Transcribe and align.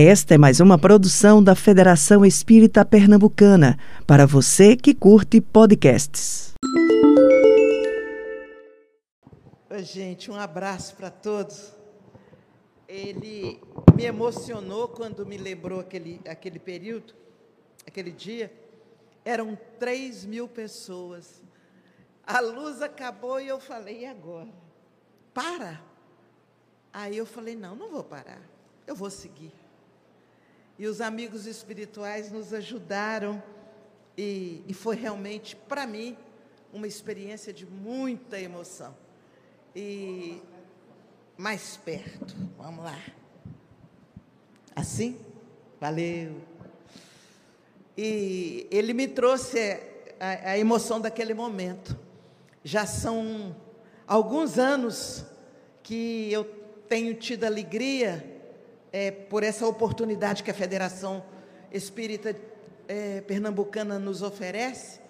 Esta 0.00 0.36
é 0.36 0.38
mais 0.38 0.60
uma 0.60 0.78
produção 0.78 1.42
da 1.42 1.56
Federação 1.56 2.24
Espírita 2.24 2.84
Pernambucana, 2.84 3.76
para 4.06 4.26
você 4.26 4.76
que 4.76 4.94
curte 4.94 5.40
podcasts. 5.40 6.52
Oi, 9.68 9.82
gente, 9.82 10.30
um 10.30 10.36
abraço 10.36 10.94
para 10.94 11.10
todos. 11.10 11.74
Ele 12.86 13.60
me 13.92 14.04
emocionou 14.04 14.86
quando 14.86 15.26
me 15.26 15.36
lembrou 15.36 15.80
aquele, 15.80 16.20
aquele 16.28 16.60
período, 16.60 17.12
aquele 17.84 18.12
dia. 18.12 18.52
Eram 19.24 19.58
3 19.80 20.24
mil 20.26 20.46
pessoas. 20.46 21.42
A 22.24 22.38
luz 22.38 22.82
acabou 22.82 23.40
e 23.40 23.48
eu 23.48 23.58
falei, 23.58 24.02
e 24.02 24.06
agora? 24.06 24.54
Para. 25.34 25.82
Aí 26.92 27.16
eu 27.16 27.26
falei, 27.26 27.56
não, 27.56 27.74
não 27.74 27.90
vou 27.90 28.04
parar, 28.04 28.40
eu 28.86 28.94
vou 28.94 29.10
seguir. 29.10 29.52
E 30.78 30.86
os 30.86 31.00
amigos 31.00 31.46
espirituais 31.46 32.30
nos 32.30 32.54
ajudaram, 32.54 33.42
e, 34.16 34.62
e 34.68 34.72
foi 34.72 34.94
realmente, 34.94 35.56
para 35.56 35.86
mim, 35.86 36.16
uma 36.72 36.86
experiência 36.86 37.52
de 37.52 37.66
muita 37.66 38.38
emoção. 38.38 38.96
E 39.74 40.40
mais 41.36 41.76
perto, 41.76 42.34
vamos 42.56 42.84
lá. 42.84 42.98
Assim? 44.74 45.18
Valeu. 45.80 46.40
E 47.96 48.68
ele 48.70 48.92
me 48.92 49.08
trouxe 49.08 49.80
a, 50.20 50.50
a 50.50 50.58
emoção 50.58 51.00
daquele 51.00 51.34
momento. 51.34 51.98
Já 52.62 52.86
são 52.86 53.56
alguns 54.06 54.58
anos 54.58 55.24
que 55.82 56.32
eu 56.32 56.44
tenho 56.88 57.14
tido 57.14 57.44
alegria 57.44 58.37
é, 58.92 59.10
por 59.10 59.42
essa 59.42 59.66
oportunidade 59.66 60.42
que 60.42 60.50
a 60.50 60.54
Federação 60.54 61.24
Espírita 61.70 62.34
é, 62.86 63.20
Pernambucana 63.20 63.98
nos 63.98 64.22
oferece, 64.22 65.00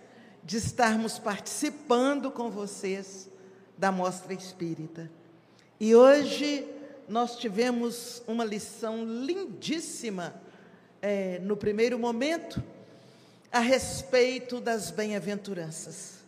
de 0.43 0.57
estarmos 0.57 1.19
participando 1.19 2.31
com 2.31 2.51
vocês 2.51 3.29
da 3.77 3.93
Mostra 3.93 4.33
Espírita. 4.33 5.11
E 5.79 5.95
hoje 5.95 6.67
nós 7.09 7.37
tivemos 7.37 8.23
uma 8.27 8.45
lição 8.45 9.05
lindíssima 9.05 10.35
é, 11.01 11.39
no 11.41 11.57
primeiro 11.57 11.99
momento 11.99 12.63
a 13.51 13.61
respeito 13.61 14.61
das 14.61 14.91
bem-aventuranças. 14.91 16.19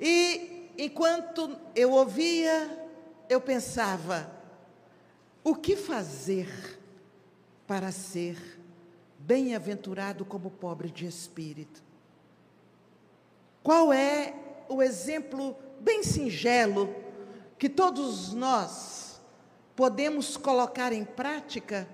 E 0.00 0.70
enquanto 0.78 1.56
eu 1.74 1.92
ouvia, 1.92 2.88
eu 3.28 3.40
pensava, 3.40 4.30
o 5.44 5.54
que 5.54 5.76
fazer 5.76 6.48
para 7.66 7.92
ser 7.92 8.58
bem-aventurado 9.18 10.24
como 10.24 10.50
pobre 10.50 10.90
de 10.90 11.04
espírito? 11.04 11.82
Qual 13.62 13.92
é 13.92 14.34
o 14.68 14.82
exemplo 14.82 15.54
bem 15.80 16.02
singelo 16.02 16.94
que 17.58 17.68
todos 17.68 18.32
nós 18.32 19.20
podemos 19.76 20.38
colocar 20.38 20.92
em 20.94 21.04
prática 21.04 21.86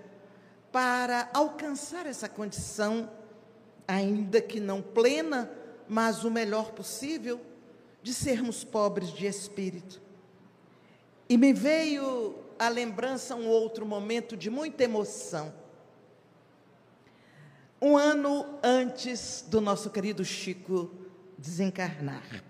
para 0.71 1.29
alcançar 1.35 2.07
essa 2.07 2.29
condição, 2.29 3.11
ainda 3.87 4.41
que 4.41 4.61
não 4.61 4.81
plena, 4.81 5.51
mas 5.89 6.23
o 6.23 6.31
melhor 6.31 6.71
possível, 6.71 7.41
de 8.01 8.15
sermos 8.15 8.63
pobres 8.63 9.13
de 9.13 9.27
espírito? 9.27 10.01
E 11.31 11.39
me 11.39 11.53
veio 11.53 12.35
a 12.59 12.69
lembrança 12.69 13.37
um 13.37 13.47
outro 13.47 13.87
momento 13.87 14.37
de 14.37 14.51
muita 14.51 14.83
emoção. 14.83 15.55
Um 17.81 17.97
ano 17.97 18.59
antes 18.65 19.45
do 19.47 19.61
nosso 19.61 19.91
querido 19.91 20.25
Chico 20.25 20.91
desencarnar. 21.39 22.43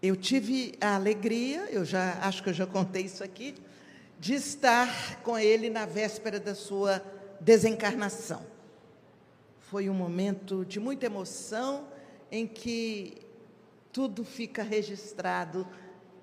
Eu 0.00 0.16
tive 0.16 0.72
a 0.80 0.94
alegria, 0.94 1.68
eu 1.70 1.84
já 1.84 2.18
acho 2.22 2.42
que 2.42 2.48
eu 2.48 2.54
já 2.54 2.66
contei 2.66 3.02
isso 3.02 3.22
aqui, 3.22 3.54
de 4.18 4.32
estar 4.32 5.20
com 5.22 5.38
ele 5.38 5.68
na 5.68 5.84
véspera 5.84 6.40
da 6.40 6.54
sua 6.54 7.04
desencarnação. 7.38 8.46
Foi 9.60 9.90
um 9.90 9.94
momento 9.94 10.64
de 10.64 10.80
muita 10.80 11.04
emoção 11.04 11.86
em 12.30 12.46
que 12.46 13.18
tudo 13.92 14.24
fica 14.24 14.62
registrado 14.62 15.68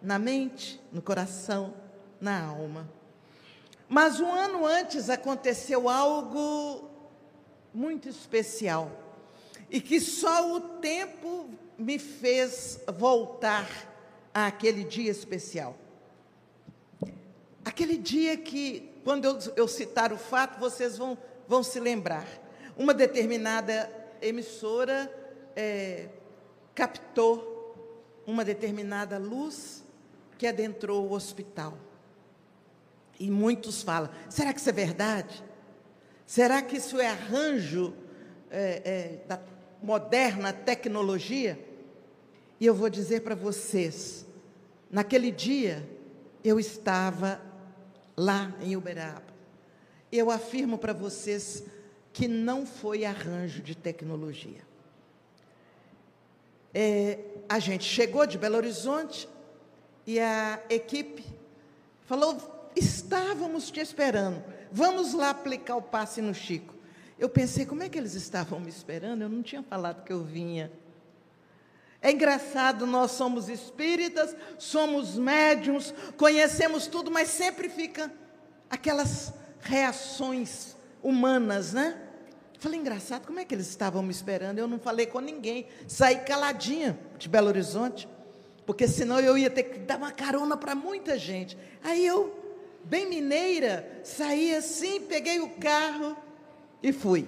na 0.02 0.18
mente, 0.18 0.82
no 0.92 1.02
coração, 1.02 1.74
na 2.20 2.46
alma. 2.46 2.90
Mas 3.88 4.20
um 4.20 4.32
ano 4.32 4.66
antes 4.66 5.10
aconteceu 5.10 5.90
algo 5.90 6.90
muito 7.74 8.08
especial 8.08 8.92
e 9.70 9.82
que 9.82 10.00
só 10.00 10.56
o 10.56 10.60
tempo 10.80 11.50
me 11.78 11.98
fez 11.98 12.80
voltar 12.98 13.68
àquele 14.34 14.84
dia 14.84 15.10
especial. 15.10 15.76
Aquele 17.64 17.98
dia 17.98 18.38
que, 18.38 18.92
quando 19.04 19.26
eu, 19.26 19.40
eu 19.56 19.68
citar 19.68 20.12
o 20.12 20.18
fato, 20.18 20.60
vocês 20.60 20.98
vão, 20.98 21.18
vão 21.48 21.64
se 21.64 21.80
lembrar. 21.80 22.28
Uma 22.78 22.94
determinada 22.94 23.92
emissora 24.22 25.12
é, 25.56 26.10
captou 26.74 27.76
uma 28.26 28.46
determinada 28.46 29.18
luz 29.18 29.84
que 30.40 30.48
adentrou 30.48 31.06
o 31.06 31.12
hospital. 31.12 31.78
E 33.20 33.30
muitos 33.30 33.84
falam: 33.84 34.10
será 34.30 34.54
que 34.54 34.60
isso 34.60 34.70
é 34.70 34.74
verdade? 34.74 35.44
Será 36.26 36.62
que 36.62 36.78
isso 36.78 36.98
é 37.00 37.10
arranjo 37.10 37.94
é, 38.50 38.82
é, 38.86 39.28
da 39.28 39.40
moderna 39.84 40.54
tecnologia? 40.54 41.60
E 42.58 42.66
eu 42.66 42.74
vou 42.74 42.90
dizer 42.90 43.22
para 43.22 43.36
vocês: 43.36 44.26
naquele 44.90 45.30
dia 45.30 45.88
eu 46.42 46.58
estava 46.58 47.42
lá 48.16 48.56
em 48.62 48.78
Uberaba. 48.78 49.28
Eu 50.10 50.32
afirmo 50.32 50.78
para 50.78 50.94
vocês 50.94 51.66
que 52.14 52.30
não 52.30 52.66
foi 52.66 53.04
arranjo 53.04 53.62
de 53.62 53.76
tecnologia. 53.76 54.62
É, 56.74 57.20
a 57.50 57.60
gente 57.60 57.84
chegou 57.84 58.26
de 58.26 58.38
Belo 58.38 58.56
Horizonte 58.56 59.28
e 60.06 60.20
a 60.20 60.60
equipe 60.70 61.26
falou: 62.06 62.72
Estávamos 62.76 63.70
te 63.70 63.80
esperando. 63.80 64.44
Vamos 64.72 65.14
lá 65.14 65.30
aplicar 65.32 65.76
o 65.76 65.82
passe 65.82 66.22
no 66.22 66.34
Chico. 66.34 66.76
Eu 67.18 67.28
pensei, 67.28 67.66
como 67.66 67.84
é 67.84 67.90
que 67.90 67.98
eles 67.98 68.14
estavam 68.14 68.60
me 68.60 68.70
esperando? 68.70 69.24
Eu 69.24 69.30
não 69.30 69.44
tinha 69.44 69.62
falado 69.62 70.04
que 70.04 70.14
eu 70.14 70.24
vinha. 70.24 70.72
É 72.02 72.12
engraçado, 72.12 72.88
nós 72.88 73.12
somos 73.12 73.50
espíritas, 73.50 74.34
somos 74.58 75.18
médiums, 75.18 75.94
conhecemos 76.16 76.88
tudo, 76.88 77.12
mas 77.12 77.28
sempre 77.28 77.68
fica 77.68 78.10
aquelas 78.70 79.34
reações 79.60 80.78
humanas, 81.04 81.74
né? 81.74 82.02
Falei, 82.58 82.80
engraçado, 82.80 83.26
como 83.26 83.40
é 83.40 83.46
que 83.46 83.54
eles 83.54 83.68
estavam 83.68 84.02
me 84.02 84.12
esperando? 84.12 84.60
Eu 84.60 84.68
não 84.68 84.80
falei 84.80 85.06
com 85.06 85.20
ninguém, 85.20 85.68
saí 85.88 86.20
caladinha 86.20 86.98
de 87.18 87.28
Belo 87.28 87.48
Horizonte, 87.48 88.08
porque 88.70 88.88
senão 88.88 89.20
eu 89.20 89.36
ia 89.36 89.50
ter 89.50 89.64
que 89.64 89.80
dar 89.80 89.98
uma 89.98 90.12
carona 90.12 90.56
para 90.56 90.76
muita 90.76 91.18
gente. 91.18 91.58
Aí 91.84 92.06
eu 92.06 92.40
bem 92.84 93.10
mineira, 93.10 94.00
saí 94.04 94.56
assim, 94.56 95.02
peguei 95.02 95.40
o 95.40 95.50
carro 95.56 96.16
e 96.84 96.94
fui. 96.94 97.28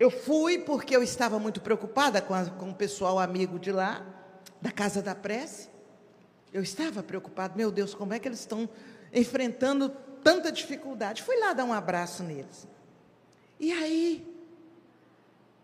Eu 0.00 0.10
fui 0.10 0.56
porque 0.56 0.96
eu 0.96 1.02
estava 1.02 1.38
muito 1.38 1.60
preocupada 1.60 2.22
com, 2.22 2.32
a, 2.32 2.46
com 2.46 2.70
o 2.70 2.74
pessoal 2.74 3.18
amigo 3.18 3.58
de 3.58 3.70
lá, 3.70 4.06
da 4.58 4.72
Casa 4.72 5.02
da 5.02 5.14
Prece. 5.14 5.68
Eu 6.50 6.62
estava 6.62 7.02
preocupada, 7.02 7.52
meu 7.54 7.70
Deus, 7.70 7.94
como 7.94 8.14
é 8.14 8.18
que 8.18 8.26
eles 8.26 8.40
estão 8.40 8.66
enfrentando 9.12 9.90
tanta 10.22 10.50
dificuldade? 10.50 11.22
Fui 11.22 11.36
lá 11.36 11.52
dar 11.52 11.66
um 11.66 11.74
abraço 11.74 12.22
neles. 12.22 12.66
E 13.60 13.70
aí, 13.70 14.26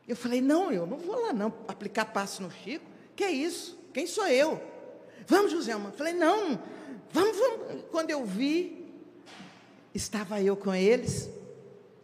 eu 0.07 0.15
falei: 0.15 0.43
não, 0.43 0.71
eu 0.71 0.87
não 0.87 0.99
vou 0.99 1.23
lá 1.23 1.33
não 1.33 1.55
aplicar 1.67 2.05
passo 2.05 2.43
no 2.43 2.51
Chico. 2.51 2.85
Que 3.17 3.25
é 3.25 3.31
isso? 3.31 3.81
Quem 3.95 4.07
sou 4.07 4.29
eu? 4.29 4.70
Vamos, 5.31 5.53
Joselma. 5.53 5.91
Falei: 5.93 6.13
não, 6.13 6.61
vamos, 7.11 7.39
vamos. 7.39 7.85
Quando 7.91 8.11
eu 8.11 8.25
vi, 8.25 8.81
Estava 9.93 10.41
eu 10.41 10.57
com 10.57 10.73
eles 10.73 11.29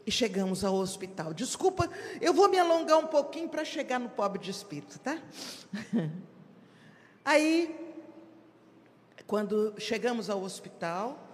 e 0.05 0.11
chegamos 0.11 0.65
ao 0.65 0.75
hospital. 0.75 1.33
Desculpa, 1.33 1.89
eu 2.21 2.35
vou 2.35 2.49
me 2.49 2.59
alongar 2.59 2.99
um 2.99 3.07
pouquinho 3.07 3.49
para 3.49 3.65
chegar 3.65 4.01
no 4.01 4.09
pobre 4.09 4.41
de 4.41 4.51
espírito, 4.51 4.99
tá? 4.99 5.19
Aí, 7.25 7.97
quando 9.27 9.75
chegamos 9.79 10.29
ao 10.29 10.43
hospital, 10.43 11.29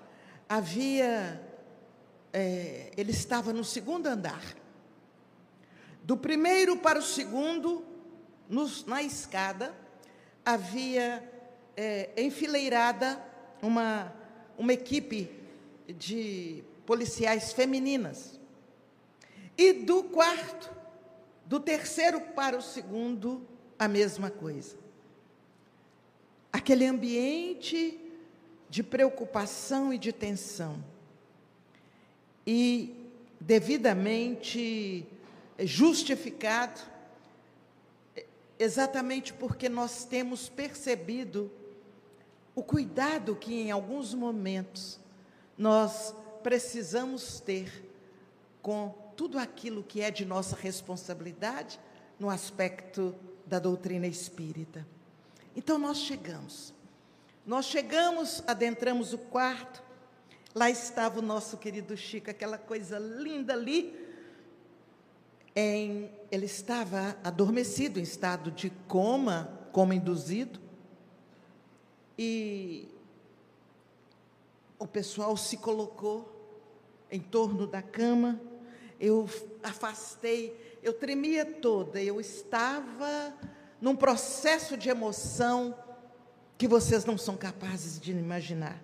havia. 0.47 1.41
É, 2.35 2.91
ele 2.97 3.13
estava 3.13 3.53
no 3.53 3.65
segundo 3.65 4.07
andar. 4.07 4.43
Do 6.03 6.17
primeiro 6.17 6.77
para 6.77 6.99
o 6.99 7.03
segundo, 7.03 7.85
nos, 8.49 8.85
na 8.85 9.03
escada, 9.03 9.75
havia 10.45 11.32
é, 11.77 12.11
enfileirada 12.17 13.23
uma, 13.61 14.13
uma 14.59 14.73
equipe 14.73 15.31
de 15.89 16.63
policiais 16.85 17.53
femininas. 17.53 18.41
E 19.57 19.73
do 19.73 20.05
quarto, 20.05 20.71
do 21.45 21.61
terceiro 21.61 22.21
para 22.21 22.57
o 22.57 22.63
segundo, 22.63 23.47
a 23.79 23.87
mesma 23.87 24.31
coisa. 24.31 24.77
Aquele 26.53 26.87
ambiente 26.87 27.99
de 28.69 28.83
preocupação 28.83 29.93
e 29.93 29.99
de 29.99 30.13
tensão. 30.13 30.83
E 32.47 32.95
devidamente 33.41 35.07
justificado, 35.59 36.81
exatamente 38.59 39.33
porque 39.33 39.69
nós 39.69 40.05
temos 40.05 40.49
percebido 40.49 41.51
o 42.55 42.63
cuidado 42.63 43.35
que 43.37 43.55
em 43.55 43.71
alguns 43.71 44.15
momentos 44.15 45.01
nós 45.57 46.15
precisamos 46.43 47.41
ter 47.41 47.91
com 48.61 48.95
tudo 49.17 49.39
aquilo 49.39 49.83
que 49.83 50.01
é 50.01 50.11
de 50.11 50.25
nossa 50.25 50.57
responsabilidade 50.57 51.79
no 52.19 52.31
aspecto 52.31 53.15
da 53.47 53.59
doutrina 53.59 54.07
espírita. 54.07 54.87
Então 55.55 55.79
nós 55.79 55.99
chegamos. 55.99 56.73
Nós 57.45 57.67
chegamos, 57.67 58.43
adentramos 58.47 59.13
o 59.13 59.19
quarto. 59.19 59.83
Lá 60.55 60.71
estava 60.71 61.19
o 61.19 61.23
nosso 61.23 61.57
querido 61.57 61.97
Chico, 61.97 62.31
aquela 62.31 62.59
coisa 62.59 62.99
linda 62.99 63.53
ali. 63.53 64.01
Em, 65.55 66.11
ele 66.31 66.47
estava 66.47 67.17
adormecido, 67.23 67.99
em 67.99 68.03
estado 68.03 68.51
de 68.51 68.71
coma, 68.87 69.59
coma 69.73 69.95
induzido. 69.95 70.61
E 72.19 72.89
o 74.79 74.87
pessoal 74.87 75.37
se 75.37 75.57
colocou 75.57 76.29
em 77.11 77.21
torno 77.21 77.67
da 77.67 77.83
cama, 77.83 78.41
eu 78.99 79.29
afastei, 79.63 80.79
eu 80.83 80.93
tremia 80.93 81.45
toda, 81.45 82.03
eu 82.03 82.21
estava 82.21 83.35
num 83.81 83.95
processo 83.95 84.77
de 84.77 84.89
emoção 84.89 85.77
que 86.57 86.69
vocês 86.69 87.05
não 87.05 87.19
são 87.19 87.37
capazes 87.37 88.01
de 88.01 88.13
imaginar. 88.13 88.81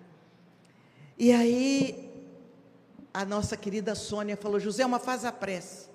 E 1.17 1.31
aí, 1.31 2.09
a 3.13 3.25
nossa 3.25 3.57
querida 3.57 3.95
Sônia 3.95 4.37
falou: 4.37 4.59
Joselma, 4.59 4.99
faz 4.99 5.25
a 5.25 5.31
prece. 5.31 5.89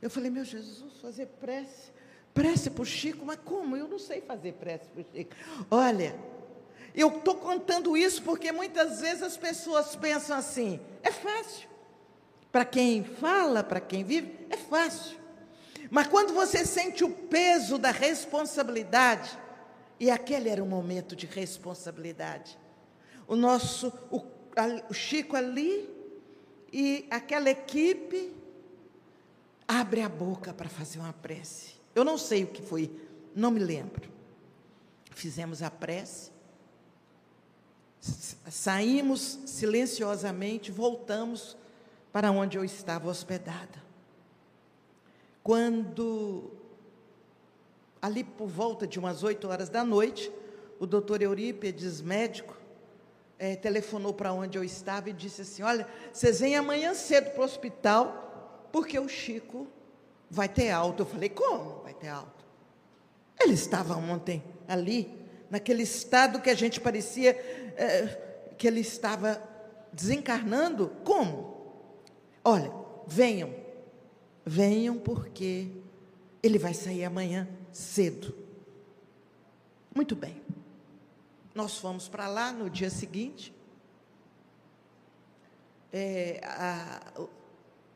Eu 0.00 0.08
falei: 0.08 0.30
Meu 0.30 0.44
Jesus, 0.44 1.00
fazer 1.00 1.26
prece? 1.40 1.90
Prece 2.32 2.70
para 2.70 2.82
o 2.82 2.86
Chico? 2.86 3.24
Mas 3.24 3.38
como? 3.44 3.76
Eu 3.76 3.88
não 3.88 3.98
sei 3.98 4.20
fazer 4.20 4.52
prece 4.52 4.88
para 4.88 5.02
o 5.02 5.04
Chico. 5.12 5.34
Olha, 5.70 6.14
eu 6.96 7.18
estou 7.18 7.34
contando 7.34 7.94
isso 7.94 8.22
porque 8.22 8.50
muitas 8.50 9.02
vezes 9.02 9.22
as 9.22 9.36
pessoas 9.36 9.94
pensam 9.94 10.38
assim: 10.38 10.80
é 11.02 11.12
fácil. 11.12 11.68
Para 12.50 12.64
quem 12.64 13.04
fala, 13.04 13.62
para 13.62 13.80
quem 13.80 14.02
vive, 14.02 14.46
é 14.48 14.56
fácil. 14.56 15.18
Mas 15.90 16.06
quando 16.06 16.32
você 16.32 16.64
sente 16.64 17.04
o 17.04 17.10
peso 17.10 17.76
da 17.76 17.90
responsabilidade, 17.90 19.38
e 20.00 20.10
aquele 20.10 20.48
era 20.48 20.64
um 20.64 20.66
momento 20.66 21.14
de 21.14 21.26
responsabilidade, 21.26 22.58
o 23.28 23.36
nosso, 23.36 23.92
o, 24.10 24.22
o 24.88 24.94
Chico 24.94 25.36
ali 25.36 25.88
e 26.72 27.06
aquela 27.10 27.50
equipe 27.50 28.34
abre 29.68 30.00
a 30.00 30.08
boca 30.08 30.54
para 30.54 30.68
fazer 30.68 30.98
uma 30.98 31.12
prece. 31.12 31.74
Eu 31.94 32.04
não 32.04 32.16
sei 32.16 32.44
o 32.44 32.46
que 32.46 32.62
foi, 32.62 32.90
não 33.34 33.50
me 33.50 33.60
lembro. 33.60 34.08
Fizemos 35.10 35.62
a 35.62 35.70
prece 35.70 36.35
Saímos 38.00 39.40
silenciosamente, 39.46 40.70
voltamos 40.70 41.56
para 42.12 42.30
onde 42.30 42.56
eu 42.56 42.64
estava 42.64 43.08
hospedada. 43.08 43.84
Quando, 45.42 46.50
ali 48.00 48.24
por 48.24 48.48
volta 48.48 48.86
de 48.86 48.98
umas 48.98 49.22
oito 49.22 49.48
horas 49.48 49.68
da 49.68 49.84
noite, 49.84 50.32
o 50.78 50.86
doutor 50.86 51.22
Eurípides, 51.22 52.00
médico, 52.00 52.56
é, 53.38 53.54
telefonou 53.54 54.14
para 54.14 54.32
onde 54.32 54.56
eu 54.56 54.64
estava 54.64 55.10
e 55.10 55.12
disse 55.12 55.42
assim: 55.42 55.62
Olha, 55.62 55.86
vocês 56.12 56.40
vêm 56.40 56.56
amanhã 56.56 56.94
cedo 56.94 57.30
para 57.30 57.42
o 57.42 57.44
hospital, 57.44 58.68
porque 58.72 58.98
o 58.98 59.08
Chico 59.08 59.66
vai 60.30 60.48
ter 60.48 60.70
alta. 60.70 61.02
Eu 61.02 61.06
falei: 61.06 61.28
Como 61.28 61.82
vai 61.82 61.94
ter 61.94 62.08
alta? 62.08 62.44
Ele 63.38 63.54
estava 63.54 63.94
ontem 63.96 64.42
ali, 64.66 65.25
naquele 65.50 65.82
estado 65.82 66.40
que 66.40 66.50
a 66.50 66.54
gente 66.54 66.80
parecia 66.80 67.30
é, 67.76 68.52
que 68.56 68.66
ele 68.66 68.80
estava 68.80 69.42
desencarnando. 69.92 70.88
Como? 71.04 71.56
Olha, 72.44 72.72
venham, 73.06 73.54
venham 74.44 74.98
porque 74.98 75.70
ele 76.42 76.58
vai 76.58 76.74
sair 76.74 77.04
amanhã 77.04 77.48
cedo. 77.72 78.34
Muito 79.94 80.14
bem. 80.14 80.40
Nós 81.54 81.78
fomos 81.78 82.08
para 82.08 82.28
lá 82.28 82.52
no 82.52 82.68
dia 82.68 82.90
seguinte. 82.90 83.54
É, 85.92 86.40
a, 86.44 87.00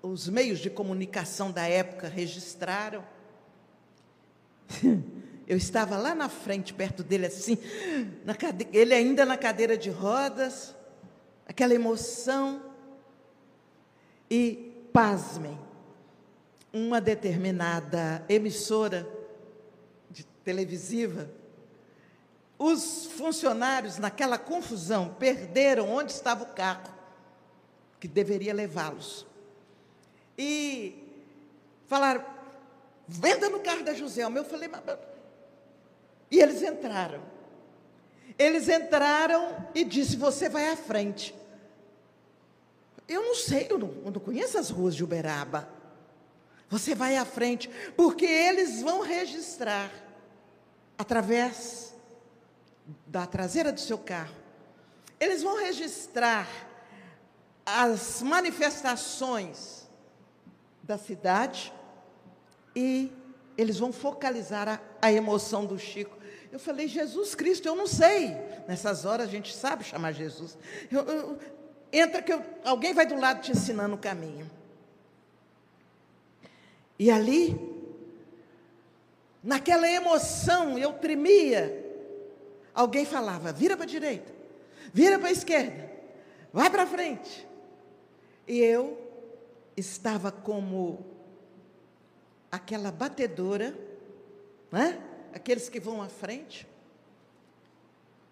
os 0.02 0.28
meios 0.28 0.60
de 0.60 0.70
comunicação 0.70 1.50
da 1.50 1.66
época 1.66 2.08
registraram 2.08 3.04
Eu 5.50 5.56
estava 5.56 5.98
lá 5.98 6.14
na 6.14 6.28
frente, 6.28 6.72
perto 6.72 7.02
dele, 7.02 7.26
assim, 7.26 7.58
cade... 8.38 8.68
ele 8.72 8.94
ainda 8.94 9.26
na 9.26 9.36
cadeira 9.36 9.76
de 9.76 9.90
rodas, 9.90 10.76
aquela 11.44 11.74
emoção. 11.74 12.62
E, 14.30 14.72
pasmem, 14.92 15.58
uma 16.72 17.00
determinada 17.00 18.24
emissora 18.28 19.10
de 20.08 20.22
televisiva, 20.44 21.28
os 22.56 23.06
funcionários, 23.06 23.98
naquela 23.98 24.38
confusão, 24.38 25.16
perderam 25.18 25.90
onde 25.90 26.12
estava 26.12 26.44
o 26.44 26.54
carro 26.54 26.94
que 27.98 28.06
deveria 28.06 28.54
levá-los. 28.54 29.26
E 30.38 30.94
falaram, 31.88 32.24
venda 33.08 33.48
no 33.48 33.58
carro 33.58 33.82
da 33.82 33.92
Joselma. 33.92 34.38
Eu 34.38 34.44
falei, 34.44 34.68
mas 34.68 35.09
e 36.30 36.40
eles 36.40 36.62
entraram. 36.62 37.22
Eles 38.38 38.68
entraram 38.68 39.68
e 39.74 39.84
disse: 39.84 40.16
Você 40.16 40.48
vai 40.48 40.70
à 40.70 40.76
frente. 40.76 41.34
Eu 43.08 43.22
não 43.22 43.34
sei, 43.34 43.66
eu 43.68 43.78
não, 43.78 43.92
eu 44.04 44.10
não 44.12 44.20
conheço 44.20 44.56
as 44.56 44.70
ruas 44.70 44.94
de 44.94 45.02
Uberaba. 45.02 45.68
Você 46.68 46.94
vai 46.94 47.16
à 47.16 47.24
frente, 47.24 47.68
porque 47.96 48.24
eles 48.24 48.80
vão 48.80 49.00
registrar 49.00 49.90
através 50.96 51.92
da 53.06 53.26
traseira 53.26 53.72
do 53.72 53.80
seu 53.80 53.98
carro. 53.98 54.36
Eles 55.18 55.42
vão 55.42 55.58
registrar 55.58 56.46
as 57.66 58.22
manifestações 58.22 59.88
da 60.82 60.96
cidade 60.96 61.72
e 62.74 63.12
eles 63.56 63.78
vão 63.78 63.92
focalizar 63.92 64.68
a, 64.68 64.80
a 65.02 65.12
emoção 65.12 65.66
do 65.66 65.78
Chico. 65.78 66.19
Eu 66.52 66.58
falei, 66.58 66.88
Jesus 66.88 67.34
Cristo, 67.34 67.66
eu 67.66 67.76
não 67.76 67.86
sei. 67.86 68.36
Nessas 68.66 69.04
horas 69.04 69.28
a 69.28 69.30
gente 69.30 69.54
sabe 69.54 69.84
chamar 69.84 70.12
Jesus. 70.12 70.58
Eu, 70.90 71.02
eu, 71.02 71.38
entra 71.92 72.20
que 72.22 72.32
eu, 72.32 72.42
alguém 72.64 72.92
vai 72.92 73.06
do 73.06 73.14
lado 73.14 73.40
te 73.40 73.52
ensinando 73.52 73.94
o 73.94 73.98
caminho. 73.98 74.50
E 76.98 77.10
ali, 77.10 77.58
naquela 79.42 79.88
emoção, 79.88 80.78
eu 80.78 80.92
tremia. 80.94 81.86
Alguém 82.74 83.04
falava: 83.04 83.52
vira 83.52 83.76
para 83.76 83.84
a 83.84 83.88
direita, 83.88 84.32
vira 84.92 85.18
para 85.18 85.28
a 85.28 85.32
esquerda, 85.32 85.90
vai 86.52 86.68
para 86.68 86.86
frente. 86.86 87.46
E 88.46 88.58
eu 88.58 88.98
estava 89.76 90.32
como 90.32 91.06
aquela 92.50 92.90
batedora, 92.90 93.74
né? 94.70 95.09
Aqueles 95.32 95.68
que 95.68 95.80
vão 95.80 96.02
à 96.02 96.08
frente, 96.08 96.66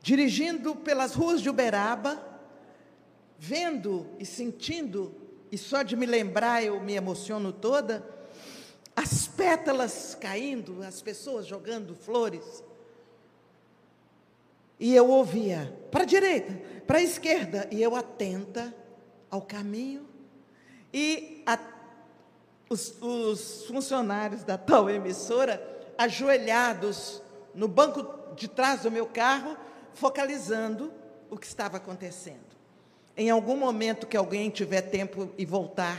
dirigindo 0.01 0.75
pelas 0.77 1.15
ruas 1.15 1.41
de 1.41 1.51
Uberaba, 1.51 2.23
vendo 3.39 4.07
e 4.19 4.27
sentindo, 4.27 5.15
e 5.51 5.57
só 5.57 5.83
de 5.83 5.97
me 5.97 6.07
lembrar 6.07 6.63
eu 6.63 6.81
me 6.81 6.95
emociono 6.95 7.53
toda, 7.53 8.05
as 8.95 9.29
pétalas 9.29 10.17
caindo, 10.21 10.83
as 10.83 11.01
pessoas 11.01 11.47
jogando 11.47 11.95
flores. 11.95 12.65
E 14.81 14.95
eu 14.95 15.09
ouvia 15.09 15.73
para 15.91 16.03
a 16.03 16.07
direita, 16.07 16.61
para 16.87 16.99
a 16.99 17.03
esquerda, 17.03 17.69
e 17.71 17.83
eu 17.83 17.95
atenta 17.95 18.75
ao 19.31 19.43
caminho. 19.43 20.07
E 20.93 21.43
a, 21.47 21.59
os, 22.69 22.95
os 23.01 23.67
funcionários 23.67 24.43
da 24.43 24.57
tal 24.59 24.89
emissora 24.89 25.78
ajoelhados 25.99 27.21
no 27.53 27.67
banco 27.67 28.35
de 28.37 28.47
trás 28.47 28.83
do 28.83 28.91
meu 28.91 29.05
carro, 29.05 29.57
focalizando 29.93 30.93
o 31.29 31.37
que 31.37 31.47
estava 31.47 31.77
acontecendo. 31.77 32.57
Em 33.17 33.31
algum 33.31 33.57
momento 33.57 34.07
que 34.07 34.17
alguém 34.17 34.49
tiver 34.49 34.83
tempo 34.83 35.29
e 35.37 35.45
voltar 35.45 35.99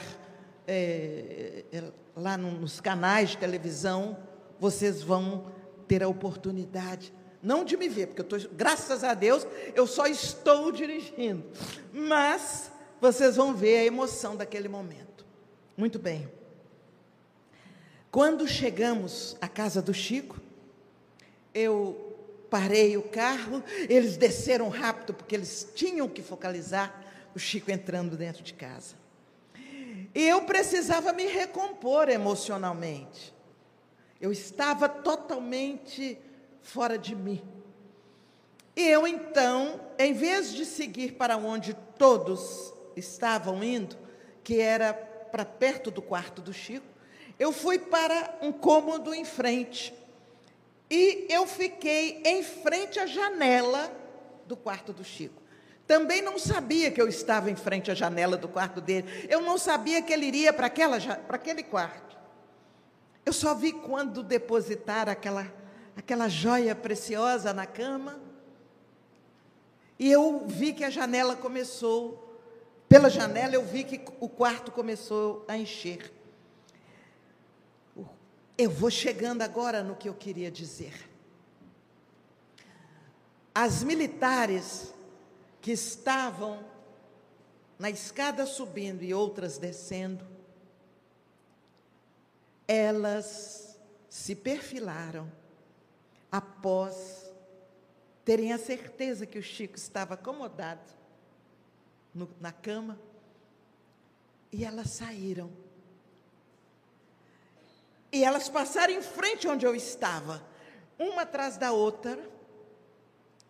é, 0.65 1.65
é, 1.71 1.83
lá 2.15 2.37
no, 2.37 2.51
nos 2.51 2.79
canais 2.79 3.31
de 3.31 3.37
televisão, 3.37 4.17
vocês 4.57 5.03
vão 5.03 5.51
ter 5.85 6.01
a 6.01 6.07
oportunidade, 6.07 7.13
não 7.41 7.65
de 7.65 7.75
me 7.75 7.89
ver, 7.89 8.07
porque 8.07 8.21
eu 8.21 8.49
graças 8.53 9.03
a 9.03 9.13
Deus, 9.13 9.45
eu 9.75 9.85
só 9.87 10.05
estou 10.05 10.71
dirigindo, 10.71 11.43
mas 11.91 12.71
vocês 13.01 13.35
vão 13.35 13.53
ver 13.53 13.79
a 13.79 13.85
emoção 13.85 14.35
daquele 14.35 14.69
momento. 14.69 15.25
Muito 15.75 15.97
bem. 15.97 16.38
Quando 18.11 18.47
chegamos 18.47 19.37
à 19.39 19.47
casa 19.47 19.81
do 19.81 19.93
Chico, 19.93 20.39
eu 21.53 22.17
parei 22.49 22.97
o 22.97 23.03
carro, 23.03 23.63
eles 23.87 24.17
desceram 24.17 24.69
rápido, 24.69 25.13
porque 25.13 25.35
eles 25.35 25.71
tinham 25.75 26.07
que 26.07 26.23
focalizar 26.23 27.03
o 27.35 27.39
Chico 27.39 27.69
entrando 27.69 28.17
dentro 28.17 28.41
de 28.41 28.53
casa. 28.53 28.95
E 30.15 30.27
eu 30.27 30.41
precisava 30.41 31.13
me 31.13 31.27
recompor 31.27 32.09
emocionalmente. 32.09 33.33
Eu 34.19 34.31
estava 34.31 34.89
totalmente 34.89 36.17
fora 36.63 36.97
de 36.97 37.15
mim. 37.15 37.43
E 38.75 38.87
eu 38.87 39.05
então, 39.05 39.79
em 39.99 40.13
vez 40.13 40.51
de 40.51 40.65
seguir 40.65 41.13
para 41.13 41.37
onde 41.37 41.75
todos 41.97 42.73
estavam 42.95 43.63
indo, 43.63 43.95
que 44.43 44.59
era 44.59 44.93
para 44.93 45.45
perto 45.45 45.91
do 45.91 46.01
quarto 46.01 46.41
do 46.41 46.51
Chico, 46.51 46.88
eu 47.39 47.53
fui 47.53 47.79
para 47.79 48.37
um 48.41 48.51
cômodo 48.51 49.13
em 49.13 49.23
frente. 49.23 49.93
E 50.91 51.25
eu 51.29 51.47
fiquei 51.47 52.21
em 52.25 52.43
frente 52.43 52.99
à 52.99 53.05
janela 53.05 53.89
do 54.45 54.57
quarto 54.57 54.91
do 54.91 55.03
Chico. 55.03 55.41
Também 55.87 56.21
não 56.21 56.37
sabia 56.37 56.91
que 56.91 57.01
eu 57.01 57.07
estava 57.07 57.49
em 57.49 57.55
frente 57.55 57.89
à 57.89 57.95
janela 57.95 58.35
do 58.35 58.47
quarto 58.47 58.81
dele. 58.81 59.07
Eu 59.29 59.41
não 59.41 59.57
sabia 59.57 60.01
que 60.01 60.11
ele 60.11 60.25
iria 60.25 60.51
para 60.51 60.67
aquele 60.67 61.63
quarto. 61.63 62.17
Eu 63.25 63.31
só 63.31 63.55
vi 63.55 63.71
quando 63.71 64.21
depositar 64.21 65.07
aquela, 65.07 65.51
aquela 65.95 66.27
joia 66.27 66.75
preciosa 66.75 67.53
na 67.53 67.65
cama. 67.65 68.19
E 69.97 70.11
eu 70.11 70.43
vi 70.45 70.73
que 70.73 70.83
a 70.83 70.89
janela 70.89 71.35
começou, 71.35 72.39
pela 72.87 73.09
janela 73.09 73.55
eu 73.55 73.63
vi 73.63 73.83
que 73.83 74.01
o 74.19 74.27
quarto 74.27 74.71
começou 74.71 75.45
a 75.47 75.57
encher. 75.57 76.18
Eu 78.61 78.69
vou 78.69 78.91
chegando 78.91 79.41
agora 79.41 79.81
no 79.81 79.95
que 79.95 80.09
eu 80.09 80.13
queria 80.13 80.51
dizer. 80.51 81.09
As 83.55 83.85
militares 83.85 84.93
que 85.61 85.71
estavam 85.71 86.65
na 87.79 87.89
escada 87.89 88.45
subindo 88.45 89.01
e 89.01 89.13
outras 89.13 89.57
descendo, 89.57 90.27
elas 92.67 93.79
se 94.09 94.35
perfilaram 94.35 95.31
após 96.29 97.31
terem 98.25 98.51
a 98.51 98.57
certeza 98.57 99.25
que 99.25 99.39
o 99.39 99.41
Chico 99.41 99.77
estava 99.77 100.15
acomodado 100.15 100.91
no, 102.13 102.29
na 102.41 102.51
cama, 102.51 102.99
e 104.51 104.65
elas 104.65 104.89
saíram. 104.89 105.49
E 108.11 108.23
elas 108.23 108.49
passaram 108.49 108.93
em 108.93 109.01
frente 109.01 109.47
onde 109.47 109.65
eu 109.65 109.75
estava, 109.75 110.43
uma 110.97 111.21
atrás 111.21 111.57
da 111.57 111.71
outra, 111.71 112.19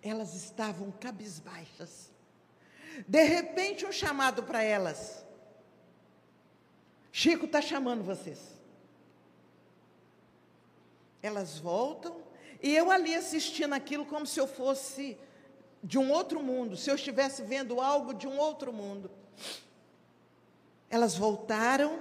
elas 0.01 0.33
estavam 0.33 0.91
cabisbaixas. 0.91 2.11
De 3.07 3.23
repente, 3.23 3.85
um 3.85 3.91
chamado 3.91 4.43
para 4.43 4.61
elas. 4.61 5.25
Chico 7.11 7.45
está 7.45 7.61
chamando 7.61 8.03
vocês. 8.03 8.39
Elas 11.21 11.57
voltam 11.57 12.21
e 12.61 12.75
eu 12.75 12.91
ali 12.91 13.15
assistindo 13.15 13.73
aquilo 13.73 14.05
como 14.05 14.25
se 14.25 14.39
eu 14.39 14.47
fosse 14.47 15.17
de 15.83 15.97
um 15.97 16.11
outro 16.11 16.41
mundo, 16.41 16.75
se 16.75 16.89
eu 16.89 16.95
estivesse 16.95 17.41
vendo 17.41 17.79
algo 17.79 18.13
de 18.13 18.27
um 18.27 18.37
outro 18.37 18.71
mundo. 18.71 19.09
Elas 20.89 21.15
voltaram 21.15 21.99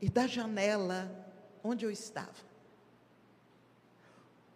e 0.00 0.08
da 0.08 0.26
janela 0.26 1.19
onde 1.62 1.84
eu 1.84 1.90
estava, 1.90 2.50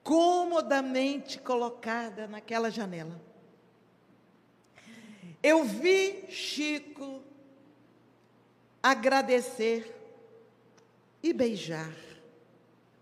comodamente 0.03 1.39
colocada 1.39 2.27
naquela 2.27 2.71
janela. 2.71 3.21
Eu 5.43 5.65
vi 5.65 6.27
Chico 6.31 7.23
agradecer 8.83 9.95
e 11.23 11.33
beijar 11.33 11.95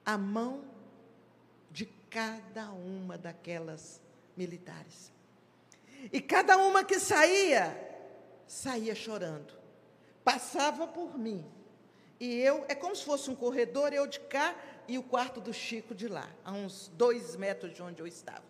a 0.05 0.17
mão 0.17 0.65
de 1.71 1.87
cada 2.11 2.71
uma 2.71 3.19
daquelas 3.19 4.01
militares. 4.37 5.13
E 6.13 6.21
cada 6.21 6.57
uma 6.57 6.85
que 6.85 6.99
saía, 6.99 7.77
saía 8.47 8.95
chorando. 8.95 9.55
Passava 10.25 10.87
por 10.87 11.19
mim. 11.19 11.45
E 12.23 12.41
eu, 12.41 12.65
é 12.69 12.75
como 12.77 12.95
se 12.95 13.05
fosse 13.05 13.29
um 13.29 13.35
corredor, 13.35 13.93
eu 13.93 14.07
de 14.07 14.21
cá 14.21 14.55
e 14.87 14.97
o 14.97 15.03
quarto 15.03 15.41
do 15.41 15.53
Chico 15.53 15.93
de 15.93 16.07
lá, 16.07 16.31
a 16.45 16.53
uns 16.53 16.87
dois 16.95 17.35
metros 17.35 17.75
de 17.75 17.83
onde 17.83 18.01
eu 18.01 18.07
estava. 18.07 18.45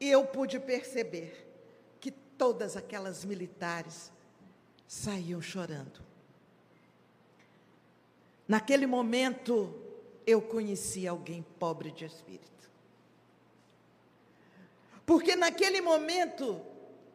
E 0.00 0.10
eu 0.10 0.24
pude 0.24 0.58
perceber 0.58 1.46
que 2.00 2.10
todas 2.10 2.74
aquelas 2.74 3.22
militares 3.22 4.10
saíam 4.88 5.42
chorando. 5.42 6.00
Naquele 8.48 8.86
momento, 8.86 9.78
eu 10.26 10.40
conheci 10.40 11.06
alguém 11.06 11.44
pobre 11.58 11.90
de 11.90 12.06
espírito. 12.06 12.70
Porque 15.04 15.36
naquele 15.36 15.82
momento, 15.82 16.62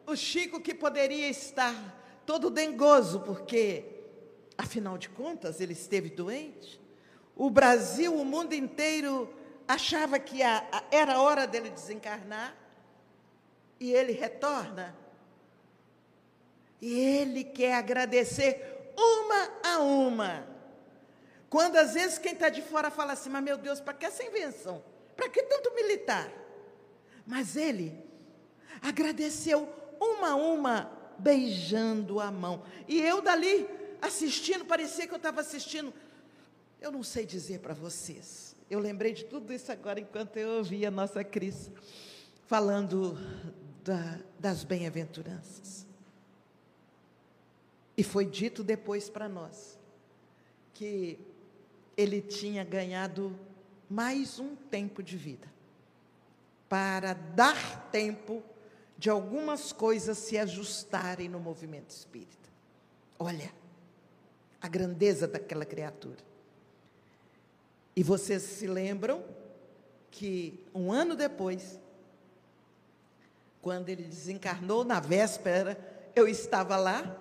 o 0.06 0.14
Chico, 0.14 0.60
que 0.60 0.72
poderia 0.72 1.28
estar 1.28 1.74
todo 2.24 2.50
dengoso, 2.50 3.18
porque, 3.22 3.99
afinal 4.60 4.98
de 4.98 5.08
contas, 5.08 5.60
ele 5.60 5.72
esteve 5.72 6.10
doente, 6.10 6.80
o 7.34 7.48
Brasil, 7.50 8.14
o 8.14 8.24
mundo 8.24 8.54
inteiro 8.54 9.32
achava 9.66 10.18
que 10.18 10.42
a, 10.42 10.58
a, 10.70 10.82
era 10.90 11.20
hora 11.20 11.46
dele 11.46 11.70
desencarnar 11.70 12.54
e 13.78 13.92
ele 13.92 14.12
retorna. 14.12 14.94
E 16.80 16.92
ele 16.92 17.44
quer 17.44 17.74
agradecer 17.74 18.92
uma 18.96 19.50
a 19.62 19.78
uma. 19.78 20.46
Quando 21.48 21.76
às 21.76 21.94
vezes 21.94 22.18
quem 22.18 22.32
está 22.32 22.48
de 22.48 22.62
fora 22.62 22.90
fala 22.90 23.14
assim, 23.14 23.30
mas 23.30 23.42
meu 23.42 23.56
Deus, 23.56 23.80
para 23.80 23.94
que 23.94 24.06
essa 24.06 24.22
invenção? 24.22 24.82
Para 25.16 25.28
que 25.28 25.42
tanto 25.42 25.74
militar? 25.74 26.30
Mas 27.26 27.56
ele 27.56 27.98
agradeceu 28.82 29.68
uma 29.98 30.30
a 30.30 30.36
uma, 30.36 30.90
beijando 31.18 32.20
a 32.20 32.30
mão. 32.30 32.62
E 32.86 33.00
eu 33.00 33.20
dali 33.20 33.68
assistindo, 34.00 34.64
parecia 34.64 35.06
que 35.06 35.12
eu 35.12 35.16
estava 35.16 35.40
assistindo 35.40 35.92
eu 36.80 36.90
não 36.90 37.02
sei 37.02 37.26
dizer 37.26 37.60
para 37.60 37.74
vocês. 37.74 38.56
Eu 38.70 38.78
lembrei 38.78 39.12
de 39.12 39.24
tudo 39.24 39.52
isso 39.52 39.70
agora 39.70 40.00
enquanto 40.00 40.36
eu 40.38 40.58
ouvia 40.58 40.88
a 40.88 40.90
nossa 40.90 41.22
Cris 41.22 41.70
falando 42.46 43.18
da, 43.84 44.18
das 44.38 44.64
bem-aventuranças. 44.64 45.86
E 47.96 48.02
foi 48.02 48.24
dito 48.24 48.64
depois 48.64 49.10
para 49.10 49.28
nós 49.28 49.78
que 50.72 51.18
ele 51.96 52.22
tinha 52.22 52.64
ganhado 52.64 53.38
mais 53.88 54.38
um 54.38 54.56
tempo 54.56 55.02
de 55.02 55.16
vida 55.18 55.52
para 56.68 57.12
dar 57.12 57.90
tempo 57.90 58.42
de 58.96 59.10
algumas 59.10 59.72
coisas 59.72 60.16
se 60.16 60.38
ajustarem 60.38 61.28
no 61.28 61.40
movimento 61.40 61.90
espírita. 61.90 62.48
Olha 63.18 63.59
a 64.60 64.68
grandeza 64.68 65.26
daquela 65.26 65.64
criatura. 65.64 66.18
E 67.96 68.02
vocês 68.02 68.42
se 68.42 68.66
lembram 68.66 69.24
que 70.10 70.64
um 70.74 70.92
ano 70.92 71.14
depois, 71.14 71.78
quando 73.62 73.88
ele 73.88 74.04
desencarnou, 74.04 74.84
na 74.84 75.00
véspera, 75.00 75.78
eu 76.14 76.28
estava 76.28 76.76
lá, 76.76 77.16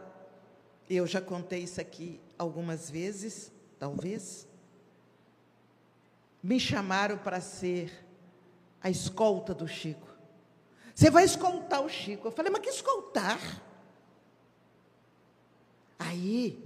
eu 0.90 1.06
já 1.06 1.22
contei 1.22 1.64
isso 1.64 1.80
aqui 1.80 2.20
algumas 2.38 2.90
vezes, 2.90 3.52
talvez. 3.78 4.48
Me 6.42 6.60
chamaram 6.60 7.18
para 7.18 7.42
ser 7.42 8.06
a 8.82 8.90
escolta 8.90 9.54
do 9.54 9.68
Chico. 9.68 10.08
Você 10.96 11.10
vai 11.10 11.24
escoltar 11.24 11.82
o 11.82 11.90
Chico. 11.90 12.28
Eu 12.28 12.32
falei, 12.32 12.52
mas 12.52 12.62
que 12.62 12.70
escoltar? 12.70 13.40
Aí, 15.98 16.62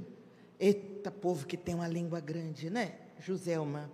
eita 0.63 1.11
povo 1.11 1.45
que 1.45 1.57
tem 1.57 1.75
uma 1.75 1.87
língua 1.87 2.19
grande, 2.19 2.69
né? 2.69 2.95
Joselma. 3.19 3.91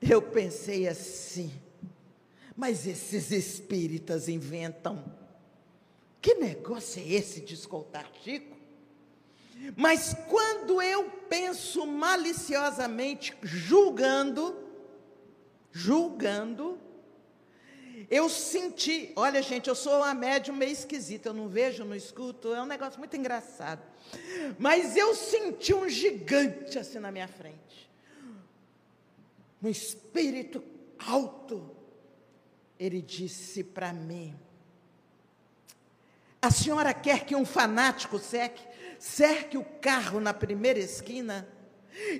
Eu 0.00 0.22
pensei 0.22 0.88
assim, 0.88 1.52
mas 2.56 2.86
esses 2.86 3.30
espíritas 3.30 4.28
inventam. 4.28 5.04
Que 6.20 6.34
negócio 6.34 7.02
é 7.02 7.06
esse 7.06 7.40
de 7.40 7.54
escoltar 7.54 8.10
Chico? 8.22 8.56
Mas 9.76 10.14
quando 10.28 10.80
eu 10.80 11.08
penso 11.28 11.86
maliciosamente, 11.86 13.36
julgando, 13.42 14.56
julgando, 15.70 16.78
eu 18.10 18.28
senti, 18.28 19.12
olha 19.16 19.42
gente, 19.42 19.68
eu 19.68 19.74
sou 19.74 19.98
uma 19.98 20.14
médium 20.14 20.54
meio 20.54 20.72
esquisita, 20.72 21.28
eu 21.28 21.34
não 21.34 21.48
vejo, 21.48 21.84
não 21.84 21.94
escuto, 21.94 22.54
é 22.54 22.62
um 22.62 22.66
negócio 22.66 22.98
muito 22.98 23.16
engraçado. 23.16 23.82
Mas 24.58 24.96
eu 24.96 25.14
senti 25.14 25.74
um 25.74 25.88
gigante 25.88 26.78
assim 26.78 26.98
na 26.98 27.10
minha 27.10 27.28
frente. 27.28 27.90
Um 29.62 29.68
espírito 29.68 30.62
alto. 30.98 31.76
Ele 32.78 33.00
disse 33.00 33.62
para 33.62 33.92
mim: 33.92 34.34
A 36.40 36.50
senhora 36.50 36.92
quer 36.92 37.24
que 37.24 37.36
um 37.36 37.44
fanático 37.44 38.18
seque, 38.18 38.62
cerque 38.98 39.56
o 39.56 39.64
carro 39.64 40.18
na 40.18 40.34
primeira 40.34 40.78
esquina 40.78 41.48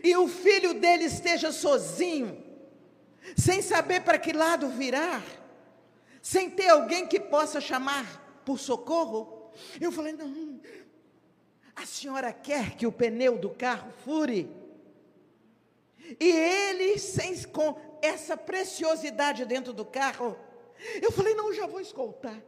e 0.03 0.17
o 0.17 0.29
filho 0.29 0.75
dele 0.75 1.05
esteja 1.05 1.51
sozinho, 1.51 2.45
sem 3.37 3.63
saber 3.63 4.03
para 4.03 4.19
que 4.19 4.33
lado 4.33 4.69
virar, 4.69 5.23
sem 6.23 6.49
ter 6.49 6.69
alguém 6.69 7.07
que 7.07 7.21
possa 7.21 7.61
chamar 7.61 8.41
por 8.47 8.59
socorro? 8.59 9.51
Eu 9.81 9.93
falei: 9.93 10.13
Não, 10.13 10.61
a 11.77 11.85
senhora 11.85 12.33
quer 12.33 12.77
que 12.77 12.87
o 12.87 12.93
pneu 12.93 13.37
do 13.37 13.51
carro 13.51 13.93
fure? 14.05 14.49
E 16.19 16.31
ele, 16.31 16.99
sem, 16.99 17.43
com 17.45 17.79
essa 18.03 18.37
preciosidade 18.37 19.45
dentro 19.45 19.73
do 19.73 19.85
carro, 19.85 20.37
eu 21.01 21.13
falei: 21.13 21.35
não, 21.35 21.53
já 21.53 21.67
vou 21.67 21.81
escoltar. 21.81 22.43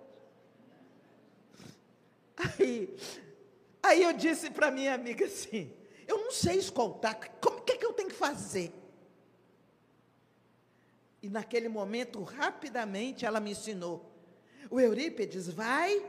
Aí, 2.37 2.95
aí 3.83 4.03
eu 4.03 4.13
disse 4.13 4.51
para 4.51 4.71
minha 4.71 4.95
amiga 4.95 5.27
assim: 5.27 5.73
eu 6.07 6.19
não 6.19 6.33
sei 6.33 6.57
escoltar, 6.57 7.19
o 7.45 7.61
que, 7.63 7.77
que 7.79 7.87
eu 7.87 7.93
tenho 7.93 8.09
que 8.09 8.15
fazer? 8.15 8.73
E 11.25 11.31
naquele 11.31 11.71
momento, 11.71 12.23
rapidamente, 12.23 13.25
ela 13.25 13.41
me 13.41 13.53
ensinou. 13.53 14.13
O 14.71 14.79
Eurípides 14.79 15.49
vai 15.49 16.05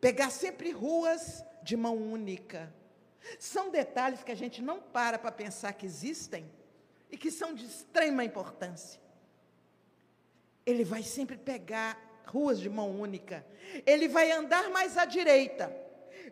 pegar 0.00 0.30
sempre 0.30 0.70
ruas 0.70 1.44
de 1.64 1.76
mão 1.76 1.96
única. 1.96 2.72
São 3.40 3.70
detalhes 3.70 4.22
que 4.22 4.30
a 4.30 4.36
gente 4.36 4.62
não 4.62 4.78
para 4.80 5.18
para 5.18 5.32
pensar 5.32 5.72
que 5.72 5.84
existem 5.84 6.48
e 7.10 7.16
que 7.16 7.28
são 7.28 7.52
de 7.52 7.66
extrema 7.66 8.22
importância. 8.22 9.00
Ele 10.64 10.84
vai 10.84 11.02
sempre 11.02 11.36
pegar 11.36 11.98
ruas 12.24 12.60
de 12.60 12.70
mão 12.70 12.92
única. 12.92 13.44
Ele 13.84 14.06
vai 14.06 14.30
andar 14.30 14.70
mais 14.70 14.96
à 14.96 15.04
direita. 15.04 15.76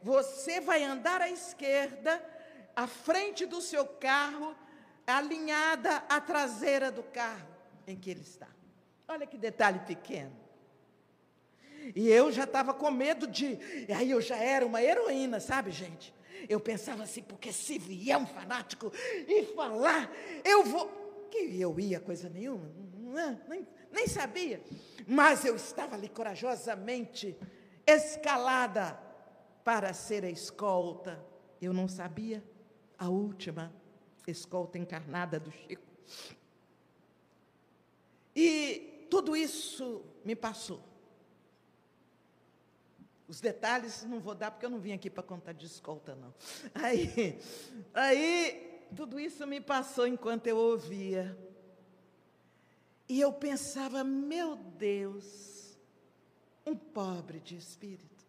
Você 0.04 0.60
vai 0.60 0.84
andar 0.84 1.20
à 1.20 1.28
esquerda, 1.28 2.24
à 2.76 2.86
frente 2.86 3.44
do 3.44 3.60
seu 3.60 3.84
carro, 3.84 4.56
alinhada 5.04 5.96
à 6.08 6.20
traseira 6.20 6.88
do 6.88 7.02
carro 7.02 7.50
em 7.86 7.96
que 7.96 8.10
ele 8.10 8.22
está. 8.22 8.48
Olha 9.08 9.26
que 9.26 9.36
detalhe 9.36 9.80
pequeno. 9.80 10.42
E 11.94 12.08
eu 12.08 12.30
já 12.30 12.44
estava 12.44 12.72
com 12.72 12.90
medo 12.90 13.26
de. 13.26 13.58
E 13.88 13.92
aí 13.92 14.10
eu 14.10 14.20
já 14.20 14.36
era 14.36 14.64
uma 14.64 14.82
heroína, 14.82 15.40
sabe, 15.40 15.70
gente? 15.70 16.14
Eu 16.48 16.60
pensava 16.60 17.02
assim, 17.02 17.22
porque 17.22 17.52
se 17.52 17.78
vier 17.78 18.16
um 18.16 18.26
fanático 18.26 18.92
e 19.26 19.44
falar, 19.54 20.10
eu 20.44 20.64
vou. 20.64 21.00
Que 21.30 21.58
eu 21.60 21.80
ia, 21.80 21.98
coisa 21.98 22.28
nenhuma, 22.28 22.70
nem, 23.48 23.66
nem 23.90 24.06
sabia. 24.06 24.62
Mas 25.06 25.44
eu 25.44 25.56
estava 25.56 25.96
ali 25.96 26.08
corajosamente 26.08 27.36
escalada 27.86 28.98
para 29.64 29.92
ser 29.94 30.24
a 30.24 30.30
escolta. 30.30 31.24
Eu 31.60 31.72
não 31.72 31.88
sabia 31.88 32.44
a 32.98 33.08
última 33.08 33.72
escolta 34.26 34.78
encarnada 34.78 35.40
do 35.40 35.50
Chico. 35.50 35.82
E 38.34 39.06
tudo 39.10 39.36
isso 39.36 40.04
me 40.24 40.34
passou. 40.34 40.82
Os 43.28 43.40
detalhes 43.40 44.04
não 44.04 44.20
vou 44.20 44.34
dar 44.34 44.50
porque 44.50 44.66
eu 44.66 44.70
não 44.70 44.78
vim 44.78 44.92
aqui 44.92 45.08
para 45.08 45.22
contar 45.22 45.52
de 45.52 45.66
escolta, 45.66 46.14
não. 46.14 46.34
Aí, 46.74 47.38
aí, 47.94 48.86
tudo 48.94 49.18
isso 49.18 49.46
me 49.46 49.60
passou 49.60 50.06
enquanto 50.06 50.46
eu 50.46 50.56
ouvia. 50.56 51.36
E 53.08 53.20
eu 53.20 53.32
pensava, 53.32 54.04
meu 54.04 54.56
Deus, 54.56 55.76
um 56.66 56.76
pobre 56.76 57.40
de 57.40 57.56
espírito. 57.56 58.24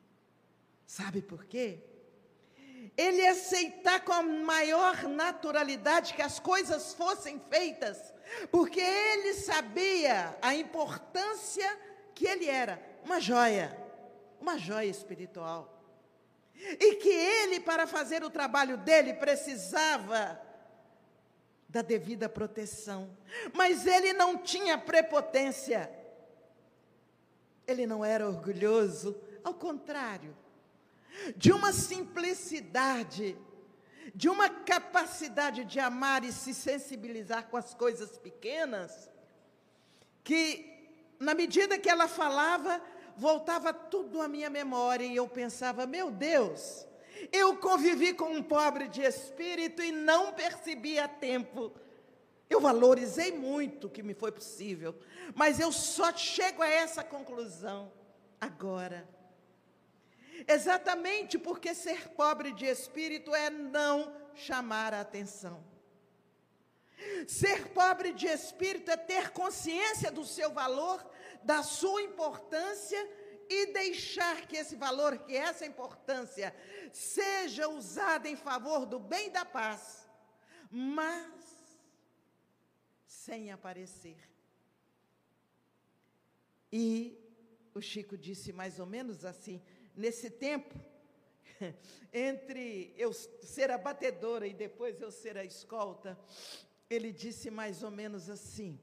Sabe 0.85 1.21
por 1.21 1.45
quê? 1.45 1.79
Ele 2.97 3.25
aceitar 3.27 4.03
com 4.03 4.13
a 4.13 4.21
maior 4.21 5.03
naturalidade 5.03 6.13
que 6.13 6.21
as 6.21 6.39
coisas 6.39 6.93
fossem 6.93 7.41
feitas, 7.49 8.13
porque 8.51 8.79
ele 8.79 9.33
sabia 9.33 10.37
a 10.41 10.55
importância 10.55 11.79
que 12.13 12.27
ele 12.27 12.47
era, 12.47 12.81
uma 13.03 13.19
joia 13.19 13.83
uma 14.43 14.57
joia 14.57 14.89
espiritual. 14.89 15.81
E 16.55 16.95
que 16.95 17.09
ele, 17.09 17.61
para 17.61 17.87
fazer 17.87 18.23
o 18.23 18.29
trabalho 18.29 18.77
dele, 18.77 19.13
precisava 19.13 20.39
da 21.67 21.81
devida 21.81 22.27
proteção. 22.27 23.17
Mas 23.53 23.87
ele 23.87 24.11
não 24.13 24.37
tinha 24.37 24.77
prepotência. 24.77 25.89
Ele 27.65 27.87
não 27.87 28.03
era 28.03 28.27
orgulhoso, 28.27 29.15
ao 29.43 29.53
contrário, 29.53 30.35
de 31.35 31.51
uma 31.51 31.71
simplicidade, 31.71 33.37
de 34.13 34.29
uma 34.29 34.49
capacidade 34.49 35.63
de 35.65 35.79
amar 35.79 36.23
e 36.23 36.31
se 36.31 36.53
sensibilizar 36.53 37.47
com 37.47 37.57
as 37.57 37.73
coisas 37.73 38.17
pequenas, 38.17 39.09
que, 40.23 40.89
na 41.19 41.33
medida 41.33 41.77
que 41.77 41.89
ela 41.89 42.07
falava, 42.07 42.81
voltava 43.15 43.73
tudo 43.73 44.21
à 44.21 44.27
minha 44.27 44.49
memória 44.49 45.05
e 45.05 45.15
eu 45.15 45.27
pensava: 45.27 45.85
meu 45.85 46.11
Deus, 46.11 46.87
eu 47.31 47.57
convivi 47.57 48.13
com 48.13 48.31
um 48.31 48.43
pobre 48.43 48.87
de 48.87 49.01
espírito 49.01 49.81
e 49.81 49.91
não 49.91 50.33
percebi 50.33 50.99
a 50.99 51.07
tempo. 51.07 51.73
Eu 52.49 52.59
valorizei 52.59 53.31
muito 53.31 53.87
o 53.87 53.89
que 53.89 54.03
me 54.03 54.13
foi 54.13 54.31
possível, 54.31 54.95
mas 55.33 55.59
eu 55.59 55.71
só 55.71 56.15
chego 56.15 56.61
a 56.61 56.67
essa 56.67 57.03
conclusão 57.03 57.91
agora. 58.39 59.07
Exatamente 60.47 61.37
porque 61.37 61.73
ser 61.73 62.09
pobre 62.09 62.51
de 62.53 62.65
espírito 62.65 63.33
é 63.33 63.49
não 63.49 64.15
chamar 64.33 64.93
a 64.93 65.01
atenção. 65.01 65.63
Ser 67.27 67.69
pobre 67.69 68.13
de 68.13 68.27
espírito 68.27 68.89
é 68.89 68.97
ter 68.97 69.31
consciência 69.31 70.11
do 70.11 70.25
seu 70.25 70.51
valor 70.51 71.05
da 71.43 71.61
sua 71.61 72.01
importância 72.01 73.09
e 73.49 73.67
deixar 73.67 74.47
que 74.47 74.55
esse 74.55 74.75
valor, 74.75 75.17
que 75.19 75.35
essa 75.35 75.65
importância, 75.65 76.55
seja 76.91 77.67
usada 77.67 78.27
em 78.29 78.35
favor 78.35 78.85
do 78.85 78.99
bem 78.99 79.29
da 79.29 79.45
paz, 79.45 80.09
mas 80.71 81.43
sem 83.05 83.51
aparecer. 83.51 84.17
E 86.71 87.19
o 87.73 87.81
Chico 87.81 88.17
disse 88.17 88.51
mais 88.51 88.79
ou 88.79 88.85
menos 88.85 89.25
assim: 89.25 89.61
nesse 89.95 90.29
tempo, 90.29 90.73
entre 92.11 92.93
eu 92.97 93.13
ser 93.13 93.71
a 93.71 93.77
batedora 93.77 94.47
e 94.47 94.53
depois 94.53 95.01
eu 95.01 95.11
ser 95.11 95.37
a 95.37 95.43
escolta, 95.43 96.19
ele 96.89 97.11
disse 97.11 97.49
mais 97.49 97.83
ou 97.83 97.91
menos 97.91 98.29
assim: 98.29 98.79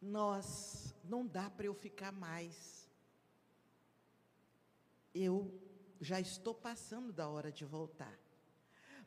nós, 0.00 0.94
não 1.04 1.26
dá 1.26 1.48
para 1.48 1.66
eu 1.66 1.74
ficar 1.74 2.12
mais. 2.12 2.90
Eu 5.14 5.52
já 6.00 6.20
estou 6.20 6.54
passando 6.54 7.12
da 7.12 7.28
hora 7.28 7.52
de 7.52 7.64
voltar. 7.64 8.18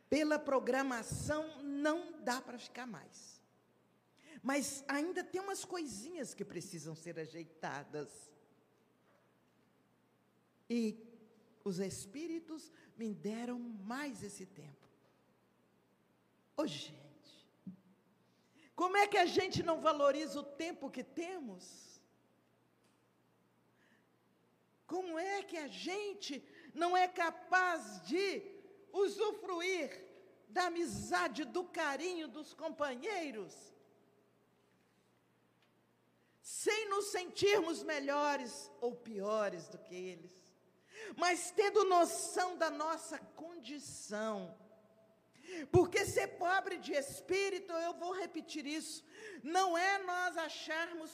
Pela 0.10 0.38
programação, 0.38 1.62
não 1.64 2.22
dá 2.22 2.40
para 2.40 2.58
ficar 2.60 2.86
mais. 2.86 3.42
Mas 4.42 4.84
ainda 4.88 5.24
tem 5.24 5.42
umas 5.42 5.66
coisinhas 5.66 6.34
que 6.34 6.46
precisam 6.46 6.96
ser 6.96 7.20
ajeitadas. 7.20 8.32
E 10.70 10.98
os 11.64 11.80
espíritos 11.80 12.72
me 12.98 13.14
deram 13.14 13.60
mais 13.60 14.24
esse 14.24 14.46
tempo. 14.46 14.88
Hoje, 16.58 16.94
como 18.76 18.98
é 18.98 19.08
que 19.08 19.18
a 19.18 19.26
gente 19.26 19.64
não 19.64 19.82
valoriza 19.82 20.40
o 20.40 20.44
tempo 20.44 20.90
que 20.90 21.04
temos? 21.04 21.86
Como 24.86 25.18
é 25.18 25.44
que 25.44 25.58
a 25.58 25.68
gente 25.68 26.44
não 26.74 26.96
é 26.96 27.08
capaz 27.08 28.02
de 28.04 28.42
usufruir 28.92 30.04
da 30.48 30.68
amizade, 30.68 31.44
do 31.44 31.64
carinho 31.64 32.28
dos 32.28 32.54
companheiros, 32.54 33.54
sem 36.42 36.88
nos 36.90 37.06
sentirmos 37.06 37.82
melhores 37.84 38.72
ou 38.80 38.96
piores 38.96 39.68
do 39.68 39.80
que 39.80 39.96
eles? 39.96 40.45
Mas 41.16 41.52
tendo 41.52 41.84
noção 41.86 42.58
da 42.58 42.70
nossa 42.70 43.18
condição. 43.36 44.56
Porque 45.72 46.06
ser 46.06 46.28
pobre 46.40 46.78
de 46.78 46.94
espírito, 46.94 47.72
eu 47.72 47.94
vou 47.94 48.12
repetir 48.14 48.66
isso, 48.66 49.04
não 49.44 49.78
é 49.78 50.00
nós 50.00 50.38
acharmos 50.38 51.12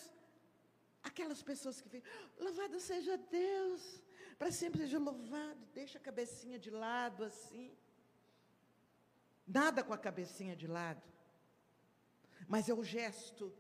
aquelas 1.04 1.42
pessoas 1.44 1.82
que 1.82 1.90
ficam, 1.90 2.12
louvado 2.40 2.80
seja 2.80 3.18
Deus, 3.18 4.04
para 4.38 4.52
sempre 4.52 4.82
seja 4.82 5.00
louvado, 5.00 5.60
deixa 5.74 5.98
a 5.98 6.02
cabecinha 6.02 6.58
de 6.58 6.70
lado 6.70 7.24
assim. 7.24 7.76
Nada 9.46 9.84
com 9.84 9.94
a 9.94 9.98
cabecinha 9.98 10.56
de 10.56 10.68
lado, 10.68 11.04
mas 12.48 12.70
é 12.70 12.74
o 12.74 12.84
gesto 12.84 13.54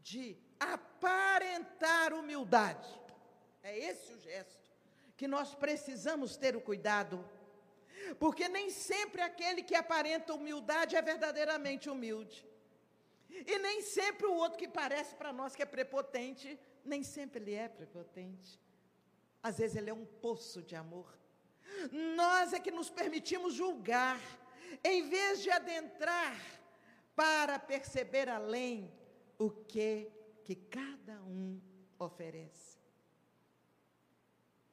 de 0.00 0.36
aparentar 0.58 2.12
humildade. 2.12 3.00
É 3.62 3.78
esse 3.78 4.12
o 4.12 4.18
gesto 4.18 4.65
que 5.16 5.26
nós 5.26 5.54
precisamos 5.54 6.36
ter 6.36 6.56
o 6.56 6.60
cuidado, 6.60 7.24
porque 8.18 8.48
nem 8.48 8.70
sempre 8.70 9.22
aquele 9.22 9.62
que 9.62 9.74
aparenta 9.74 10.34
humildade 10.34 10.94
é 10.94 11.02
verdadeiramente 11.02 11.88
humilde. 11.88 12.46
E 13.28 13.58
nem 13.58 13.82
sempre 13.82 14.26
o 14.26 14.34
outro 14.34 14.58
que 14.58 14.68
parece 14.68 15.14
para 15.14 15.32
nós 15.32 15.54
que 15.56 15.62
é 15.62 15.66
prepotente, 15.66 16.58
nem 16.84 17.02
sempre 17.02 17.40
ele 17.40 17.54
é 17.54 17.68
prepotente. 17.68 18.60
Às 19.42 19.58
vezes 19.58 19.76
ele 19.76 19.90
é 19.90 19.94
um 19.94 20.06
poço 20.06 20.62
de 20.62 20.76
amor. 20.76 21.12
Nós 22.14 22.52
é 22.52 22.60
que 22.60 22.70
nos 22.70 22.88
permitimos 22.88 23.54
julgar, 23.54 24.20
em 24.84 25.08
vez 25.08 25.42
de 25.42 25.50
adentrar 25.50 26.36
para 27.14 27.58
perceber 27.58 28.28
além 28.28 28.92
o 29.38 29.50
que 29.50 30.10
que 30.44 30.54
cada 30.54 31.20
um 31.24 31.60
oferece. 31.98 32.75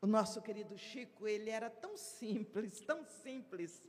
O 0.04 0.06
nosso 0.06 0.42
querido 0.42 0.78
Chico, 0.78 1.26
ele 1.26 1.50
era 1.50 1.70
tão 1.70 1.96
simples, 1.96 2.82
tão 2.82 3.06
simples. 3.06 3.88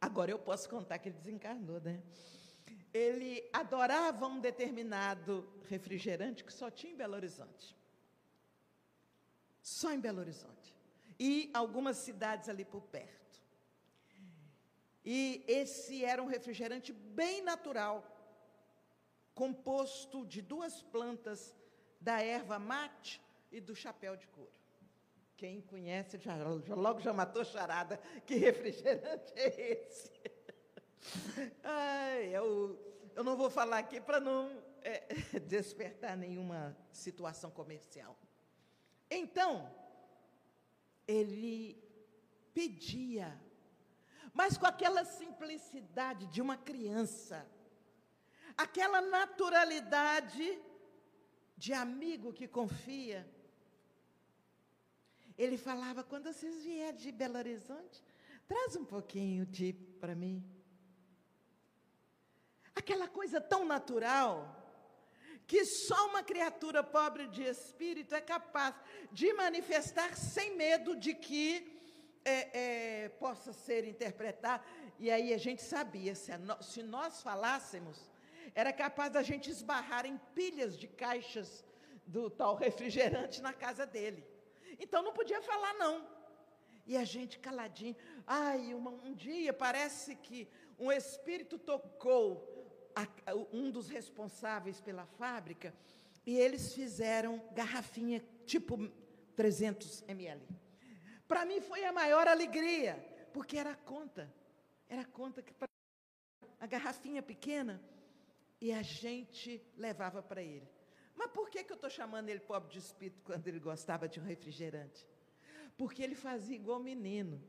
Agora 0.00 0.30
eu 0.30 0.38
posso 0.38 0.66
contar 0.66 0.98
que 0.98 1.10
ele 1.10 1.18
desencarnou, 1.18 1.78
né? 1.78 2.02
Ele 2.90 3.46
adorava 3.52 4.26
um 4.26 4.40
determinado 4.40 5.46
refrigerante 5.68 6.42
que 6.42 6.50
só 6.50 6.70
tinha 6.70 6.94
em 6.94 6.96
Belo 6.96 7.16
Horizonte. 7.16 7.76
Só 9.60 9.92
em 9.92 10.00
Belo 10.00 10.20
Horizonte. 10.20 10.74
E 11.20 11.50
algumas 11.52 11.98
cidades 11.98 12.48
ali 12.48 12.64
por 12.64 12.80
perto. 12.84 13.38
E 15.04 15.44
esse 15.46 16.02
era 16.02 16.22
um 16.22 16.32
refrigerante 16.36 16.94
bem 16.94 17.42
natural, 17.42 17.94
composto 19.34 20.24
de 20.24 20.40
duas 20.40 20.80
plantas 20.80 21.54
da 22.00 22.22
erva 22.22 22.58
mate 22.58 23.25
e 23.50 23.60
do 23.60 23.74
chapéu 23.74 24.16
de 24.16 24.26
couro. 24.28 24.58
Quem 25.36 25.60
conhece 25.60 26.18
já, 26.18 26.36
já 26.64 26.74
logo 26.74 27.00
já 27.00 27.12
matou 27.12 27.44
charada. 27.44 27.98
Que 28.26 28.36
refrigerante 28.36 29.32
é 29.34 29.72
esse? 29.72 30.10
Ai, 31.62 32.34
eu, 32.34 32.78
eu 33.14 33.22
não 33.22 33.36
vou 33.36 33.50
falar 33.50 33.78
aqui 33.78 34.00
para 34.00 34.18
não 34.18 34.62
é, 34.82 35.06
despertar 35.40 36.16
nenhuma 36.16 36.76
situação 36.90 37.50
comercial. 37.50 38.16
Então, 39.10 39.70
ele 41.06 41.82
pedia, 42.54 43.38
mas 44.32 44.56
com 44.56 44.66
aquela 44.66 45.04
simplicidade 45.04 46.26
de 46.28 46.40
uma 46.40 46.56
criança, 46.56 47.46
aquela 48.56 49.00
naturalidade 49.00 50.58
de 51.56 51.72
amigo 51.72 52.32
que 52.32 52.48
confia. 52.48 53.28
Ele 55.36 55.56
falava: 55.56 56.02
quando 56.02 56.32
vocês 56.32 56.62
vierem 56.62 56.96
de 56.96 57.12
Belo 57.12 57.38
Horizonte, 57.38 58.02
traz 58.46 58.76
um 58.76 58.84
pouquinho 58.84 59.44
de 59.46 59.72
para 60.00 60.14
mim. 60.14 60.44
Aquela 62.74 63.08
coisa 63.08 63.40
tão 63.40 63.64
natural 63.64 64.52
que 65.46 65.64
só 65.64 66.08
uma 66.08 66.22
criatura 66.22 66.82
pobre 66.82 67.26
de 67.28 67.42
espírito 67.42 68.14
é 68.14 68.20
capaz 68.20 68.74
de 69.12 69.32
manifestar 69.32 70.16
sem 70.16 70.56
medo 70.56 70.96
de 70.96 71.14
que 71.14 71.72
é, 72.24 73.04
é, 73.04 73.08
possa 73.08 73.52
ser 73.52 73.84
interpretado. 73.84 74.64
E 74.98 75.10
aí 75.10 75.32
a 75.32 75.38
gente 75.38 75.62
sabia, 75.62 76.14
se, 76.14 76.32
a, 76.32 76.40
se 76.60 76.82
nós 76.82 77.22
falássemos, 77.22 78.10
era 78.54 78.72
capaz 78.72 79.12
da 79.12 79.22
gente 79.22 79.50
esbarrar 79.50 80.04
em 80.04 80.18
pilhas 80.34 80.76
de 80.76 80.88
caixas 80.88 81.64
do 82.06 82.28
tal 82.28 82.56
refrigerante 82.56 83.40
na 83.40 83.52
casa 83.52 83.86
dele. 83.86 84.35
Então 84.78 85.02
não 85.02 85.12
podia 85.12 85.40
falar, 85.42 85.74
não. 85.74 86.06
E 86.86 86.96
a 86.96 87.04
gente 87.04 87.38
caladinho. 87.38 87.96
Ai, 88.26 88.74
uma, 88.74 88.90
um 88.90 89.14
dia 89.14 89.52
parece 89.52 90.14
que 90.16 90.48
um 90.78 90.92
espírito 90.92 91.58
tocou 91.58 92.90
a, 92.94 93.06
um 93.52 93.70
dos 93.70 93.88
responsáveis 93.88 94.80
pela 94.80 95.04
fábrica 95.04 95.74
e 96.24 96.38
eles 96.38 96.74
fizeram 96.74 97.42
garrafinha 97.52 98.22
tipo 98.44 98.88
300 99.34 100.04
ml. 100.08 100.42
Para 101.26 101.44
mim 101.44 101.60
foi 101.60 101.84
a 101.84 101.92
maior 101.92 102.28
alegria, 102.28 102.94
porque 103.32 103.58
era 103.58 103.70
a 103.72 103.76
conta. 103.76 104.32
Era 104.88 105.02
a 105.02 105.06
conta 105.06 105.42
que 105.42 105.52
a 106.60 106.66
garrafinha 106.66 107.22
pequena 107.22 107.82
e 108.60 108.72
a 108.72 108.82
gente 108.82 109.62
levava 109.76 110.22
para 110.22 110.42
ele. 110.42 110.68
Mas 111.16 111.30
por 111.30 111.48
que, 111.48 111.64
que 111.64 111.72
eu 111.72 111.76
estou 111.76 111.90
chamando 111.90 112.28
ele 112.28 112.40
pobre 112.40 112.70
de 112.70 112.78
espírito 112.78 113.22
quando 113.24 113.46
ele 113.48 113.58
gostava 113.58 114.08
de 114.08 114.20
um 114.20 114.24
refrigerante? 114.24 115.06
Porque 115.76 116.02
ele 116.02 116.14
fazia 116.14 116.54
igual 116.54 116.78
menino. 116.78 117.42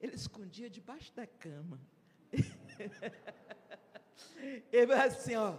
Ele 0.00 0.14
escondia 0.14 0.68
debaixo 0.68 1.12
da 1.14 1.26
cama. 1.26 1.80
ele 4.70 4.92
assim, 4.92 5.34
ó, 5.34 5.58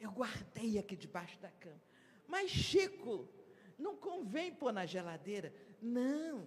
eu 0.00 0.10
guardei 0.10 0.78
aqui 0.78 0.96
debaixo 0.96 1.38
da 1.38 1.50
cama. 1.50 1.80
Mas, 2.26 2.50
Chico, 2.50 3.28
não 3.78 3.96
convém 3.96 4.52
pôr 4.52 4.72
na 4.72 4.84
geladeira. 4.84 5.54
Não. 5.80 6.46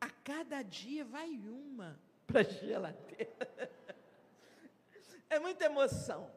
A 0.00 0.10
cada 0.10 0.62
dia 0.62 1.04
vai 1.04 1.30
uma 1.30 1.98
para 2.26 2.40
a 2.40 2.44
geladeira. 2.44 3.72
É 5.28 5.38
muita 5.38 5.64
emoção. 5.64 6.30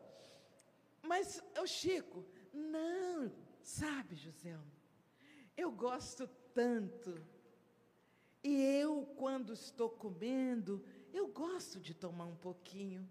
Mas, 1.04 1.44
o 1.62 1.68
Chico, 1.68 2.26
não, 2.54 3.32
sabe, 3.62 4.16
José, 4.16 4.58
eu 5.56 5.72
gosto 5.72 6.28
tanto. 6.54 7.22
E 8.44 8.62
eu, 8.80 9.06
quando 9.18 9.54
estou 9.54 9.90
comendo, 9.90 10.84
eu 11.14 11.28
gosto 11.28 11.80
de 11.80 11.94
tomar 11.94 12.26
um 12.26 12.36
pouquinho. 12.36 13.08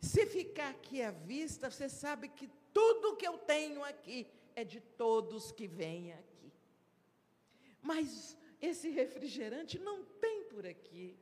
Se 0.00 0.24
ficar 0.26 0.70
aqui 0.70 1.02
à 1.02 1.10
vista, 1.10 1.70
você 1.70 1.88
sabe 1.88 2.28
que 2.28 2.48
tudo 2.72 3.16
que 3.16 3.26
eu 3.26 3.36
tenho 3.36 3.84
aqui 3.84 4.26
é 4.56 4.64
de 4.64 4.80
todos 4.80 5.52
que 5.52 5.66
vêm 5.66 6.12
aqui. 6.12 6.52
Mas 7.82 8.36
esse 8.60 8.88
refrigerante 8.88 9.78
não 9.78 10.04
tem 10.04 10.44
por 10.44 10.66
aqui. 10.66 11.18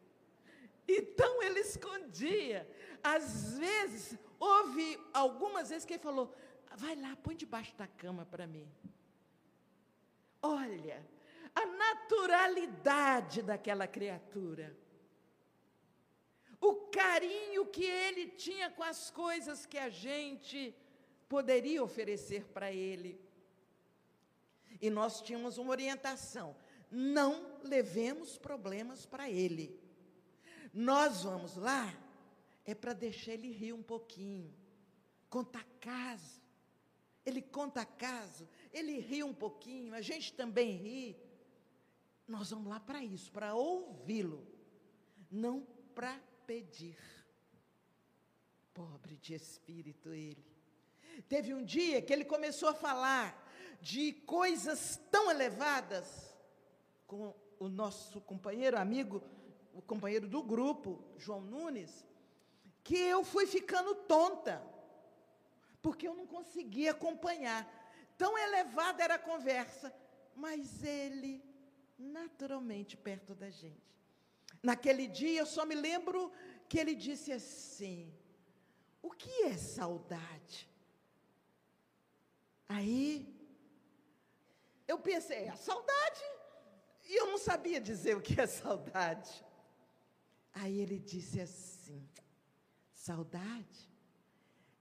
Então 0.87 1.43
ele 1.43 1.61
escondia. 1.61 2.69
Às 3.03 3.59
vezes, 3.59 4.19
houve 4.39 4.99
algumas 5.13 5.69
vezes 5.69 5.85
que 5.85 5.95
ele 5.95 6.03
falou: 6.03 6.35
vai 6.83 6.95
lá, 7.05 7.13
põe 7.25 7.35
debaixo 7.45 7.75
da 7.77 7.87
cama 7.87 8.25
para 8.33 8.47
mim. 8.47 8.69
Olha, 10.41 10.99
a 11.55 11.65
naturalidade 11.67 13.43
daquela 13.43 13.87
criatura. 13.87 14.77
O 16.61 16.73
carinho 17.01 17.67
que 17.67 17.85
ele 17.85 18.25
tinha 18.45 18.71
com 18.71 18.83
as 18.83 19.11
coisas 19.11 19.67
que 19.67 19.79
a 19.79 19.89
gente 19.89 20.75
poderia 21.29 21.83
oferecer 21.83 22.45
para 22.55 22.73
ele. 22.73 23.21
E 24.81 24.89
nós 24.91 25.21
tínhamos 25.21 25.59
uma 25.59 25.71
orientação: 25.71 26.57
não 26.91 27.59
levemos 27.63 28.39
problemas 28.39 29.05
para 29.07 29.31
ele. 29.31 29.67
Nós 30.73 31.23
vamos 31.23 31.57
lá 31.57 31.85
é 32.65 32.75
para 32.75 32.93
deixar 32.93 33.33
ele 33.33 33.51
rir 33.51 33.73
um 33.73 33.83
pouquinho, 33.83 34.55
contar 35.31 35.65
caso. 35.81 36.48
Ele 37.25 37.43
conta 37.43 37.85
caso, 37.85 38.49
ele 38.73 38.99
ri 38.99 39.23
um 39.23 39.35
pouquinho, 39.35 39.95
a 39.95 40.01
gente 40.01 40.33
também 40.33 40.77
ri. 40.77 41.17
Nós 42.27 42.51
vamos 42.51 42.69
lá 42.69 42.81
para 42.81 43.03
isso, 43.03 43.31
para 43.33 43.55
ouvi-lo, 43.55 44.47
não 45.31 45.67
para 45.95 46.19
pedir. 46.47 46.99
Pobre 48.73 49.17
de 49.17 49.35
espírito 49.35 50.13
ele. 50.13 50.45
Teve 51.29 51.53
um 51.53 51.65
dia 51.65 52.01
que 52.01 52.13
ele 52.13 52.25
começou 52.25 52.69
a 52.69 52.75
falar 52.75 53.47
de 53.81 54.13
coisas 54.13 55.01
tão 55.11 55.31
elevadas 55.31 56.35
com 57.07 57.35
o 57.59 57.69
nosso 57.69 58.21
companheiro, 58.21 58.79
amigo 58.79 59.23
o 59.79 59.83
companheiro 59.83 60.27
do 60.27 60.43
grupo, 60.43 61.05
João 61.17 61.41
Nunes, 61.41 62.05
que 62.83 62.97
eu 62.97 63.23
fui 63.23 63.47
ficando 63.47 63.95
tonta, 63.95 64.61
porque 65.89 66.07
eu 66.07 66.15
não 66.15 66.27
conseguia 66.27 66.91
acompanhar. 66.91 67.61
Tão 68.23 68.37
elevada 68.37 69.03
era 69.03 69.15
a 69.15 69.27
conversa, 69.31 69.89
mas 70.37 70.85
ele 70.85 71.43
naturalmente 71.99 72.95
perto 72.95 73.35
da 73.35 73.49
gente. 73.49 73.89
Naquele 74.63 75.07
dia 75.07 75.39
eu 75.41 75.47
só 75.47 75.65
me 75.65 75.75
lembro 75.75 76.31
que 76.69 76.79
ele 76.79 76.95
disse 76.95 77.33
assim: 77.33 78.13
O 79.01 79.11
que 79.11 79.45
é 79.45 79.57
saudade? 79.57 80.69
Aí 82.69 83.07
eu 84.87 84.99
pensei, 84.99 85.49
a 85.49 85.57
saudade. 85.57 86.25
E 87.09 87.19
eu 87.19 87.27
não 87.29 87.39
sabia 87.39 87.81
dizer 87.81 88.15
o 88.15 88.21
que 88.21 88.39
é 88.39 88.47
saudade. 88.47 89.43
Aí 90.53 90.79
ele 90.83 90.99
disse 90.99 91.41
assim: 91.41 92.07
Saudade 92.93 93.89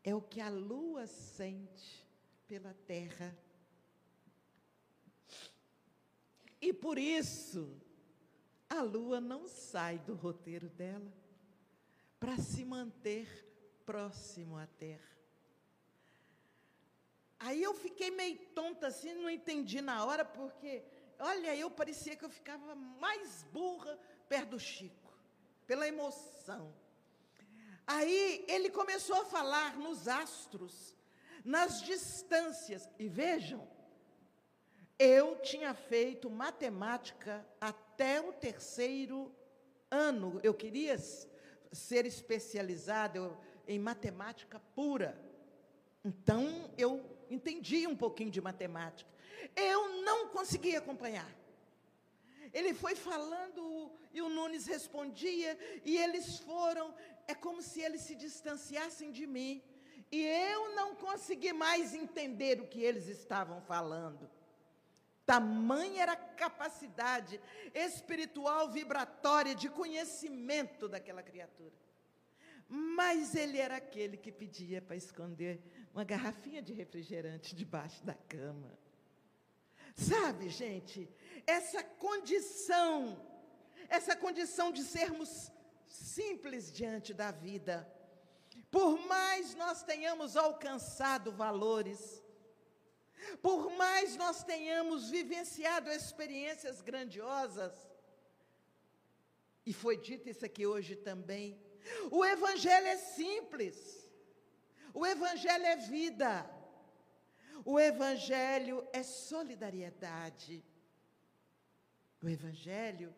é 0.08 0.16
o 0.16 0.22
que 0.22 0.40
a 0.40 0.48
lua 0.48 1.06
sente 1.06 2.08
pela 2.48 2.74
terra. 2.74 3.38
E 6.62 6.72
por 6.72 6.98
isso, 6.98 7.78
a 8.70 8.82
lua 8.82 9.20
não 9.20 9.50
sai 9.50 10.00
do 10.00 10.16
roteiro 10.16 10.70
dela 10.70 11.14
para 12.22 12.38
se 12.38 12.64
manter 12.64 13.28
próximo 13.86 14.56
à 14.56 14.66
terra. 14.66 15.18
Aí 17.38 17.62
eu 17.62 17.74
fiquei 17.74 18.10
meio 18.10 18.40
tonta 18.56 18.88
assim, 18.88 19.14
não 19.14 19.30
entendi 19.30 19.82
na 19.82 20.06
hora, 20.06 20.24
porque, 20.24 20.86
olha, 21.20 21.54
eu 21.54 21.70
parecia 21.70 22.16
que 22.16 22.24
eu 22.24 22.30
ficava 22.30 22.74
mais 22.76 23.44
burra 23.52 24.00
perto 24.30 24.52
do 24.52 24.60
Chico, 24.60 25.14
pela 25.66 25.86
emoção. 25.86 26.74
Aí 27.88 28.44
ele 28.50 28.70
começou 28.70 29.22
a 29.22 29.26
falar 29.26 29.78
nos 29.78 30.10
astros, 30.10 30.94
nas 31.44 31.82
distâncias, 31.82 32.90
e 33.00 33.08
vejam, 33.08 33.66
eu 35.00 35.38
tinha 35.38 35.74
feito 35.74 36.30
matemática 36.30 37.48
até 37.62 38.20
o 38.20 38.34
terceiro 38.34 39.34
ano, 39.90 40.40
eu 40.44 40.54
queria 40.54 40.98
ser 41.72 42.06
especializada 42.06 43.32
em 43.66 43.80
matemática 43.80 44.60
pura. 44.76 45.18
Então, 46.04 46.70
eu 46.78 47.04
entendia 47.30 47.88
um 47.88 47.96
pouquinho 47.96 48.32
de 48.32 48.42
matemática. 48.42 49.10
Eu 49.56 50.02
não 50.02 50.28
conseguia 50.30 50.80
acompanhar. 50.80 51.30
Ele 52.54 52.74
foi 52.74 52.96
falando 52.96 53.92
e 54.14 54.22
o 54.22 54.30
Nunes 54.30 54.66
respondia, 54.66 55.58
e 55.86 55.98
eles 55.98 56.40
foram, 56.40 56.94
é 57.28 57.36
como 57.36 57.62
se 57.62 57.82
eles 57.82 58.02
se 58.02 58.16
distanciassem 58.16 59.12
de 59.12 59.28
mim. 59.28 59.62
E 60.12 60.22
eu 60.24 60.74
não 60.76 60.96
consegui 60.96 61.52
mais 61.52 61.94
entender 61.94 62.62
o 62.62 62.68
que 62.68 62.82
eles 62.82 63.08
estavam 63.08 63.62
falando. 63.62 64.30
Tamanha 65.26 66.04
era 66.04 66.14
a 66.14 66.16
capacidade 66.16 67.42
espiritual 67.76 68.70
vibratória 68.70 69.54
de 69.54 69.70
conhecimento 69.70 70.88
daquela 70.88 71.22
criatura. 71.22 71.76
Mas 72.70 73.36
ele 73.36 73.58
era 73.58 73.76
aquele 73.76 74.16
que 74.16 74.32
pedia 74.32 74.82
para 74.82 74.96
esconder 74.96 75.62
uma 75.94 76.06
garrafinha 76.06 76.62
de 76.62 76.74
refrigerante 76.74 77.54
debaixo 77.54 78.02
da 78.06 78.14
cama. 78.14 78.72
Sabe, 79.96 80.50
gente, 80.50 81.10
essa 81.46 81.84
condição, 81.84 83.22
essa 83.90 84.16
condição 84.16 84.72
de 84.72 84.84
sermos 84.84 85.52
simples 85.88 86.72
diante 86.72 87.14
da 87.14 87.32
vida, 87.32 87.92
por 88.70 89.00
mais 89.08 89.56
nós 89.56 89.84
tenhamos 89.84 90.36
alcançado 90.36 91.32
valores, 91.32 92.24
por 93.42 93.72
mais 93.72 94.16
nós 94.16 94.44
tenhamos 94.44 95.10
vivenciado 95.10 95.90
experiências 95.90 96.82
grandiosas, 96.82 97.74
e 99.66 99.74
foi 99.74 99.98
dito 99.98 100.30
isso 100.30 100.46
aqui 100.46 100.66
hoje 100.66 100.96
também, 100.96 101.60
o 102.12 102.24
Evangelho 102.26 102.88
é 102.88 102.98
simples. 102.98 104.10
O 104.94 105.06
Evangelho 105.06 105.66
é 105.66 105.76
vida. 105.76 106.50
O 107.66 107.80
Evangelho 107.80 108.88
é 108.94 109.04
solidariedade. 109.04 110.64
O 112.22 112.30
Evangelho 112.30 113.14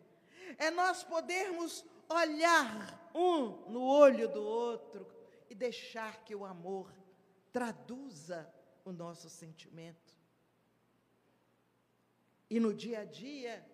é 0.58 0.70
nós 0.70 1.02
podermos 1.04 1.84
olhar 2.10 3.10
um 3.14 3.70
no 3.70 3.82
olho 3.82 4.28
do 4.28 4.42
outro 4.42 5.06
e 5.48 5.54
deixar 5.54 6.24
que 6.24 6.34
o 6.34 6.44
amor 6.44 6.92
traduza 7.52 8.52
o 8.84 8.92
nosso 8.92 9.28
sentimento. 9.30 10.14
E 12.48 12.58
no 12.58 12.74
dia 12.74 13.00
a 13.00 13.04
dia, 13.04 13.64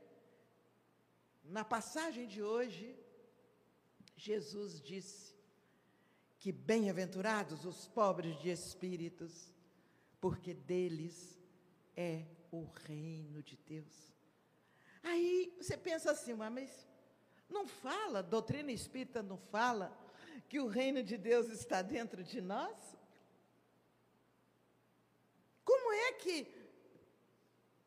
na 1.42 1.64
passagem 1.64 2.26
de 2.26 2.42
hoje, 2.42 2.98
Jesus 4.16 4.80
disse 4.80 5.34
que 6.38 6.52
bem-aventurados 6.52 7.64
os 7.64 7.88
pobres 7.88 8.38
de 8.40 8.50
espíritos, 8.50 9.52
porque 10.20 10.52
deles 10.52 11.38
é 11.96 12.26
o 12.50 12.64
reino 12.64 13.42
de 13.42 13.56
Deus. 13.56 14.12
Aí 15.02 15.54
você 15.56 15.76
pensa 15.76 16.10
assim, 16.10 16.34
mas 16.34 16.86
não 17.48 17.66
fala, 17.66 18.22
doutrina 18.22 18.72
espírita 18.72 19.22
não 19.22 19.36
fala 19.36 19.96
que 20.48 20.60
o 20.60 20.66
reino 20.66 21.02
de 21.02 21.16
Deus 21.16 21.48
está 21.48 21.82
dentro 21.82 22.22
de 22.22 22.40
nós? 22.40 22.76
Como 25.64 25.92
é 25.92 26.12
que 26.12 26.46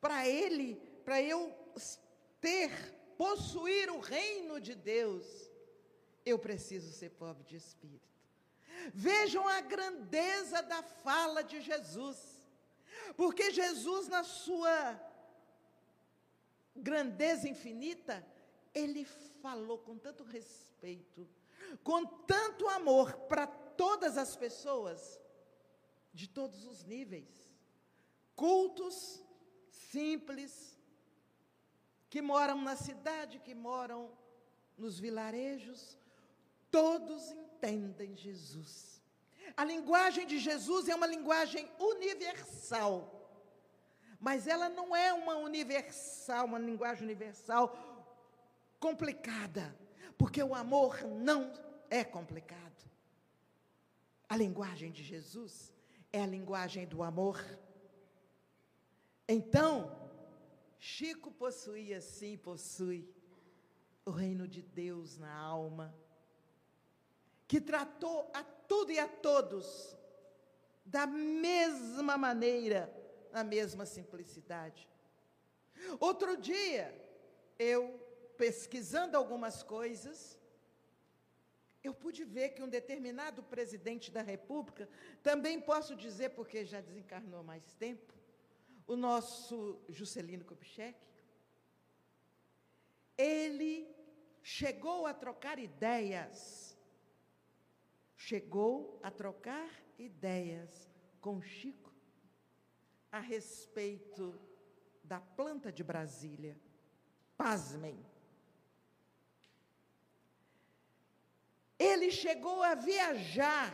para 0.02 0.28
ele, 0.28 0.76
para 1.04 1.22
eu 1.22 1.54
ter, 2.39 2.72
possuir 3.17 3.89
o 3.89 4.00
reino 4.00 4.60
de 4.60 4.76
Deus, 4.76 5.26
eu 6.26 6.39
preciso 6.39 6.91
ser 6.93 7.10
pobre 7.12 7.43
de 7.43 7.58
espírito. 7.58 8.08
Vejam 8.93 9.45
a 9.48 9.60
grandeza 9.60 10.62
da 10.62 10.82
fala 10.82 11.43
de 11.43 11.60
Jesus, 11.60 12.17
porque 13.17 13.52
Jesus, 13.52 14.08
na 14.08 14.24
sua 14.24 15.00
grandeza 16.76 17.50
infinita, 17.50 18.26
ele 18.80 19.06
falou 19.42 19.78
com 19.78 19.98
tanto 19.98 20.24
respeito, 20.24 21.28
com 21.84 22.06
tanto 22.06 22.68
amor 22.68 23.13
para 23.30 23.46
todas 23.48 24.18
as 24.18 24.36
pessoas, 24.36 25.20
de 26.13 26.28
todos 26.28 26.65
os 26.65 26.84
níveis, 26.84 27.50
cultos, 28.36 29.24
simples, 29.70 30.78
que 32.10 32.22
moram 32.22 32.60
na 32.62 32.76
cidade, 32.76 33.39
que 33.39 33.54
moram 33.54 34.12
nos 34.78 35.00
vilarejos, 35.00 36.00
Todos 36.72 37.32
entendem 37.32 38.15
Jesus. 38.15 39.02
A 39.58 39.63
linguagem 39.63 40.26
de 40.26 40.38
Jesus 40.38 40.88
é 40.88 40.96
uma 40.96 41.08
linguagem 41.08 41.70
universal. 41.80 43.15
Mas 44.20 44.48
ela 44.48 44.70
não 44.70 44.96
é 44.96 45.13
uma 45.13 45.38
universal, 45.38 46.46
uma 46.46 46.60
linguagem 46.60 47.04
universal 47.04 47.88
complicada, 48.80 49.78
porque 50.18 50.42
o 50.42 50.56
amor 50.56 51.04
não 51.04 51.52
é 51.89 52.04
complicado. 52.04 52.89
A 54.28 54.38
linguagem 54.38 54.92
de 54.92 55.04
Jesus 55.04 55.74
é 56.13 56.22
a 56.22 56.28
linguagem 56.28 56.86
do 56.88 57.04
amor. 57.04 57.44
Então, 59.28 59.96
Chico 60.78 61.32
possuía 61.32 62.00
sim, 62.00 62.38
possui 62.38 63.08
o 64.06 64.12
reino 64.12 64.48
de 64.48 64.62
Deus 64.62 65.18
na 65.18 65.34
alma 65.34 65.94
que 67.48 67.60
tratou 67.60 68.30
a 68.34 68.44
tudo 68.44 68.92
e 68.92 69.00
a 69.00 69.08
todos 69.08 69.98
da 70.86 71.08
mesma 71.08 72.15
maneira, 72.15 72.94
na 73.32 73.44
mesma 73.44 73.88
simplicidade. 73.88 74.88
Outro 76.00 76.38
dia, 76.38 76.94
eu 77.58 77.98
pesquisando 78.41 79.17
algumas 79.17 79.58
coisas, 79.75 80.17
eu 81.88 81.93
pude 82.04 82.23
ver 82.36 82.49
que 82.54 82.63
um 82.63 82.75
determinado 82.80 83.43
presidente 83.54 84.08
da 84.17 84.23
República, 84.34 84.89
também 85.30 85.60
posso 85.71 85.93
dizer, 86.06 86.30
porque 86.38 86.65
já 86.73 86.82
desencarnou 86.89 87.43
mais 87.52 87.67
tempo, 87.86 88.13
o 88.88 88.95
nosso 88.95 89.58
Juscelino 89.89 90.45
Kubitschek, 90.49 90.99
ele 93.17 93.73
chegou 94.41 94.99
a 95.06 95.13
trocar 95.13 95.60
ideias 95.60 96.69
chegou 98.19 98.99
a 99.02 99.10
trocar 99.10 99.69
ideias 99.97 100.91
com 101.21 101.41
Chico 101.41 101.91
a 103.10 103.19
respeito 103.19 104.38
da 105.02 105.21
planta 105.21 105.71
de 105.71 105.84
Brasília. 105.84 106.60
Pasmem. 107.38 107.97
Ele 111.80 112.12
chegou 112.12 112.62
a 112.62 112.76
viajar, 112.76 113.74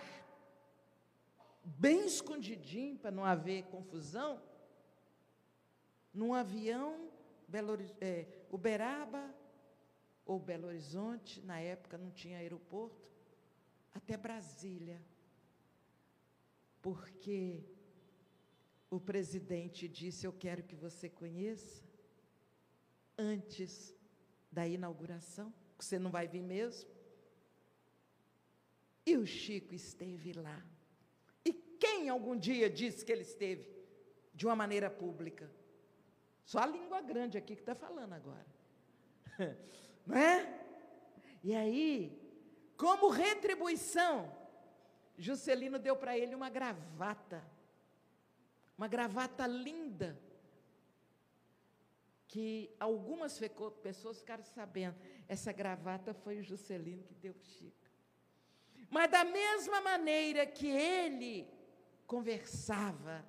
bem 1.64 2.06
escondidinho, 2.06 3.00
para 3.00 3.10
não 3.10 3.26
haver 3.26 3.64
confusão, 3.64 4.40
num 6.14 6.34
avião 6.34 7.10
Belo, 7.48 7.78
é, 8.00 8.28
Uberaba 8.52 9.36
ou 10.26 10.40
Belo 10.40 10.68
Horizonte, 10.68 11.42
na 11.42 11.60
época 11.60 11.98
não 11.98 12.12
tinha 12.12 12.38
aeroporto, 12.38 13.10
até 13.94 14.16
Brasília. 14.16 15.02
Porque 16.82 17.64
o 18.90 19.00
presidente 19.00 19.88
disse: 19.88 20.26
Eu 20.26 20.34
quero 20.34 20.64
que 20.64 20.76
você 20.76 21.10
conheça 21.10 21.84
antes 23.18 23.96
da 24.52 24.68
inauguração, 24.68 25.54
que 25.78 25.84
você 25.84 25.98
não 25.98 26.12
vai 26.12 26.28
vir 26.28 26.44
mesmo. 26.44 26.95
E 29.06 29.16
o 29.18 29.26
Chico 29.26 29.74
esteve 29.76 30.34
lá. 30.34 30.64
E 31.44 31.54
quem 31.54 32.10
algum 32.10 32.36
dia 32.36 32.70
disse 32.70 33.06
que 33.06 33.12
ele 33.12 33.22
esteve 33.22 33.70
de 34.34 34.46
uma 34.46 34.56
maneira 34.56 34.90
pública? 34.90 35.52
Só 36.44 36.60
a 36.60 36.66
língua 36.66 37.02
grande 37.02 37.38
aqui 37.38 37.56
que 37.56 37.62
está 37.62 37.76
falando 37.76 38.14
agora. 38.14 38.46
Não 40.06 40.16
é? 40.16 40.66
E 41.44 41.56
aí, 41.56 42.20
como 42.78 43.10
retribuição, 43.10 44.32
Juscelino 45.18 45.80
deu 45.80 45.96
para 45.96 46.18
ele 46.18 46.36
uma 46.36 46.50
gravata. 46.50 47.44
Uma 48.78 48.88
gravata 48.88 49.46
linda. 49.48 50.20
Que 52.28 52.76
algumas 52.80 53.40
pessoas 53.82 54.20
ficaram 54.20 54.44
sabendo. 54.44 54.98
Essa 55.28 55.52
gravata 55.52 56.14
foi 56.14 56.40
o 56.40 56.44
Juscelino 56.44 57.04
que 57.04 57.14
deu 57.14 57.34
para 57.34 57.44
Chico. 57.46 57.85
Mas 58.90 59.10
da 59.10 59.24
mesma 59.24 59.82
maneira 59.82 60.46
que 60.46 60.68
ele 60.68 61.48
conversava, 62.06 63.26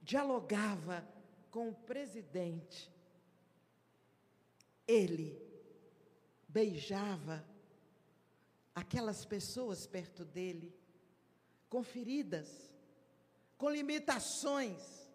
dialogava 0.00 1.06
com 1.50 1.68
o 1.68 1.74
presidente, 1.74 2.90
ele 4.86 5.40
beijava 6.48 7.44
aquelas 8.74 9.24
pessoas 9.24 9.86
perto 9.86 10.24
dele, 10.24 10.74
com 11.68 11.82
feridas, 11.82 12.72
com 13.56 13.70
limitações, 13.70 15.08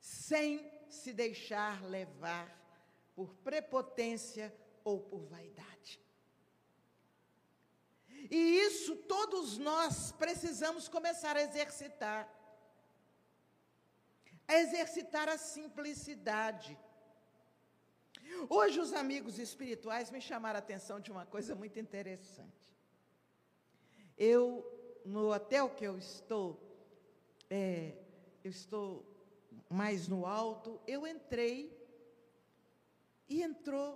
sem 0.00 0.72
se 0.88 1.12
deixar 1.12 1.84
levar 1.84 2.48
por 3.14 3.34
prepotência 3.36 4.54
ou 4.82 5.00
por 5.00 5.24
vaidade. 5.26 6.00
E 8.30 8.66
isso 8.84 8.96
todos 8.96 9.56
nós 9.56 10.12
precisamos 10.12 10.88
começar 10.88 11.34
a 11.38 11.42
exercitar. 11.42 12.22
A 14.46 14.54
exercitar 14.56 15.26
a 15.26 15.38
simplicidade. 15.38 16.78
Hoje 18.46 18.78
os 18.78 18.92
amigos 18.92 19.38
espirituais 19.38 20.10
me 20.10 20.20
chamaram 20.20 20.58
a 20.58 20.58
atenção 20.58 21.00
de 21.00 21.10
uma 21.10 21.24
coisa 21.24 21.54
muito 21.54 21.78
interessante. 21.78 22.62
Eu, 24.18 24.44
no 25.02 25.32
hotel 25.32 25.70
que 25.70 25.84
eu 25.84 25.96
estou, 25.96 26.46
é, 27.48 27.94
eu 28.44 28.50
estou 28.50 29.02
mais 29.70 30.08
no 30.08 30.26
alto, 30.26 30.78
eu 30.86 31.06
entrei 31.06 31.58
e 33.30 33.42
entrou 33.42 33.88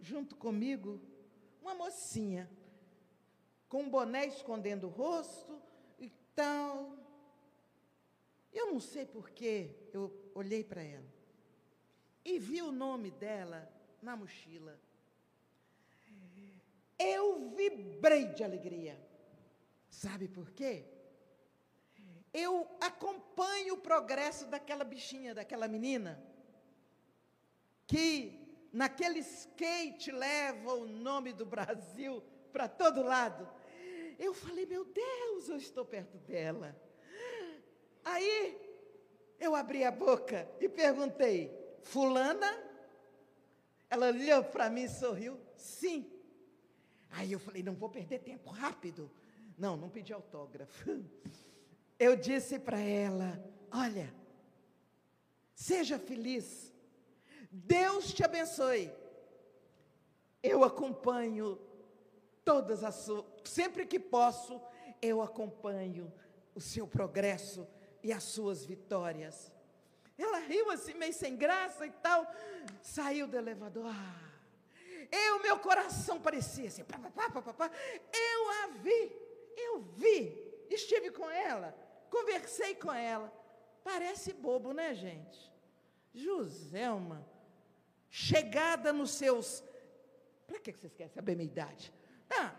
junto 0.00 0.36
comigo 0.36 1.02
uma 1.60 1.74
mocinha 1.74 2.48
com 3.68 3.82
um 3.82 3.90
boné 3.90 4.26
escondendo 4.26 4.86
o 4.86 4.90
rosto 4.90 5.60
e 5.98 6.10
tal. 6.34 6.96
Eu 8.52 8.72
não 8.72 8.80
sei 8.80 9.04
porquê, 9.04 9.76
eu 9.92 10.12
olhei 10.34 10.64
para 10.64 10.82
ela 10.82 11.16
e 12.26 12.40
vi 12.40 12.60
o 12.60 12.72
nome 12.72 13.12
dela 13.12 13.70
na 14.02 14.16
mochila. 14.16 14.76
Eu 16.98 17.50
vibrei 17.50 18.26
de 18.26 18.42
alegria. 18.42 19.00
Sabe 19.88 20.26
por 20.26 20.50
quê? 20.50 20.84
Eu 22.32 22.68
acompanho 22.80 23.74
o 23.74 23.80
progresso 23.80 24.46
daquela 24.46 24.82
bichinha, 24.82 25.34
daquela 25.34 25.68
menina, 25.68 26.20
que 27.86 28.68
naquele 28.72 29.20
skate 29.20 30.10
leva 30.10 30.74
o 30.74 30.86
nome 30.86 31.32
do 31.32 31.46
Brasil 31.46 32.20
para 32.52 32.68
todo 32.68 33.02
lado. 33.02 33.48
Eu 34.18 34.32
falei, 34.32 34.66
meu 34.66 34.84
Deus, 34.84 35.48
eu 35.48 35.56
estou 35.56 35.84
perto 35.84 36.16
dela. 36.18 36.74
Aí 38.04 38.58
eu 39.38 39.54
abri 39.54 39.84
a 39.84 39.90
boca 39.90 40.48
e 40.60 40.68
perguntei, 40.68 41.52
Fulana? 41.82 42.64
Ela 43.90 44.08
olhou 44.08 44.42
para 44.44 44.70
mim 44.70 44.84
e 44.84 44.88
sorriu, 44.88 45.38
sim. 45.56 46.10
Aí 47.10 47.32
eu 47.32 47.38
falei, 47.38 47.62
não 47.62 47.74
vou 47.74 47.88
perder 47.88 48.20
tempo, 48.20 48.50
rápido. 48.50 49.10
Não, 49.56 49.76
não 49.76 49.88
pedi 49.88 50.12
autógrafo. 50.12 51.04
Eu 51.98 52.14
disse 52.16 52.58
para 52.58 52.78
ela: 52.78 53.42
olha, 53.72 54.12
seja 55.54 55.98
feliz, 55.98 56.72
Deus 57.50 58.12
te 58.12 58.22
abençoe. 58.22 58.92
Eu 60.42 60.62
acompanho 60.62 61.58
todas 62.46 62.84
as 62.84 62.94
suas, 62.94 63.24
sempre 63.44 63.84
que 63.84 63.98
posso, 63.98 64.62
eu 65.02 65.20
acompanho 65.20 66.12
o 66.54 66.60
seu 66.60 66.86
progresso 66.86 67.66
e 68.04 68.12
as 68.12 68.22
suas 68.22 68.64
vitórias. 68.64 69.52
Ela 70.16 70.38
riu 70.38 70.70
assim, 70.70 70.94
meio 70.94 71.12
sem 71.12 71.36
graça 71.36 71.84
e 71.84 71.90
tal, 71.90 72.24
saiu 72.80 73.26
do 73.26 73.36
elevador. 73.36 73.86
Ah, 73.88 74.30
eu, 75.10 75.42
meu 75.42 75.58
coração 75.58 76.20
parecia 76.20 76.68
assim, 76.68 76.84
pá, 76.84 76.98
pá, 76.98 77.30
pá, 77.30 77.42
pá, 77.42 77.52
pá. 77.52 77.70
eu 78.12 78.50
a 78.50 78.66
vi, 78.80 79.12
eu 79.56 79.80
vi, 79.80 80.66
estive 80.70 81.10
com 81.10 81.28
ela, 81.28 81.76
conversei 82.08 82.76
com 82.76 82.92
ela. 82.92 83.30
Parece 83.82 84.32
bobo, 84.32 84.72
né, 84.72 84.94
gente? 84.94 85.52
Joselma, 86.14 87.26
chegada 88.08 88.92
nos 88.92 89.10
seus. 89.10 89.64
Para 90.46 90.60
que 90.60 90.72
vocês 90.72 90.94
querem 90.94 91.12
saber 91.12 91.32
a 91.32 91.36
minha 91.36 91.48
idade? 91.48 91.92
Ah, 92.30 92.54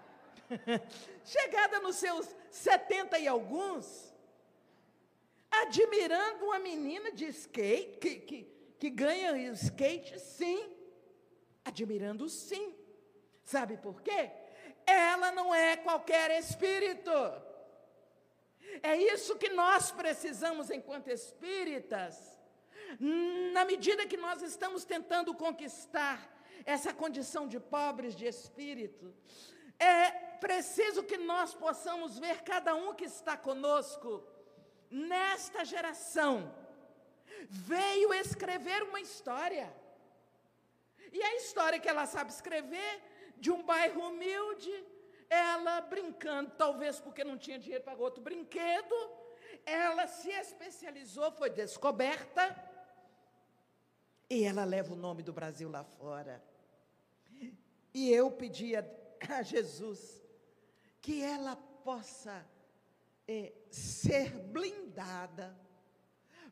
chegada 1.26 1.80
nos 1.80 1.98
seus 1.98 2.28
setenta 2.50 3.20
e 3.20 3.28
alguns, 3.28 4.14
admirando 5.50 6.46
uma 6.46 6.60
menina 6.60 7.12
de 7.12 7.26
skate, 7.26 7.98
que, 8.00 8.16
que, 8.20 8.44
que 8.80 8.90
ganha 8.90 9.36
skate, 9.52 10.20
sim, 10.20 10.74
admirando 11.64 12.30
sim. 12.30 12.76
Sabe 13.44 13.78
por 13.78 14.02
quê? 14.02 14.32
Ela 14.86 15.32
não 15.32 15.54
é 15.54 15.78
qualquer 15.78 16.32
espírito. 16.40 17.12
É 18.82 18.96
isso 18.96 19.38
que 19.38 19.50
nós 19.50 19.92
precisamos 19.92 20.70
enquanto 20.70 21.10
espíritas. 21.10 22.38
Na 23.54 23.66
medida 23.66 24.06
que 24.06 24.18
nós 24.18 24.42
estamos 24.42 24.86
tentando 24.86 25.34
conquistar 25.34 26.36
essa 26.66 26.94
condição 26.94 27.48
de 27.48 27.60
pobres 27.60 28.16
de 28.16 28.26
espírito, 28.26 29.14
é 29.80 30.12
preciso 30.40 31.04
que 31.04 31.18
nós 31.18 31.54
possamos 31.54 32.18
ver 32.20 32.42
cada 32.44 32.76
um 32.76 32.94
que 32.94 33.06
está 33.06 33.36
conosco 33.38 34.24
nesta 34.90 35.66
geração 35.66 36.54
veio 37.50 38.14
escrever 38.14 38.84
uma 38.84 39.00
história. 39.00 39.74
E 41.12 41.22
a 41.22 41.36
história 41.36 41.80
que 41.80 41.88
ela 41.88 42.06
sabe 42.06 42.32
escrever 42.32 43.02
de 43.38 43.52
um 43.52 43.64
bairro 43.64 44.02
humilde, 44.10 44.72
ela 45.30 45.82
brincando, 45.82 46.52
talvez 46.58 47.00
porque 47.00 47.24
não 47.24 47.38
tinha 47.38 47.60
dinheiro 47.60 47.84
para 47.84 47.98
outro 47.98 48.22
brinquedo, 48.22 48.96
ela 49.66 50.08
se 50.08 50.30
especializou, 50.30 51.32
foi 51.32 51.50
descoberta, 51.50 52.56
e 54.30 54.44
ela 54.44 54.66
leva 54.66 54.94
o 54.94 54.98
nome 54.98 55.24
do 55.24 55.32
Brasil 55.32 55.70
lá 55.70 55.84
fora. 55.84 56.44
E 57.94 58.12
eu 58.12 58.30
pedi 58.30 58.76
a 58.76 58.84
a 59.30 59.42
Jesus, 59.42 60.22
que 61.02 61.22
ela 61.22 61.56
possa 61.56 62.46
é, 63.28 63.54
ser 63.70 64.32
blindada 64.32 65.58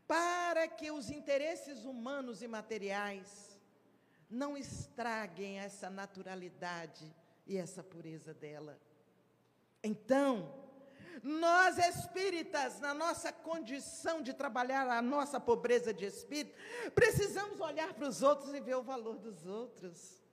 para 0.07 0.68
que 0.68 0.91
os 0.91 1.09
interesses 1.09 1.84
humanos 1.84 2.41
e 2.41 2.47
materiais 2.47 3.59
não 4.30 4.57
estraguem 4.57 5.59
essa 5.59 5.89
naturalidade 5.89 7.13
e 7.47 7.57
essa 7.57 7.84
pureza 7.84 8.34
dela. 8.34 8.80
Então, 9.84 10.66
nós 11.24 11.78
espíritas, 11.78 12.80
na 12.80 12.93
nossa 12.93 13.32
condição 13.32 14.22
de 14.22 14.34
trabalhar 14.34 14.88
a 14.89 15.01
nossa 15.01 15.39
pobreza 15.39 15.93
de 15.93 16.05
espírito, 16.05 16.55
precisamos 16.93 17.59
olhar 17.59 17.93
para 17.93 18.07
os 18.07 18.22
outros 18.22 18.53
e 18.53 18.59
ver 18.59 18.76
o 18.76 18.84
valor 18.84 19.18
dos 19.18 19.45
outros. 19.45 20.24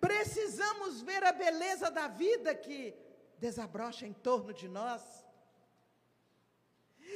Precisamos 0.00 1.02
ver 1.02 1.22
a 1.24 1.32
beleza 1.32 1.90
da 1.90 2.08
vida 2.08 2.54
que 2.54 2.94
desabrocha 3.38 4.06
em 4.06 4.12
torno 4.12 4.52
de 4.52 4.68
nós. 4.68 5.02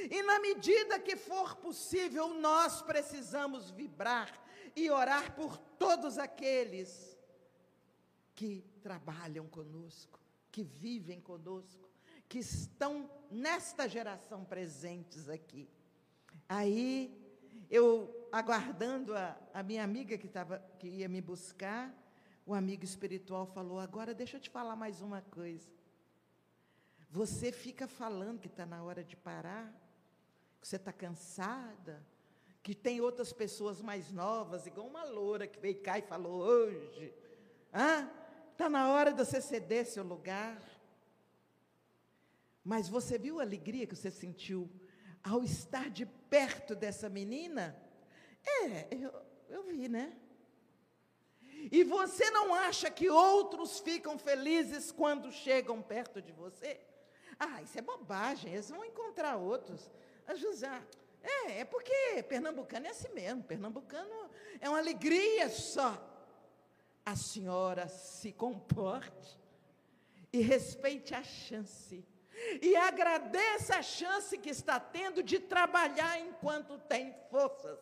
E 0.09 0.21
na 0.23 0.39
medida 0.39 0.99
que 0.99 1.15
for 1.15 1.55
possível, 1.57 2.33
nós 2.33 2.81
precisamos 2.81 3.71
vibrar 3.71 4.43
e 4.75 4.89
orar 4.89 5.35
por 5.35 5.57
todos 5.57 6.17
aqueles 6.17 7.17
que 8.33 8.63
trabalham 8.81 9.47
conosco, 9.47 10.19
que 10.51 10.63
vivem 10.63 11.21
conosco, 11.21 11.89
que 12.27 12.39
estão 12.39 13.09
nesta 13.31 13.87
geração 13.87 14.43
presentes 14.43 15.29
aqui. 15.29 15.69
Aí, 16.49 17.17
eu 17.69 18.27
aguardando 18.31 19.15
a, 19.15 19.37
a 19.53 19.63
minha 19.63 19.83
amiga 19.83 20.17
que, 20.17 20.27
tava, 20.27 20.59
que 20.77 20.87
ia 20.87 21.07
me 21.07 21.21
buscar, 21.21 21.93
o 22.45 22.53
amigo 22.53 22.83
espiritual 22.83 23.45
falou: 23.47 23.79
Agora 23.79 24.13
deixa 24.13 24.37
eu 24.37 24.41
te 24.41 24.49
falar 24.49 24.75
mais 24.75 25.01
uma 25.01 25.21
coisa. 25.21 25.67
Você 27.09 27.51
fica 27.51 27.87
falando 27.87 28.39
que 28.39 28.47
está 28.47 28.65
na 28.65 28.83
hora 28.83 29.03
de 29.03 29.15
parar, 29.15 29.73
que 30.61 30.67
você 30.67 30.75
está 30.75 30.91
cansada, 30.91 32.05
que 32.61 32.75
tem 32.75 32.99
outras 32.99 33.31
pessoas 33.31 33.81
mais 33.81 34.11
novas, 34.11 34.67
igual 34.67 34.87
uma 34.87 35.03
loura 35.05 35.47
que 35.47 35.59
veio 35.59 35.81
cá 35.81 35.97
e 35.97 36.01
falou 36.01 36.41
hoje. 36.41 37.13
Está 38.51 38.69
na 38.69 38.91
hora 38.91 39.11
de 39.11 39.23
você 39.23 39.39
ceder 39.39 39.85
seu 39.85 40.03
lugar. 40.03 40.61
Mas 42.63 42.89
você 42.89 43.17
viu 43.17 43.39
a 43.39 43.43
alegria 43.43 43.85
que 43.85 43.95
você 43.95 44.09
sentiu 44.09 44.69
ao 45.23 45.43
estar 45.43 45.89
de 45.89 46.05
perto 46.05 46.75
dessa 46.75 47.07
menina? 47.07 47.75
É, 48.43 48.87
eu, 48.95 49.13
eu 49.49 49.63
vi, 49.63 49.87
né? 49.87 50.17
E 51.71 51.83
você 51.83 52.29
não 52.31 52.53
acha 52.53 52.89
que 52.89 53.09
outros 53.09 53.79
ficam 53.79 54.17
felizes 54.17 54.91
quando 54.91 55.31
chegam 55.31 55.81
perto 55.81 56.21
de 56.21 56.31
você? 56.31 56.79
Ah, 57.39 57.61
isso 57.61 57.77
é 57.77 57.81
bobagem, 57.81 58.53
eles 58.53 58.69
vão 58.69 58.83
encontrar 58.85 59.35
outros. 59.37 59.89
A 60.27 60.35
José, 60.35 60.81
é, 61.21 61.59
é 61.59 61.65
porque 61.65 62.23
pernambucano 62.29 62.87
é 62.87 62.89
assim 62.89 63.09
mesmo, 63.09 63.43
pernambucano 63.43 64.29
é 64.59 64.69
uma 64.69 64.79
alegria 64.79 65.49
só. 65.49 66.11
A 67.05 67.15
senhora 67.15 67.87
se 67.87 68.31
comporte 68.31 69.39
e 70.31 70.41
respeite 70.41 71.13
a 71.13 71.23
chance. 71.23 72.03
E 72.61 72.75
agradeça 72.75 73.77
a 73.77 73.81
chance 73.81 74.37
que 74.37 74.49
está 74.49 74.79
tendo 74.79 75.23
de 75.23 75.39
trabalhar 75.39 76.19
enquanto 76.19 76.77
tem 76.79 77.15
forças. 77.29 77.79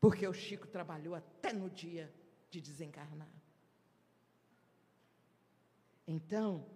Porque 0.00 0.26
o 0.26 0.32
Chico 0.32 0.66
trabalhou 0.66 1.14
até 1.14 1.52
no 1.52 1.68
dia 1.68 2.12
de 2.48 2.60
desencarnar. 2.60 3.30
Então, 6.06 6.66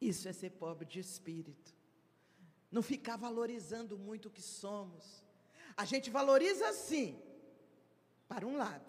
isso 0.00 0.28
é 0.28 0.32
ser 0.32 0.50
pobre 0.50 0.86
de 0.86 1.00
espírito. 1.00 1.74
Não 2.70 2.82
ficar 2.82 3.16
valorizando 3.16 3.98
muito 3.98 4.26
o 4.26 4.30
que 4.30 4.40
somos. 4.40 5.22
A 5.76 5.84
gente 5.84 6.08
valoriza 6.08 6.72
sim, 6.72 7.20
para 8.28 8.46
um 8.46 8.56
lado. 8.56 8.88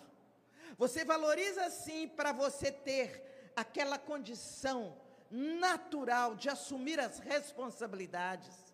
Você 0.78 1.04
valoriza 1.04 1.70
sim 1.70 2.08
para 2.08 2.32
você 2.32 2.72
ter 2.72 3.52
aquela 3.56 3.98
condição 3.98 4.98
natural 5.30 6.36
de 6.36 6.50
assumir 6.50 7.00
as 7.00 7.20
responsabilidades. 7.20 8.71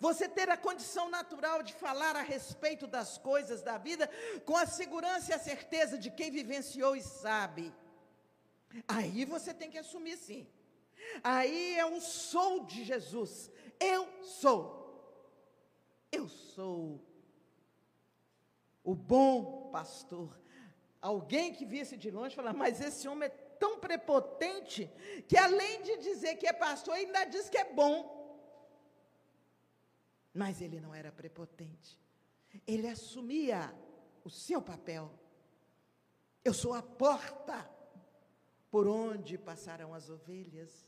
Você 0.00 0.28
ter 0.28 0.48
a 0.50 0.56
condição 0.56 1.08
natural 1.08 1.62
de 1.62 1.72
falar 1.74 2.16
a 2.16 2.22
respeito 2.22 2.86
das 2.86 3.18
coisas 3.18 3.62
da 3.62 3.78
vida 3.78 4.10
com 4.44 4.56
a 4.56 4.66
segurança 4.66 5.30
e 5.30 5.34
a 5.34 5.38
certeza 5.38 5.98
de 5.98 6.10
quem 6.10 6.30
vivenciou 6.30 6.96
e 6.96 7.02
sabe. 7.02 7.74
Aí 8.86 9.24
você 9.24 9.54
tem 9.54 9.70
que 9.70 9.78
assumir 9.78 10.16
sim. 10.16 10.46
Aí 11.22 11.76
é 11.76 11.86
um 11.86 12.00
sou 12.00 12.64
de 12.64 12.84
Jesus. 12.84 13.50
Eu 13.80 14.08
sou. 14.22 14.78
Eu 16.10 16.28
sou 16.28 17.00
o 18.82 18.94
bom 18.94 19.70
pastor. 19.70 20.38
Alguém 21.00 21.52
que 21.52 21.64
visse 21.64 21.96
de 21.96 22.10
longe 22.10 22.34
falar, 22.34 22.52
mas 22.52 22.80
esse 22.80 23.06
homem 23.06 23.28
é 23.28 23.30
tão 23.58 23.78
prepotente 23.78 24.90
que 25.28 25.36
além 25.36 25.82
de 25.82 25.98
dizer 25.98 26.36
que 26.36 26.46
é 26.46 26.52
pastor, 26.52 26.94
ainda 26.94 27.24
diz 27.24 27.48
que 27.48 27.58
é 27.58 27.64
bom. 27.64 28.17
Mas 30.32 30.60
ele 30.60 30.80
não 30.80 30.94
era 30.94 31.10
prepotente. 31.10 31.98
Ele 32.66 32.88
assumia 32.88 33.74
o 34.24 34.30
seu 34.30 34.60
papel. 34.60 35.10
Eu 36.44 36.54
sou 36.54 36.74
a 36.74 36.82
porta 36.82 37.68
por 38.70 38.86
onde 38.86 39.36
passarão 39.36 39.94
as 39.94 40.08
ovelhas. 40.08 40.86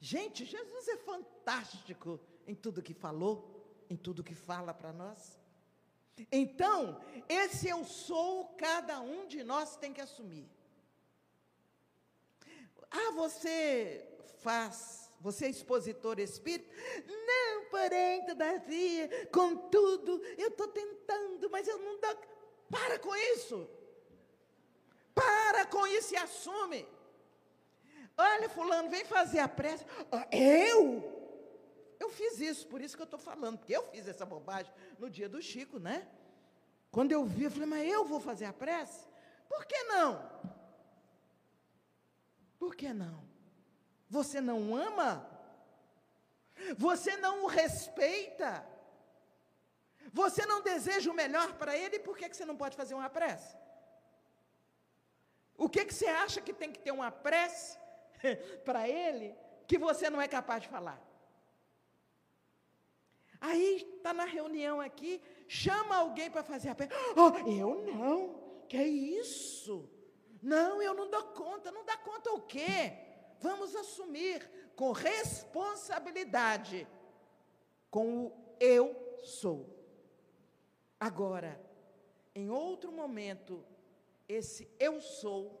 Gente, 0.00 0.44
Jesus 0.44 0.88
é 0.88 0.96
fantástico 0.96 2.20
em 2.46 2.54
tudo 2.54 2.82
que 2.82 2.94
falou, 2.94 3.84
em 3.88 3.96
tudo 3.96 4.24
que 4.24 4.34
fala 4.34 4.72
para 4.72 4.92
nós. 4.92 5.38
Então, 6.30 7.00
esse 7.28 7.68
eu 7.68 7.84
sou, 7.84 8.46
cada 8.56 9.00
um 9.00 9.26
de 9.26 9.42
nós 9.44 9.76
tem 9.76 9.92
que 9.92 10.00
assumir. 10.00 10.48
Ah, 12.90 13.12
você 13.12 14.06
faz, 14.38 14.99
você 15.20 15.46
é 15.46 15.50
expositor 15.50 16.18
espírita? 16.18 16.74
Não, 17.06 17.66
porém, 17.66 18.24
todavia, 18.24 19.28
contudo, 19.30 20.22
eu 20.38 20.48
estou 20.48 20.68
tentando, 20.68 21.50
mas 21.50 21.68
eu 21.68 21.78
não 21.78 22.00
dou. 22.00 22.16
Para 22.70 22.98
com 22.98 23.14
isso! 23.14 23.68
Para 25.14 25.66
com 25.66 25.86
isso 25.86 26.14
e 26.14 26.16
assume. 26.16 26.88
Olha, 28.16 28.48
fulano, 28.48 28.88
vem 28.88 29.04
fazer 29.04 29.40
a 29.40 29.48
prece. 29.48 29.84
eu? 30.32 31.18
Eu 31.98 32.08
fiz 32.08 32.40
isso, 32.40 32.66
por 32.66 32.80
isso 32.80 32.96
que 32.96 33.02
eu 33.02 33.04
estou 33.04 33.20
falando, 33.20 33.58
porque 33.58 33.76
eu 33.76 33.86
fiz 33.90 34.08
essa 34.08 34.24
bobagem 34.24 34.72
no 34.98 35.10
dia 35.10 35.28
do 35.28 35.42
Chico, 35.42 35.78
né? 35.78 36.08
Quando 36.90 37.12
eu 37.12 37.24
vi, 37.24 37.44
eu 37.44 37.50
falei, 37.50 37.66
mas 37.66 37.88
eu 37.88 38.04
vou 38.06 38.20
fazer 38.20 38.46
a 38.46 38.52
prece? 38.52 39.06
Por 39.46 39.66
que 39.66 39.82
não? 39.84 40.30
Por 42.58 42.74
que 42.74 42.92
não? 42.92 43.29
Você 44.10 44.40
não 44.40 44.74
ama? 44.74 45.24
Você 46.76 47.16
não 47.16 47.44
o 47.44 47.46
respeita? 47.46 48.66
Você 50.12 50.44
não 50.44 50.60
deseja 50.60 51.10
o 51.10 51.14
melhor 51.14 51.54
para 51.54 51.76
ele? 51.76 52.00
Por 52.00 52.18
que, 52.18 52.28
que 52.28 52.36
você 52.36 52.44
não 52.44 52.56
pode 52.56 52.76
fazer 52.76 52.94
uma 52.94 53.08
prece? 53.08 53.56
O 55.56 55.68
que, 55.68 55.84
que 55.84 55.94
você 55.94 56.06
acha 56.06 56.40
que 56.40 56.52
tem 56.52 56.72
que 56.72 56.80
ter 56.80 56.90
uma 56.90 57.12
prece 57.12 57.78
para 58.64 58.88
ele 58.88 59.36
que 59.68 59.78
você 59.78 60.10
não 60.10 60.20
é 60.20 60.26
capaz 60.26 60.62
de 60.62 60.68
falar? 60.68 61.00
Aí 63.40 63.94
está 63.96 64.12
na 64.12 64.24
reunião 64.24 64.80
aqui, 64.80 65.22
chama 65.46 65.96
alguém 65.96 66.30
para 66.30 66.42
fazer 66.42 66.70
a 66.70 66.74
prece. 66.74 66.92
Oh, 67.16 67.48
eu 67.48 67.86
não, 67.94 68.64
que 68.68 68.76
é 68.76 68.86
isso? 68.86 69.88
Não, 70.42 70.82
eu 70.82 70.94
não 70.94 71.08
dou 71.08 71.22
conta. 71.28 71.70
Não 71.70 71.84
dá 71.84 71.96
conta 71.96 72.32
o 72.32 72.40
quê? 72.40 73.09
Vamos 73.40 73.74
assumir 73.74 74.48
com 74.76 74.92
responsabilidade, 74.92 76.86
com 77.90 78.26
o 78.26 78.32
eu 78.60 79.18
sou. 79.22 79.66
Agora, 80.98 81.60
em 82.34 82.50
outro 82.50 82.92
momento, 82.92 83.64
esse 84.28 84.70
eu 84.78 85.00
sou 85.00 85.58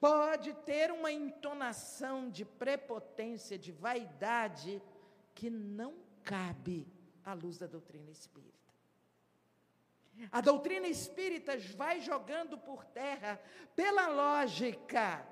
pode 0.00 0.54
ter 0.64 0.90
uma 0.90 1.12
entonação 1.12 2.30
de 2.30 2.44
prepotência, 2.44 3.58
de 3.58 3.72
vaidade, 3.72 4.82
que 5.34 5.50
não 5.50 5.94
cabe 6.22 6.86
à 7.24 7.32
luz 7.34 7.58
da 7.58 7.66
doutrina 7.66 8.10
espírita. 8.10 8.56
A 10.32 10.40
doutrina 10.40 10.88
espírita 10.88 11.58
vai 11.76 12.00
jogando 12.00 12.56
por 12.56 12.84
terra, 12.84 13.40
pela 13.74 14.08
lógica, 14.08 15.26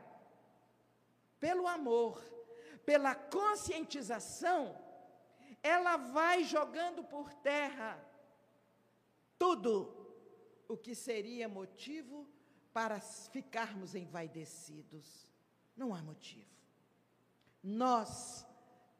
pelo 1.44 1.68
amor, 1.68 2.24
pela 2.86 3.14
conscientização, 3.14 4.74
ela 5.62 5.98
vai 5.98 6.42
jogando 6.42 7.04
por 7.04 7.34
terra 7.34 8.02
tudo 9.38 9.94
o 10.66 10.74
que 10.74 10.94
seria 10.94 11.46
motivo 11.46 12.26
para 12.72 12.98
ficarmos 12.98 13.94
envaidecidos. 13.94 15.28
Não 15.76 15.94
há 15.94 16.02
motivo. 16.02 16.48
Nós 17.62 18.46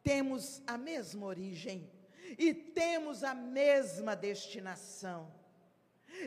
temos 0.02 0.62
a 0.66 0.76
mesma 0.76 1.24
origem 1.24 1.90
e 2.38 2.52
temos 2.52 3.24
a 3.24 3.34
mesma 3.34 4.14
destinação. 4.14 5.32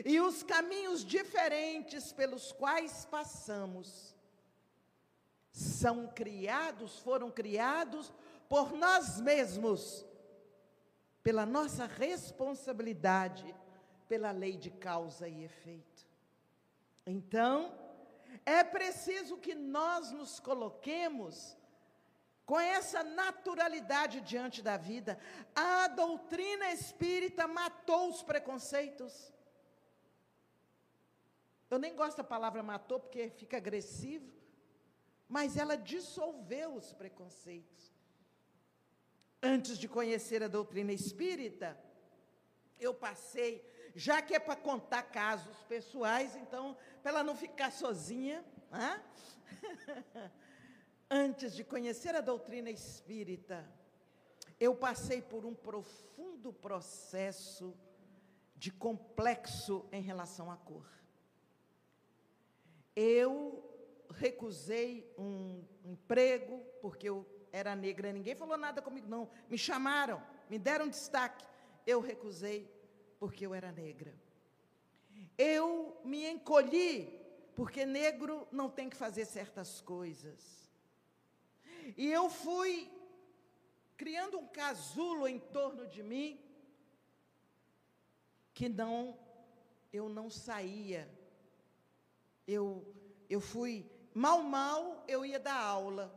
E 0.04 0.20
os 0.20 0.42
caminhos 0.42 1.04
diferentes 1.04 2.12
pelos 2.12 2.50
quais 2.50 3.04
passamos 3.04 4.17
são 5.50 6.06
criados, 6.08 6.98
foram 6.98 7.30
criados 7.30 8.12
por 8.48 8.72
nós 8.72 9.20
mesmos, 9.20 10.04
pela 11.22 11.44
nossa 11.44 11.86
responsabilidade, 11.86 13.54
pela 14.08 14.30
lei 14.30 14.56
de 14.56 14.70
causa 14.70 15.28
e 15.28 15.44
efeito. 15.44 16.06
Então, 17.04 17.76
é 18.44 18.62
preciso 18.64 19.36
que 19.36 19.54
nós 19.54 20.10
nos 20.10 20.40
coloquemos 20.40 21.56
com 22.46 22.58
essa 22.58 23.02
naturalidade 23.02 24.22
diante 24.22 24.62
da 24.62 24.78
vida. 24.78 25.18
A 25.54 25.88
doutrina 25.88 26.72
espírita 26.72 27.46
matou 27.46 28.08
os 28.08 28.22
preconceitos. 28.22 29.30
Eu 31.70 31.78
nem 31.78 31.94
gosto 31.94 32.16
da 32.16 32.24
palavra 32.24 32.62
matou 32.62 32.98
porque 32.98 33.28
fica 33.28 33.58
agressivo, 33.58 34.32
mas 35.28 35.56
ela 35.56 35.76
dissolveu 35.76 36.74
os 36.74 36.92
preconceitos. 36.92 37.92
Antes 39.42 39.78
de 39.78 39.86
conhecer 39.86 40.42
a 40.42 40.48
doutrina 40.48 40.92
espírita, 40.92 41.78
eu 42.80 42.94
passei, 42.94 43.64
já 43.94 44.22
que 44.22 44.34
é 44.34 44.38
para 44.38 44.56
contar 44.56 45.02
casos 45.02 45.62
pessoais, 45.64 46.34
então, 46.34 46.76
para 47.02 47.12
ela 47.12 47.22
não 47.22 47.36
ficar 47.36 47.70
sozinha, 47.70 48.44
né? 48.70 49.04
antes 51.10 51.54
de 51.54 51.62
conhecer 51.62 52.14
a 52.16 52.20
doutrina 52.20 52.70
espírita, 52.70 53.68
eu 54.58 54.74
passei 54.74 55.22
por 55.22 55.44
um 55.44 55.54
profundo 55.54 56.52
processo 56.52 57.76
de 58.56 58.72
complexo 58.72 59.86
em 59.92 60.02
relação 60.02 60.50
à 60.50 60.56
cor. 60.56 60.86
Eu 62.96 63.64
recusei 64.10 65.10
um 65.16 65.64
emprego 65.84 66.64
porque 66.80 67.08
eu 67.08 67.26
era 67.52 67.74
negra, 67.74 68.12
ninguém 68.12 68.34
falou 68.34 68.56
nada 68.56 68.82
comigo, 68.82 69.08
não. 69.08 69.28
Me 69.48 69.56
chamaram, 69.56 70.22
me 70.48 70.58
deram 70.58 70.88
destaque. 70.88 71.46
Eu 71.86 72.00
recusei 72.00 72.70
porque 73.18 73.46
eu 73.46 73.54
era 73.54 73.72
negra. 73.72 74.14
Eu 75.36 76.00
me 76.04 76.26
encolhi 76.26 77.18
porque 77.54 77.84
negro 77.84 78.46
não 78.52 78.70
tem 78.70 78.88
que 78.88 78.96
fazer 78.96 79.24
certas 79.24 79.80
coisas. 79.80 80.70
E 81.96 82.06
eu 82.06 82.28
fui 82.28 82.90
criando 83.96 84.38
um 84.38 84.46
casulo 84.46 85.26
em 85.26 85.38
torno 85.38 85.86
de 85.86 86.02
mim 86.02 86.40
que 88.52 88.68
não 88.68 89.18
eu 89.92 90.08
não 90.08 90.28
saía. 90.28 91.08
Eu 92.46 92.86
eu 93.28 93.40
fui 93.40 93.90
mal 94.14 94.42
mal 94.42 95.04
eu 95.06 95.24
ia 95.24 95.38
dar 95.38 95.60
aula. 95.60 96.14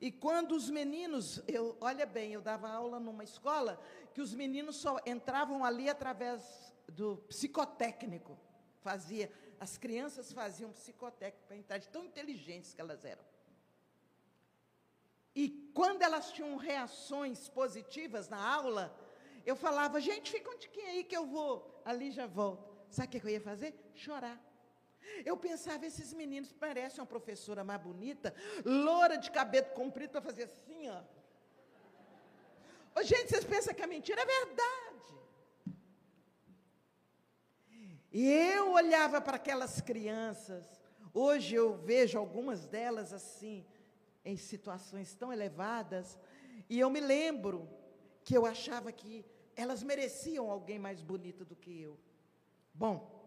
E 0.00 0.10
quando 0.10 0.52
os 0.52 0.70
meninos, 0.70 1.42
eu, 1.46 1.76
olha 1.80 2.06
bem, 2.06 2.32
eu 2.32 2.40
dava 2.40 2.70
aula 2.70 2.98
numa 2.98 3.22
escola 3.22 3.80
que 4.14 4.20
os 4.20 4.34
meninos 4.34 4.76
só 4.76 4.98
entravam 5.04 5.64
ali 5.64 5.90
através 5.90 6.72
do 6.88 7.18
psicotécnico. 7.28 8.38
Fazia, 8.80 9.30
as 9.58 9.76
crianças 9.76 10.32
faziam 10.32 10.72
psicotécnico 10.72 11.46
para 11.46 11.56
entrar, 11.56 11.78
de 11.78 11.88
tão 11.88 12.04
inteligentes 12.04 12.72
que 12.72 12.80
elas 12.80 13.04
eram. 13.04 13.22
E 15.34 15.70
quando 15.74 16.02
elas 16.02 16.32
tinham 16.32 16.56
reações 16.56 17.48
positivas 17.48 18.28
na 18.28 18.42
aula, 18.42 18.96
eu 19.44 19.54
falava, 19.54 20.00
gente, 20.00 20.30
fica 20.30 20.50
um 20.50 20.58
tiquinho 20.58 20.88
aí 20.88 21.04
que 21.04 21.16
eu 21.16 21.26
vou, 21.26 21.82
ali 21.84 22.10
já 22.10 22.26
volto. 22.26 22.74
Sabe 22.90 23.08
o 23.08 23.20
que 23.20 23.26
eu 23.26 23.30
ia 23.30 23.40
fazer? 23.40 23.74
Chorar. 23.94 24.40
Eu 25.24 25.36
pensava, 25.36 25.86
esses 25.86 26.12
meninos 26.12 26.52
parecem 26.52 27.00
uma 27.00 27.06
professora 27.06 27.62
mais 27.64 27.80
bonita, 27.80 28.34
loura 28.64 29.16
de 29.16 29.30
cabelo 29.30 29.66
comprido 29.70 30.10
para 30.10 30.22
fazer 30.22 30.44
assim, 30.44 30.88
ó. 30.88 31.02
Ô, 32.94 33.02
gente, 33.02 33.28
vocês 33.28 33.44
pensam 33.44 33.74
que 33.74 33.82
é 33.82 33.86
mentira? 33.86 34.20
É 34.20 34.26
verdade. 34.26 35.14
E 38.12 38.28
eu 38.28 38.72
olhava 38.72 39.20
para 39.20 39.36
aquelas 39.36 39.80
crianças, 39.80 40.66
hoje 41.14 41.54
eu 41.54 41.76
vejo 41.76 42.18
algumas 42.18 42.66
delas 42.66 43.12
assim, 43.12 43.64
em 44.24 44.36
situações 44.36 45.14
tão 45.14 45.32
elevadas, 45.32 46.18
e 46.68 46.78
eu 46.78 46.90
me 46.90 47.00
lembro 47.00 47.68
que 48.24 48.36
eu 48.36 48.44
achava 48.44 48.90
que 48.90 49.24
elas 49.54 49.82
mereciam 49.82 50.50
alguém 50.50 50.78
mais 50.78 51.02
bonito 51.02 51.44
do 51.44 51.54
que 51.54 51.80
eu. 51.80 51.98
Bom, 52.74 53.19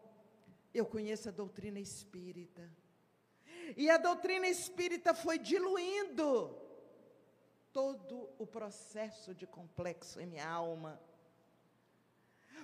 eu 0.74 0.86
conheço 0.86 1.30
a 1.30 1.32
doutrina 1.32 1.80
espírita. 1.80 2.70
E 3.78 3.90
a 3.90 3.98
doutrina 3.98 4.48
espírita 4.48 5.14
foi 5.14 5.38
diluindo 5.38 6.56
todo 7.72 8.30
o 8.38 8.46
processo 8.46 9.34
de 9.34 9.48
complexo 9.48 10.20
em 10.20 10.26
minha 10.26 10.48
alma. 10.48 11.02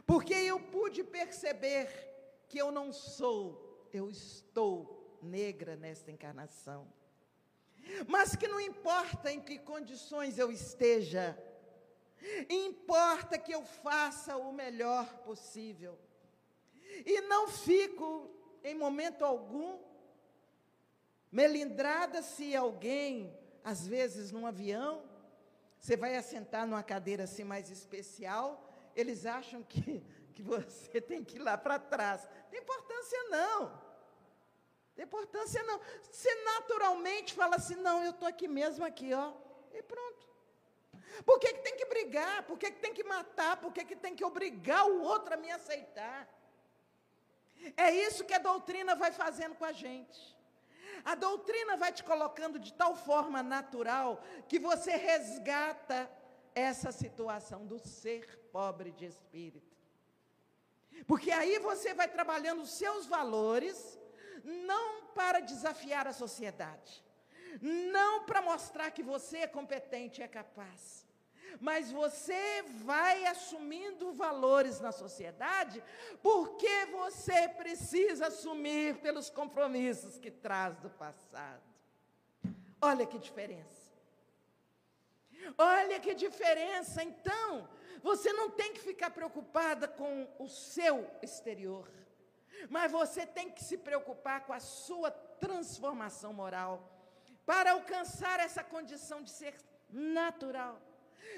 Porque 0.05 0.33
eu 0.33 0.59
pude 0.59 1.03
perceber 1.03 1.87
que 2.47 2.57
eu 2.57 2.71
não 2.71 2.91
sou, 2.91 3.87
eu 3.93 4.09
estou 4.09 5.19
negra 5.21 5.75
nesta 5.75 6.11
encarnação. 6.11 6.91
Mas 8.07 8.35
que 8.35 8.47
não 8.47 8.59
importa 8.59 9.31
em 9.31 9.41
que 9.41 9.57
condições 9.57 10.37
eu 10.37 10.51
esteja, 10.51 11.37
importa 12.49 13.37
que 13.37 13.51
eu 13.51 13.63
faça 13.63 14.35
o 14.37 14.51
melhor 14.51 15.05
possível. 15.19 15.97
E 17.05 17.21
não 17.21 17.47
fico, 17.47 18.29
em 18.63 18.75
momento 18.75 19.23
algum, 19.23 19.79
melindrada 21.31 22.21
se 22.21 22.55
alguém, 22.55 23.37
às 23.63 23.87
vezes 23.87 24.31
num 24.31 24.45
avião, 24.45 25.03
você 25.79 25.95
vai 25.95 26.15
assentar 26.15 26.67
numa 26.67 26.83
cadeira 26.83 27.23
assim 27.23 27.43
mais 27.43 27.69
especial, 27.69 28.69
eles 28.95 29.25
acham 29.25 29.63
que, 29.63 30.03
que 30.33 30.41
você 30.41 30.99
tem 31.01 31.23
que 31.23 31.37
ir 31.37 31.39
lá 31.39 31.57
para 31.57 31.79
trás. 31.79 32.27
Tem 32.49 32.59
importância 32.59 33.23
não. 33.29 33.89
Tem 34.95 35.05
importância 35.05 35.63
não. 35.63 35.79
Você 36.11 36.33
naturalmente 36.43 37.33
fala 37.33 37.55
assim, 37.55 37.75
não, 37.75 38.03
eu 38.03 38.11
estou 38.11 38.27
aqui 38.27 38.47
mesmo, 38.47 38.83
aqui, 38.83 39.13
ó, 39.13 39.33
e 39.73 39.81
pronto. 39.81 40.27
Por 41.25 41.39
que, 41.39 41.53
que 41.53 41.61
tem 41.61 41.75
que 41.75 41.85
brigar? 41.85 42.43
Por 42.43 42.57
que, 42.57 42.71
que 42.71 42.79
tem 42.79 42.93
que 42.93 43.03
matar? 43.03 43.57
Por 43.57 43.71
que, 43.71 43.85
que 43.85 43.95
tem 43.95 44.15
que 44.15 44.23
obrigar 44.23 44.85
o 44.85 45.01
outro 45.01 45.33
a 45.33 45.37
me 45.37 45.51
aceitar? 45.51 46.27
É 47.75 47.91
isso 47.91 48.25
que 48.25 48.33
a 48.33 48.39
doutrina 48.39 48.95
vai 48.95 49.11
fazendo 49.11 49.55
com 49.55 49.65
a 49.65 49.71
gente. 49.71 50.37
A 51.03 51.15
doutrina 51.15 51.77
vai 51.77 51.91
te 51.91 52.03
colocando 52.03 52.59
de 52.59 52.73
tal 52.73 52.95
forma 52.95 53.41
natural 53.41 54.21
que 54.47 54.59
você 54.59 54.95
resgata 54.95 56.09
essa 56.53 56.91
situação 56.91 57.65
do 57.65 57.79
ser 57.79 58.37
pobre 58.51 58.91
de 58.91 59.05
espírito. 59.05 59.77
Porque 61.07 61.31
aí 61.31 61.59
você 61.59 61.93
vai 61.93 62.07
trabalhando 62.07 62.61
os 62.61 62.71
seus 62.71 63.05
valores, 63.05 63.99
não 64.43 65.05
para 65.07 65.39
desafiar 65.39 66.07
a 66.07 66.13
sociedade, 66.13 67.03
não 67.61 68.25
para 68.25 68.41
mostrar 68.41 68.91
que 68.91 69.03
você 69.03 69.39
é 69.39 69.47
competente 69.47 70.19
e 70.19 70.23
é 70.23 70.27
capaz, 70.27 71.05
mas 71.59 71.91
você 71.91 72.63
vai 72.83 73.25
assumindo 73.25 74.13
valores 74.13 74.79
na 74.79 74.91
sociedade 74.91 75.83
porque 76.21 76.85
você 76.87 77.47
precisa 77.49 78.27
assumir 78.27 78.97
pelos 79.01 79.29
compromissos 79.29 80.17
que 80.17 80.31
traz 80.31 80.77
do 80.77 80.89
passado. 80.89 81.61
Olha 82.81 83.05
que 83.05 83.17
diferença. 83.17 83.89
Olha 85.57 85.99
que 85.99 86.13
diferença. 86.13 87.03
Então, 87.03 87.67
você 88.01 88.31
não 88.33 88.49
tem 88.49 88.73
que 88.73 88.79
ficar 88.79 89.09
preocupada 89.09 89.87
com 89.87 90.27
o 90.39 90.47
seu 90.47 91.09
exterior, 91.21 91.89
mas 92.69 92.91
você 92.91 93.25
tem 93.25 93.49
que 93.49 93.63
se 93.63 93.77
preocupar 93.77 94.45
com 94.45 94.53
a 94.53 94.59
sua 94.59 95.11
transformação 95.11 96.33
moral 96.33 96.89
para 97.45 97.71
alcançar 97.71 98.39
essa 98.39 98.63
condição 98.63 99.21
de 99.21 99.31
ser 99.31 99.55
natural 99.89 100.79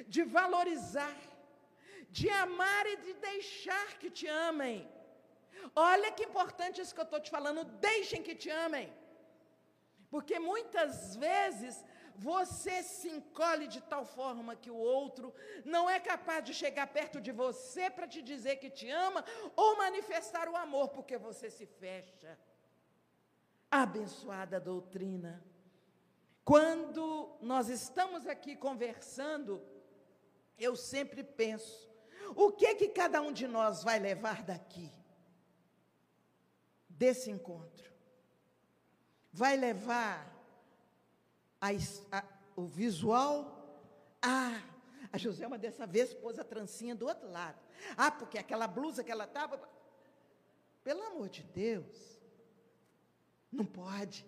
de 0.08 0.24
valorizar, 0.24 1.18
de 2.10 2.30
amar 2.30 2.86
e 2.88 2.98
de 2.98 3.14
deixar 3.14 3.88
que 4.00 4.10
te 4.10 4.28
amem. 4.28 4.90
Olha 5.76 6.12
que 6.12 6.24
importante 6.24 6.82
isso 6.82 6.94
que 6.96 7.00
eu 7.00 7.10
estou 7.10 7.20
te 7.20 7.30
falando, 7.30 7.64
deixem 7.64 8.22
que 8.24 8.36
te 8.36 8.50
amem. 8.50 8.92
Porque 10.10 10.38
muitas 10.40 11.16
vezes 11.16 11.76
você 12.16 12.84
se 12.84 13.10
encolhe 13.10 13.68
de 13.68 13.82
tal 13.82 14.06
forma 14.06 14.56
que 14.56 14.70
o 14.70 14.76
outro 14.76 15.34
não 15.64 15.90
é 15.90 16.00
capaz 16.00 16.44
de 16.44 16.54
chegar 16.54 16.88
perto 16.88 17.22
de 17.22 17.32
você 17.32 17.90
para 17.90 18.08
te 18.08 18.22
dizer 18.22 18.58
que 18.58 18.70
te 18.70 18.90
ama 18.90 19.24
ou 19.56 19.78
manifestar 19.78 20.50
o 20.50 20.56
amor, 20.56 20.90
porque 20.90 21.18
você 21.18 21.50
se 21.50 21.66
fecha. 21.66 22.38
Abençoada 23.70 24.60
doutrina. 24.60 25.42
Quando 26.44 27.38
nós 27.42 27.70
estamos 27.70 28.26
aqui 28.26 28.56
conversando, 28.56 29.62
eu 30.58 30.76
sempre 30.76 31.24
penso: 31.24 31.90
o 32.36 32.52
que 32.52 32.76
que 32.76 32.90
cada 32.90 33.22
um 33.22 33.32
de 33.32 33.48
nós 33.48 33.84
vai 33.84 34.00
levar 34.00 34.44
daqui? 34.44 34.92
Desse 36.90 37.30
encontro? 37.30 37.92
Vai 39.32 39.56
levar 39.56 40.28
a, 41.60 41.70
a, 42.12 42.24
o 42.56 42.66
visual? 42.66 43.58
Ah, 44.22 44.62
a 45.12 45.18
Joselma 45.18 45.58
dessa 45.58 45.86
vez 45.86 46.14
pôs 46.14 46.40
a 46.40 46.44
trancinha 46.44 46.96
do 46.96 47.08
outro 47.08 47.30
lado. 47.30 47.60
Ah, 47.96 48.12
porque 48.12 48.38
aquela 48.38 48.68
blusa 48.68 49.04
que 49.04 49.12
ela 49.12 49.26
estava. 49.26 49.60
Pelo 50.84 51.04
amor 51.04 51.30
de 51.30 51.44
Deus, 51.44 52.20
não 53.52 53.66
pode 53.66 54.26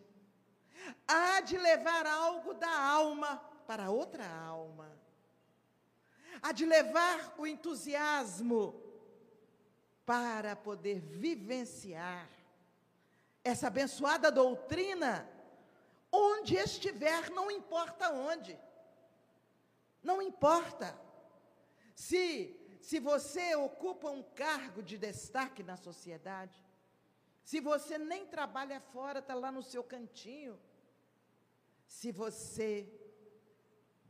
há 1.08 1.42
de 1.42 1.58
levar 1.58 2.06
algo 2.06 2.54
da 2.54 2.72
alma, 2.72 3.38
para 3.68 3.90
outra 3.90 4.28
alma. 4.28 4.92
Há 6.42 6.52
de 6.52 6.66
levar 6.66 7.36
o 7.38 7.48
entusiasmo 7.48 8.82
para 10.06 10.56
poder 10.56 11.00
vivenciar 11.00 12.28
essa 13.44 13.68
abençoada 13.68 14.32
doutrina 14.32 15.30
onde 16.12 16.56
estiver, 16.56 17.30
não 17.30 17.50
importa 17.50 18.12
onde. 18.12 18.60
Não 20.02 20.22
importa. 20.22 20.98
Se 21.96 22.60
se 22.84 23.00
você 23.00 23.56
ocupa 23.56 24.10
um 24.10 24.22
cargo 24.22 24.84
de 24.84 24.98
destaque 24.98 25.64
na 25.64 25.78
sociedade, 25.78 26.62
se 27.42 27.62
você 27.62 27.98
nem 27.98 28.26
trabalha 28.28 28.82
fora, 28.82 29.20
está 29.20 29.34
lá 29.34 29.54
no 29.54 29.64
seu 29.64 29.82
cantinho, 29.82 30.60
se 31.88 32.12
você 32.12 32.92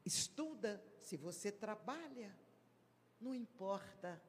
estuda, 0.06 0.84
se 1.00 1.18
você 1.18 1.52
trabalha, 1.52 2.36
não 3.20 3.34
importa. 3.34 4.22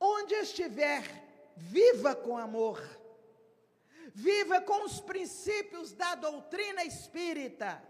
Onde 0.00 0.34
estiver, 0.34 1.02
viva 1.56 2.14
com 2.14 2.36
amor, 2.36 2.80
viva 4.14 4.60
com 4.60 4.84
os 4.84 5.00
princípios 5.00 5.92
da 5.92 6.14
doutrina 6.14 6.84
espírita. 6.84 7.82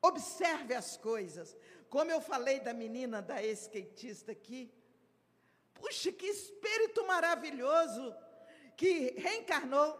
Observe 0.00 0.74
as 0.74 0.96
coisas. 0.96 1.56
Como 1.88 2.10
eu 2.10 2.20
falei 2.20 2.60
da 2.60 2.72
menina, 2.72 3.20
da 3.20 3.42
skatista 3.42 4.32
aqui. 4.32 4.72
Puxa, 5.74 6.12
que 6.12 6.26
espírito 6.26 7.06
maravilhoso 7.06 8.14
que 8.76 9.10
reencarnou 9.16 9.98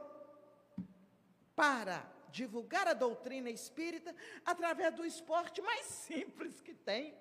para 1.55 2.18
divulgar 2.31 2.87
a 2.89 2.95
doutrina 2.95 3.51
espírita 3.51 4.14
através 4.45 4.95
do 4.95 5.05
esporte 5.05 5.61
mais 5.61 5.87
simples 6.07 6.61
que 6.61 6.74
tem. 6.74 7.16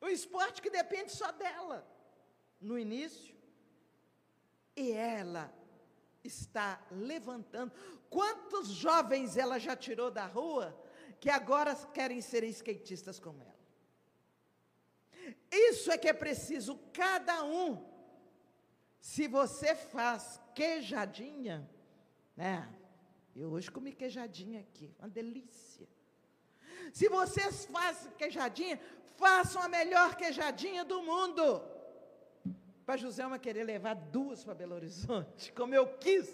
O 0.00 0.08
esporte 0.08 0.60
que 0.60 0.70
depende 0.70 1.12
só 1.12 1.32
dela, 1.32 1.86
no 2.60 2.78
início. 2.78 3.34
E 4.76 4.92
ela 4.92 5.52
está 6.22 6.84
levantando. 6.90 7.72
Quantos 8.10 8.68
jovens 8.68 9.36
ela 9.36 9.58
já 9.58 9.76
tirou 9.76 10.10
da 10.10 10.26
rua 10.26 10.78
que 11.20 11.30
agora 11.30 11.74
querem 11.92 12.20
ser 12.20 12.44
skatistas 12.44 13.18
como 13.18 13.42
ela. 13.42 13.54
Isso 15.50 15.90
é 15.90 15.96
que 15.96 16.08
é 16.08 16.12
preciso, 16.12 16.78
cada 16.92 17.44
um. 17.44 17.82
Se 19.00 19.26
você 19.28 19.74
faz 19.74 20.40
queijadinha, 20.54 21.68
né? 22.36 22.68
Eu 23.34 23.50
hoje 23.50 23.70
comi 23.70 23.92
queijadinha 23.92 24.60
aqui, 24.60 24.94
uma 24.98 25.08
delícia. 25.08 25.88
Se 26.92 27.08
vocês 27.08 27.64
fazem 27.64 28.12
queijadinha, 28.12 28.80
façam 29.16 29.60
a 29.60 29.68
melhor 29.68 30.14
queijadinha 30.14 30.84
do 30.84 31.02
mundo. 31.02 31.62
Para 32.86 32.96
Joselma 32.96 33.38
querer 33.38 33.64
levar 33.64 33.94
duas 33.94 34.44
para 34.44 34.54
Belo 34.54 34.74
Horizonte, 34.74 35.52
como 35.58 35.74
eu 35.74 35.98
quis. 35.98 36.28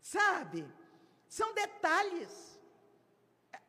Sabe? 0.00 0.66
São 1.28 1.54
detalhes. 1.54 2.58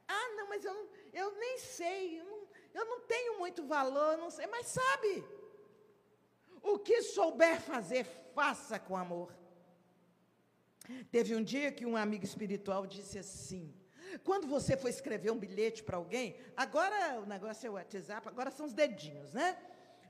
Ah, 0.08 0.30
não, 0.36 0.50
mas 0.50 0.66
eu, 0.66 0.90
eu 1.14 1.32
nem 1.38 1.60
sei, 1.60 2.20
eu 2.20 2.26
não, 2.26 2.48
eu 2.74 2.86
não 2.86 3.02
tenho 3.02 3.38
muito 3.38 3.64
valor, 3.68 4.18
não 4.18 4.32
sei, 4.32 4.48
mas 4.48 4.66
sabe, 4.68 5.24
o 6.64 6.80
que 6.80 7.04
souber 7.04 7.62
fazer, 7.62 8.06
faça 8.34 8.80
com 8.80 8.98
amor. 8.98 9.39
Teve 11.12 11.36
um 11.36 11.44
dia 11.44 11.72
que 11.72 11.86
um 11.86 11.96
amigo 11.96 12.24
espiritual 12.24 12.86
disse 12.86 13.18
assim: 13.20 13.74
quando 14.24 14.48
você 14.48 14.76
for 14.76 14.90
escrever 14.90 15.32
um 15.32 15.38
bilhete 15.38 15.84
para 15.84 15.98
alguém, 15.98 16.36
agora 16.56 17.20
o 17.20 17.26
negócio 17.26 17.68
é 17.68 17.70
o 17.70 17.74
WhatsApp, 17.74 18.28
agora 18.28 18.52
são 18.52 18.66
os 18.66 18.74
dedinhos, 18.74 19.34
né? 19.34 19.58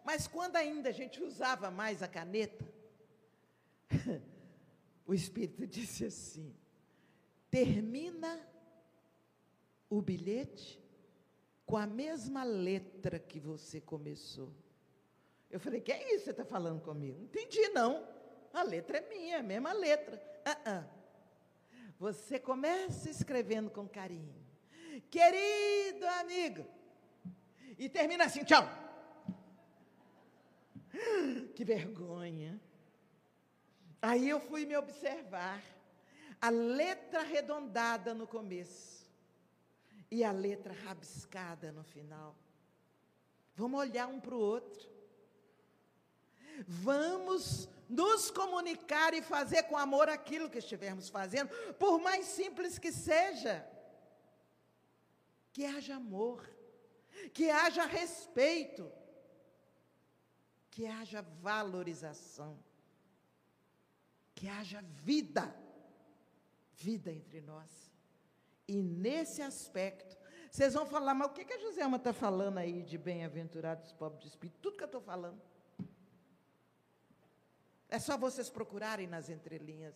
Mas 0.04 0.28
quando 0.28 0.56
ainda 0.56 0.90
a 0.90 0.94
gente 0.94 1.22
usava 1.22 1.70
mais 1.70 2.02
a 2.02 2.08
caneta, 2.08 2.66
o 5.06 5.14
Espírito 5.14 5.68
disse 5.68 6.06
assim: 6.06 6.56
termina 7.50 8.40
o 9.90 10.02
bilhete 10.02 10.80
com 11.66 11.78
a 11.78 11.86
mesma 11.86 12.44
letra 12.44 13.20
que 13.20 13.40
você 13.40 13.82
começou. 13.82 14.54
Eu 15.50 15.60
falei, 15.60 15.82
que 15.82 15.92
é 15.92 16.14
isso 16.14 16.20
que 16.20 16.24
você 16.26 16.32
está 16.32 16.46
falando 16.46 16.82
comigo? 16.82 17.18
Não 17.18 17.26
entendi, 17.26 17.68
não. 17.70 18.08
A 18.54 18.62
letra 18.62 19.00
é 19.00 19.10
minha, 19.10 19.36
é 19.36 19.40
a 19.40 19.44
mesma 19.44 19.74
letra. 19.74 20.29
Uh 20.50 20.70
-uh. 20.70 20.84
Você 22.00 22.40
começa 22.40 23.10
escrevendo 23.10 23.70
com 23.70 23.88
carinho. 23.88 24.36
Querido 25.12 26.08
amigo. 26.22 26.66
E 27.78 27.88
termina 27.90 28.26
assim, 28.26 28.44
tchau. 28.44 28.68
Que 31.56 31.64
vergonha. 31.64 32.60
Aí 34.02 34.30
eu 34.30 34.40
fui 34.40 34.66
me 34.66 34.76
observar. 34.76 35.62
A 36.42 36.50
letra 36.50 37.20
arredondada 37.20 38.14
no 38.14 38.26
começo 38.26 39.06
e 40.10 40.24
a 40.24 40.32
letra 40.32 40.74
rabiscada 40.74 41.72
no 41.72 41.84
final. 41.84 42.34
Vamos 43.56 43.80
olhar 43.82 44.08
um 44.08 44.22
para 44.22 44.36
o 44.36 44.40
outro. 44.40 44.90
Vamos 46.68 47.70
nos 47.90 48.30
comunicar 48.30 49.14
e 49.14 49.22
fazer 49.22 49.64
com 49.64 49.78
amor 49.78 50.08
aquilo 50.10 50.50
que 50.50 50.60
estivermos 50.60 51.10
fazendo, 51.10 51.50
por 51.76 52.00
mais 52.00 52.26
simples 52.26 52.78
que 52.78 52.92
seja. 52.92 53.68
Que 55.52 55.66
haja 55.66 55.96
amor, 55.96 56.48
que 57.34 57.50
haja 57.50 57.86
respeito, 57.86 58.92
que 60.70 60.86
haja 60.86 61.22
valorização, 61.42 62.64
que 64.36 64.48
haja 64.48 64.82
vida, 65.04 65.54
vida 66.76 67.12
entre 67.12 67.42
nós. 67.42 67.92
E 68.68 68.84
nesse 68.84 69.42
aspecto, 69.42 70.16
vocês 70.52 70.76
vão 70.76 70.86
falar, 70.86 71.16
mas 71.16 71.28
o 71.28 71.34
que, 71.34 71.44
que 71.44 71.54
a 71.54 71.60
Joselma 71.60 71.98
está 71.98 72.14
falando 72.14 72.60
aí 72.60 72.84
de 72.84 72.98
bem-aventurados 72.98 73.92
pobres 73.92 74.22
de 74.22 74.28
espírito? 74.30 74.60
Tudo 74.62 74.78
que 74.78 74.84
eu 74.84 74.86
estou 74.86 75.02
falando. 75.02 75.42
É 77.90 78.00
só 78.00 78.18
vocês 78.18 78.50
procurarem 78.50 79.08
nas 79.08 79.30
entrelinhas. 79.30 79.96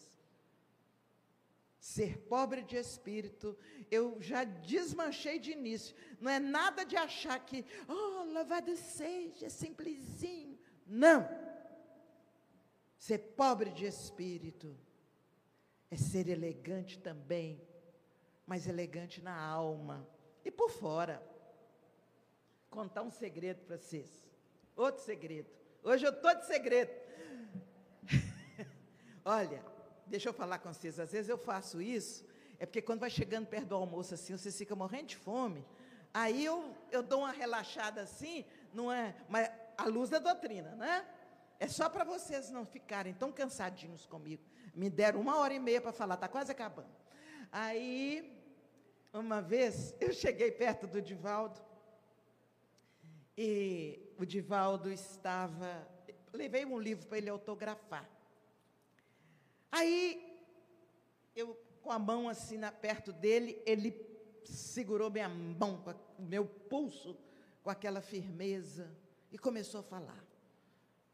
Ser 1.79 2.17
pobre 2.17 2.63
de 2.63 2.75
espírito, 2.77 3.57
eu 3.91 4.17
já 4.21 4.43
desmanchei 4.43 5.37
de 5.37 5.51
início. 5.51 5.95
Não 6.19 6.31
é 6.31 6.39
nada 6.39 6.85
de 6.85 6.95
achar 6.95 7.39
que, 7.39 7.65
oh, 7.87 8.23
louvado 8.23 8.75
seja, 8.75 9.49
simplesinho. 9.49 10.57
Não. 10.87 11.27
Ser 12.97 13.19
pobre 13.19 13.69
de 13.71 13.85
espírito 13.85 14.77
é 15.91 15.97
ser 15.97 16.29
elegante 16.29 16.97
também 16.99 17.61
mas 18.45 18.67
elegante 18.67 19.21
na 19.21 19.35
alma 19.35 20.07
e 20.43 20.51
por 20.51 20.69
fora. 20.69 21.21
Contar 22.69 23.03
um 23.03 23.11
segredo 23.11 23.63
para 23.65 23.77
vocês. 23.77 24.23
Outro 24.75 25.03
segredo. 25.03 25.49
Hoje 25.83 26.05
eu 26.05 26.11
estou 26.11 26.35
de 26.35 26.45
segredo. 26.45 26.91
Olha, 29.25 29.63
deixa 30.05 30.29
eu 30.29 30.33
falar 30.33 30.59
com 30.59 30.73
vocês. 30.73 30.99
Às 30.99 31.11
vezes 31.11 31.29
eu 31.29 31.37
faço 31.37 31.81
isso, 31.81 32.25
é 32.59 32.65
porque 32.65 32.81
quando 32.81 32.99
vai 32.99 33.09
chegando 33.09 33.47
perto 33.47 33.67
do 33.67 33.75
almoço 33.75 34.13
assim, 34.13 34.37
você 34.37 34.51
fica 34.51 34.75
morrendo 34.75 35.07
de 35.07 35.17
fome. 35.17 35.65
Aí 36.13 36.45
eu, 36.45 36.75
eu 36.91 37.01
dou 37.01 37.19
uma 37.19 37.31
relaxada 37.31 38.01
assim, 38.01 38.45
não 38.73 38.91
é? 38.91 39.15
Mas 39.27 39.49
a 39.77 39.85
luz 39.85 40.09
da 40.09 40.19
doutrina, 40.19 40.75
né? 40.75 41.05
É 41.59 41.67
só 41.67 41.89
para 41.89 42.03
vocês 42.03 42.49
não 42.49 42.65
ficarem 42.65 43.13
tão 43.13 43.31
cansadinhos 43.31 44.05
comigo. 44.05 44.43
Me 44.75 44.89
deram 44.89 45.21
uma 45.21 45.37
hora 45.37 45.53
e 45.53 45.59
meia 45.59 45.81
para 45.81 45.91
falar, 45.91 46.15
está 46.15 46.27
quase 46.27 46.51
acabando. 46.51 46.89
Aí, 47.51 48.37
uma 49.13 49.41
vez, 49.41 49.95
eu 50.01 50.11
cheguei 50.13 50.51
perto 50.51 50.87
do 50.87 51.01
Divaldo 51.01 51.61
e 53.37 54.13
o 54.17 54.25
Divaldo 54.25 54.91
estava. 54.91 55.87
Levei 56.31 56.65
um 56.65 56.77
livro 56.79 57.07
para 57.07 57.17
ele 57.17 57.29
autografar. 57.29 58.09
Aí, 59.75 60.23
eu, 61.35 61.59
com 61.81 61.91
a 61.91 61.97
mão 61.97 62.29
assim 62.29 62.59
na, 62.59 62.71
perto 62.71 63.11
dele, 63.11 63.59
ele 63.65 63.91
segurou 64.45 65.09
minha 65.09 65.27
mão, 65.27 65.83
o 66.19 66.21
meu 66.21 66.45
pulso, 66.45 67.17
com 67.63 67.71
aquela 67.71 67.99
firmeza, 67.99 68.95
e 69.31 69.37
começou 69.39 69.79
a 69.79 69.83
falar. 69.83 70.23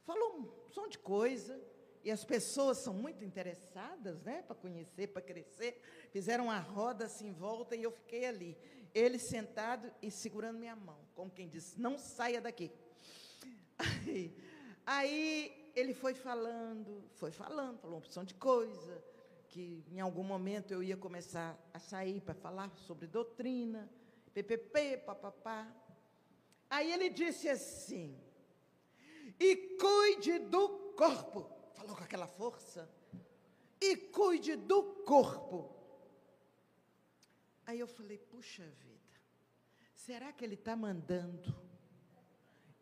Falou 0.03 0.39
um 0.39 0.71
som 0.73 0.89
de 0.89 0.99
coisa, 0.99 1.57
e 2.03 2.11
as 2.11 2.25
pessoas 2.25 2.79
são 2.79 2.93
muito 2.93 3.23
interessadas, 3.23 4.21
né, 4.23 4.41
para 4.41 4.57
conhecer, 4.57 5.07
para 5.07 5.21
crescer. 5.21 5.81
Fizeram 6.11 6.45
uma 6.45 6.59
roda 6.59 7.05
assim 7.05 7.27
em 7.27 7.33
volta 7.33 7.77
e 7.77 7.83
eu 7.83 7.91
fiquei 7.93 8.25
ali. 8.25 8.57
Ele 8.93 9.17
sentado 9.19 9.89
e 10.01 10.11
segurando 10.11 10.59
minha 10.59 10.75
mão, 10.75 10.99
como 11.15 11.31
quem 11.31 11.47
disse: 11.47 11.79
não 11.79 11.97
saia 11.97 12.41
daqui. 12.41 12.73
Aí, 13.79 14.35
aí 14.89 15.71
ele 15.75 15.93
foi 15.93 16.15
falando, 16.15 17.03
foi 17.13 17.31
falando, 17.31 17.77
falou 17.77 17.97
uma 17.97 18.05
opção 18.05 18.23
de 18.23 18.33
coisa, 18.33 19.03
que 19.47 19.83
em 19.91 19.99
algum 19.99 20.23
momento 20.23 20.71
eu 20.73 20.81
ia 20.81 20.97
começar 20.97 21.57
a 21.71 21.79
sair 21.79 22.19
para 22.21 22.33
falar 22.33 22.75
sobre 22.87 23.05
doutrina, 23.05 23.87
PPP, 24.33 24.97
papapá. 25.05 25.71
Aí 26.69 26.91
ele 26.91 27.09
disse 27.09 27.47
assim: 27.47 28.19
e 29.39 29.77
cuide 29.77 30.39
do 30.39 30.69
corpo. 30.95 31.49
Falou 31.73 31.95
com 31.95 32.03
aquela 32.03 32.27
força. 32.27 32.89
E 33.79 33.95
cuide 33.95 34.55
do 34.55 34.83
corpo. 35.05 35.75
Aí 37.65 37.79
eu 37.79 37.87
falei: 37.87 38.17
puxa 38.17 38.63
vida, 38.63 39.21
será 39.93 40.33
que 40.33 40.43
ele 40.43 40.55
está 40.55 40.75
mandando 40.75 41.68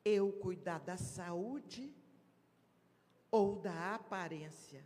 eu 0.08 0.32
cuidar 0.32 0.80
da 0.80 0.96
saúde 0.96 1.94
ou 3.30 3.58
da 3.58 3.96
aparência? 3.96 4.86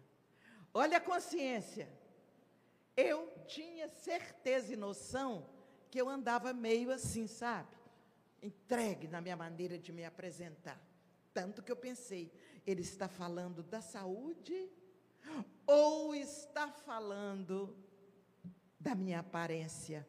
Olha 0.74 0.97
a 0.97 1.01
consciência. 1.01 1.88
Eu 2.95 3.32
tinha 3.45 3.88
certeza 3.88 4.74
e 4.74 4.76
noção 4.76 5.47
que 5.89 5.99
eu 6.01 6.09
andava 6.09 6.53
meio 6.53 6.91
assim, 6.91 7.28
sabe? 7.28 7.69
Entregue 8.41 9.07
na 9.07 9.22
minha 9.22 9.36
maneira 9.36 9.78
de 9.78 9.91
me 9.91 10.03
apresentar. 10.03 10.82
Tanto 11.34 11.61
que 11.61 11.72
eu 11.72 11.76
pensei, 11.76 12.32
ele 12.65 12.82
está 12.82 13.07
falando 13.07 13.61
da 13.61 13.82
saúde 13.82 14.69
ou 15.67 16.15
está 16.15 16.69
falando 16.69 17.78
da 18.80 18.95
minha 18.95 19.19
aparência? 19.19 20.07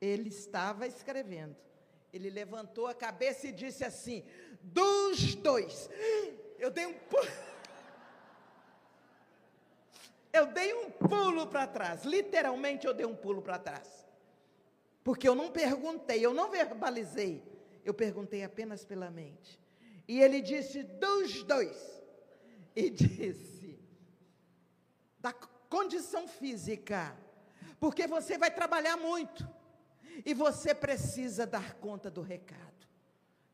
Ele 0.00 0.28
estava 0.28 0.86
escrevendo. 0.86 1.67
Ele 2.12 2.30
levantou 2.30 2.86
a 2.86 2.94
cabeça 2.94 3.48
e 3.48 3.52
disse 3.52 3.84
assim: 3.84 4.24
dos 4.62 5.34
dois. 5.34 5.88
Eu 6.58 6.70
dei 6.70 6.86
um 6.86 6.94
pulo. 6.94 7.22
Eu 10.30 10.46
dei 10.46 10.74
um 10.74 10.90
pulo 10.90 11.46
para 11.46 11.66
trás. 11.66 12.04
Literalmente 12.04 12.86
eu 12.86 12.92
dei 12.92 13.06
um 13.06 13.16
pulo 13.16 13.40
para 13.40 13.58
trás. 13.58 14.06
Porque 15.02 15.26
eu 15.26 15.34
não 15.34 15.50
perguntei, 15.50 16.24
eu 16.24 16.34
não 16.34 16.50
verbalizei. 16.50 17.42
Eu 17.82 17.94
perguntei 17.94 18.44
apenas 18.44 18.84
pela 18.84 19.10
mente. 19.10 19.58
E 20.06 20.20
ele 20.20 20.42
disse 20.42 20.82
dos 20.82 21.42
dois. 21.42 22.02
E 22.76 22.90
disse 22.90 23.80
da 25.18 25.32
condição 25.32 26.28
física. 26.28 27.16
Porque 27.80 28.06
você 28.06 28.36
vai 28.36 28.50
trabalhar 28.50 28.96
muito. 28.96 29.48
E 30.24 30.34
você 30.34 30.74
precisa 30.74 31.46
dar 31.46 31.74
conta 31.74 32.10
do 32.10 32.20
recado. 32.20 32.86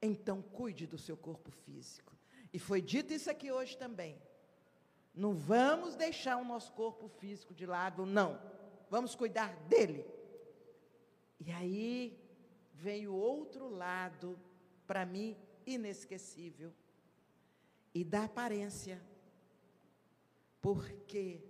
Então, 0.01 0.43
cuide 0.43 0.87
do 0.87 0.99
seu 0.99 1.17
corpo 1.17 1.51
físico. 1.51 2.13
E 2.53 2.59
foi 2.59 2.81
dito 2.81 3.13
isso 3.13 3.31
aqui 3.31 3.51
hoje 3.51 3.77
também. 3.77 4.21
Não 5.15 5.35
vamos 5.35 5.97
deixar 5.97 6.37
o 6.37 6.45
nosso 6.45 6.73
corpo 6.73 7.09
físico 7.09 7.55
de 7.55 7.67
lado, 7.67 8.05
não. 8.05 8.41
Vamos 8.91 9.15
cuidar 9.15 9.55
dele. 9.69 10.05
E 11.41 11.51
aí 11.51 12.19
vem 12.73 13.07
o 13.07 13.15
outro 13.15 13.69
lado, 13.69 14.39
para 14.87 15.07
mim, 15.07 15.37
inesquecível 15.67 16.73
e 17.95 18.05
da 18.05 18.25
aparência. 18.25 19.01
Porque 20.61 21.43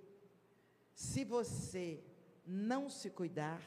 se 0.94 1.24
você 1.24 2.04
não 2.46 2.90
se 2.90 3.10
cuidar, 3.10 3.62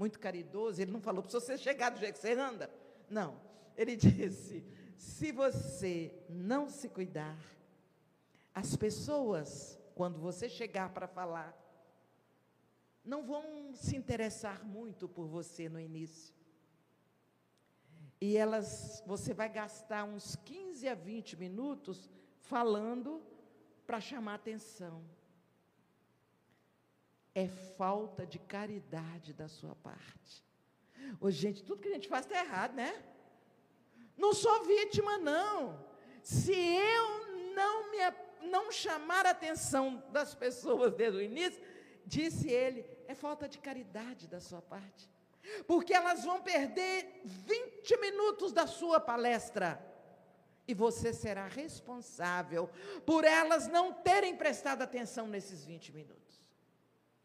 muito 0.00 0.18
caridoso, 0.18 0.80
ele 0.80 0.90
não 0.90 1.02
falou 1.02 1.22
para 1.22 1.30
você 1.30 1.58
chegar 1.58 1.90
do 1.90 2.00
jeito 2.00 2.14
que 2.14 2.22
você 2.22 2.32
anda. 2.32 2.70
Não. 3.10 3.38
Ele 3.76 3.94
disse: 4.08 4.64
se 4.96 5.30
você 5.30 6.10
não 6.26 6.70
se 6.70 6.88
cuidar, 6.88 7.38
as 8.54 8.74
pessoas, 8.76 9.78
quando 9.94 10.18
você 10.18 10.48
chegar 10.48 10.88
para 10.94 11.06
falar, 11.06 11.54
não 13.04 13.26
vão 13.26 13.74
se 13.74 13.94
interessar 13.94 14.64
muito 14.64 15.06
por 15.06 15.26
você 15.26 15.68
no 15.68 15.78
início. 15.78 16.34
E 18.22 18.38
elas, 18.38 19.02
você 19.06 19.34
vai 19.34 19.50
gastar 19.50 20.04
uns 20.04 20.34
15 20.36 20.88
a 20.88 20.94
20 20.94 21.36
minutos 21.36 22.10
falando 22.40 23.22
para 23.86 24.00
chamar 24.00 24.34
atenção. 24.34 25.04
É 27.34 27.48
falta 27.48 28.26
de 28.26 28.38
caridade 28.38 29.32
da 29.32 29.48
sua 29.48 29.74
parte. 29.76 30.44
Ô, 31.20 31.30
gente, 31.30 31.62
tudo 31.62 31.80
que 31.80 31.88
a 31.88 31.94
gente 31.94 32.08
faz 32.08 32.26
está 32.26 32.38
errado, 32.38 32.74
né? 32.74 33.02
Não 34.16 34.32
sou 34.34 34.64
vítima, 34.64 35.18
não. 35.18 35.84
Se 36.22 36.52
eu 36.52 37.54
não, 37.54 37.90
me, 37.90 38.48
não 38.48 38.70
chamar 38.70 39.26
a 39.26 39.30
atenção 39.30 40.02
das 40.12 40.34
pessoas 40.34 40.92
desde 40.94 41.18
o 41.18 41.22
início, 41.22 41.62
disse 42.04 42.50
ele, 42.50 42.84
é 43.06 43.14
falta 43.14 43.48
de 43.48 43.58
caridade 43.58 44.28
da 44.28 44.40
sua 44.40 44.60
parte 44.60 45.08
porque 45.66 45.92
elas 45.92 46.24
vão 46.24 46.40
perder 46.40 47.22
20 47.24 47.96
minutos 47.98 48.52
da 48.52 48.66
sua 48.66 49.00
palestra. 49.00 49.84
E 50.66 50.74
você 50.74 51.12
será 51.12 51.46
responsável 51.48 52.70
por 53.04 53.24
elas 53.24 53.66
não 53.66 53.92
terem 53.92 54.36
prestado 54.36 54.82
atenção 54.82 55.26
nesses 55.26 55.64
20 55.64 55.92
minutos. 55.92 56.39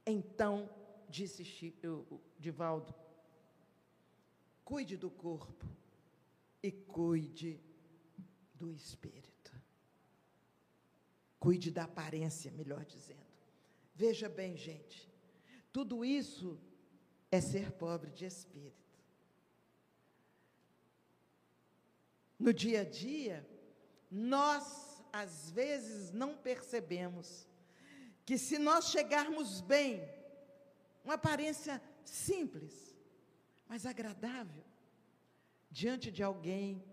Então, 0.06 0.70
disse 1.10 1.43
Chico, 1.43 2.22
Divaldo, 2.38 2.93
cuide 4.64 4.95
do 4.97 5.10
corpo 5.10 5.66
e 6.62 6.72
cuide 6.72 7.60
do 8.53 8.72
espírito. 8.72 9.51
Cuide 11.39 11.72
da 11.72 11.84
aparência, 11.84 12.51
melhor 12.51 12.86
dizendo. 12.86 13.26
Veja 13.93 14.28
bem, 14.28 14.58
gente, 14.58 15.12
tudo 15.72 16.03
isso 16.03 16.60
é 17.32 17.41
ser 17.41 17.72
pobre 17.72 18.12
de 18.12 18.26
espírito. 18.26 18.99
No 22.38 22.53
dia 22.53 22.82
a 22.82 22.84
dia, 22.84 23.47
nós 24.12 25.03
às 25.12 25.49
vezes 25.49 26.12
não 26.12 26.36
percebemos 26.36 27.47
que 28.26 28.38
se 28.38 28.58
nós 28.58 28.90
chegarmos 28.90 29.62
bem, 29.62 30.02
uma 31.04 31.14
aparência 31.14 31.82
simples, 32.04 32.98
mas 33.68 33.86
agradável, 33.86 34.66
diante 35.70 36.12
de 36.12 36.24
alguém 36.24 36.84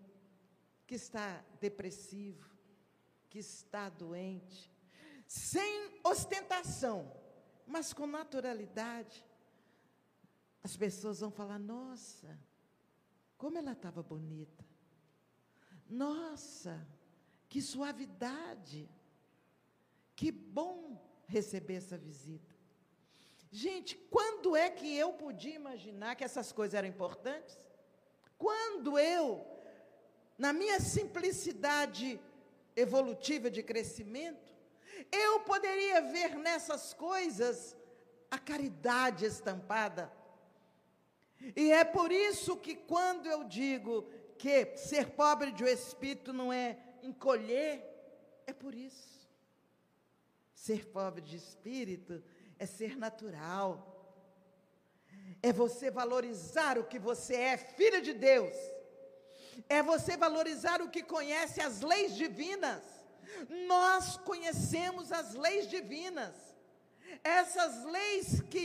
que 0.87 0.95
está 0.95 1.43
depressivo, 1.59 2.51
que 3.31 3.39
está 3.39 3.89
doente, 3.89 4.71
sem 5.27 5.99
ostentação, 6.05 7.11
mas 7.67 7.95
com 7.95 8.07
naturalidade, 8.07 9.25
as 10.63 10.77
pessoas 10.77 11.21
vão 11.21 11.31
falar: 11.31 11.59
nossa, 11.59 12.39
como 13.39 13.57
ela 13.57 13.73
estava 13.73 14.03
bonita. 14.03 14.65
Nossa, 15.89 16.87
que 17.49 17.61
suavidade. 17.61 18.89
Que 20.15 20.31
bom 20.31 21.12
receber 21.27 21.75
essa 21.75 21.97
visita. 21.97 22.55
Gente, 23.51 23.97
quando 24.11 24.57
é 24.57 24.71
que 24.71 24.97
eu 24.97 25.13
podia 25.13 25.55
imaginar 25.55 26.17
que 26.17 26.25
essas 26.25 26.53
coisas 26.53 26.75
eram 26.75 26.89
importantes? 26.89 27.59
Quando 28.39 28.99
eu, 28.99 29.47
na 30.39 30.53
minha 30.53 30.81
simplicidade 30.81 32.19
evolutiva 32.75 33.51
de 33.51 33.63
crescimento, 33.63 34.53
eu 35.11 35.41
poderia 35.41 36.01
ver 36.01 36.37
nessas 36.37 36.95
coisas 36.95 37.77
a 38.31 38.39
caridade 38.39 39.27
estampada 39.27 40.11
e 41.57 41.73
é 41.73 41.85
por 41.85 42.13
isso 42.13 42.57
que 42.57 42.77
quando 42.77 43.27
eu 43.27 43.45
digo 43.45 44.09
que 44.39 44.77
ser 44.77 45.11
pobre 45.11 45.51
de 45.51 45.65
um 45.65 45.67
espírito 45.67 46.33
não 46.33 46.53
é 46.53 46.79
encolher, 47.03 47.83
é 48.47 48.53
por 48.53 48.75
isso. 48.75 49.22
Ser 50.67 50.87
pobre 50.87 51.23
de 51.23 51.37
espírito 51.37 52.23
é 52.57 52.67
ser 52.67 52.97
natural. 52.97 53.71
É 55.43 55.53
você 55.53 55.91
valorizar 55.91 56.79
o 56.79 56.85
que 56.85 57.01
você 57.01 57.35
é, 57.35 57.57
filho 57.57 58.01
de 58.01 58.13
Deus. 58.13 58.55
É 59.69 59.83
você 59.83 60.17
valorizar 60.17 60.81
o 60.81 60.89
que 60.89 61.03
conhece 61.03 61.61
as 61.61 61.81
leis 61.81 62.15
divinas. 62.15 62.85
Nós 63.67 64.17
conhecemos 64.19 65.11
as 65.11 65.35
leis 65.35 65.69
divinas. 65.69 66.37
Essas 67.25 67.85
leis 67.85 68.41
que 68.43 68.65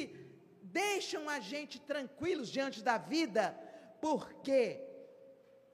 deixam 0.61 1.27
a 1.27 1.39
gente 1.39 1.79
tranquilos 1.79 2.47
diante 2.47 2.83
da 2.83 2.99
vida, 2.99 3.57
porque 3.99 4.79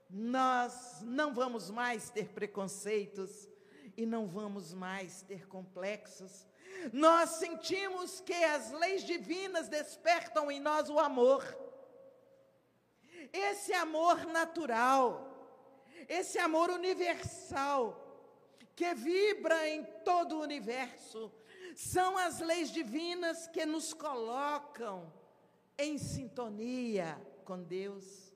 nós 0.08 1.02
não 1.02 1.34
vamos 1.34 1.70
mais 1.70 2.08
ter 2.08 2.28
preconceitos 2.30 3.52
e 3.96 4.04
não 4.06 4.26
vamos 4.26 4.72
mais 4.72 5.22
ter 5.22 5.46
complexos. 5.46 6.46
Nós 6.92 7.30
sentimos 7.30 8.20
que 8.20 8.32
as 8.32 8.70
leis 8.72 9.04
divinas 9.04 9.68
despertam 9.68 10.50
em 10.50 10.60
nós 10.60 10.90
o 10.90 10.98
amor. 10.98 11.42
Esse 13.32 13.72
amor 13.72 14.26
natural, 14.26 15.30
esse 16.08 16.38
amor 16.38 16.70
universal, 16.70 18.00
que 18.76 18.92
vibra 18.94 19.68
em 19.68 19.84
todo 20.04 20.36
o 20.36 20.42
universo. 20.42 21.32
São 21.74 22.16
as 22.18 22.40
leis 22.40 22.70
divinas 22.70 23.48
que 23.48 23.64
nos 23.64 23.92
colocam 23.92 25.12
em 25.76 25.98
sintonia 25.98 27.20
com 27.44 27.62
Deus, 27.62 28.32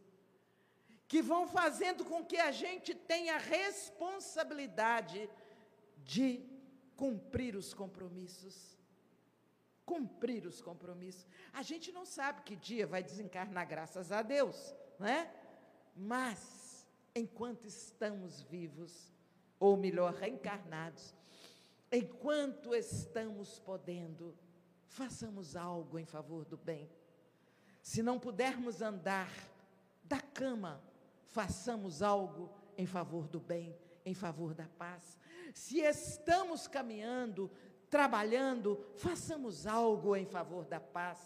que 1.07 1.23
vão 1.23 1.47
fazendo 1.47 2.05
com 2.05 2.25
que 2.25 2.37
a 2.37 2.51
gente 2.51 2.95
tenha 2.95 3.39
responsabilidade 3.39 5.31
de 6.09 6.43
cumprir 6.97 7.55
os 7.55 7.75
compromissos. 7.75 8.79
Cumprir 9.85 10.47
os 10.47 10.63
compromissos. 10.63 11.27
A 11.53 11.61
gente 11.61 11.93
não 11.93 12.07
sabe 12.07 12.41
que 12.43 12.57
dia 12.57 12.87
vai 12.87 13.03
desencarnar, 13.03 13.69
graças 13.69 14.11
a 14.11 14.23
Deus, 14.23 14.75
não 14.99 15.07
é? 15.07 15.31
Mas, 15.95 16.89
enquanto 17.15 17.67
estamos 17.67 18.41
vivos, 18.41 19.13
ou 19.61 19.77
melhor, 19.77 20.15
reencarnados, 20.15 21.15
enquanto 21.93 22.75
estamos 22.75 23.59
podendo, 23.59 24.35
façamos 24.87 25.57
algo 25.57 25.99
em 25.99 26.07
favor 26.07 26.47
do 26.47 26.57
bem. 26.57 26.91
Se 27.83 28.03
não 28.03 28.19
pudermos 28.19 28.81
andar 28.81 29.31
da 30.05 30.23
cama, 30.23 30.83
façamos 31.27 32.01
algo 32.01 32.51
em 32.79 32.87
favor 32.87 33.29
do 33.29 33.41
bem, 33.41 33.77
em 34.09 34.15
favor 34.15 34.55
da 34.55 34.67
paz. 34.79 35.19
Se 35.55 35.81
estamos 35.81 36.67
caminhando, 36.67 37.51
trabalhando, 37.89 38.85
façamos 38.97 39.67
algo 39.67 40.17
em 40.17 40.27
favor 40.27 40.65
da 40.65 40.81
paz. 40.81 41.19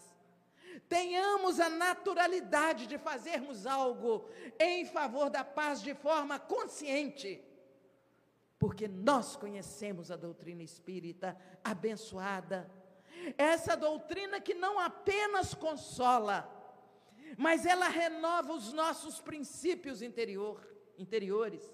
Tenhamos 0.87 1.59
a 1.59 1.69
naturalidade 1.69 2.87
de 2.87 2.97
fazermos 2.97 3.65
algo 3.65 4.27
em 4.59 4.85
favor 4.85 5.29
da 5.29 5.43
paz 5.43 5.81
de 5.81 5.93
forma 5.93 6.39
consciente 6.39 7.41
porque 8.63 8.87
nós 8.87 9.35
conhecemos 9.35 10.09
a 10.09 10.15
doutrina 10.15 10.63
espírita 10.63 11.37
abençoada. 11.61 12.71
Essa 13.37 13.75
doutrina 13.75 14.39
que 14.39 14.53
não 14.53 14.79
apenas 14.79 15.53
consola, 15.53 16.49
mas 17.37 17.65
ela 17.65 17.89
renova 17.89 18.53
os 18.53 18.71
nossos 18.71 19.19
princípios 19.19 20.01
interior, 20.01 20.65
interiores. 20.97 21.69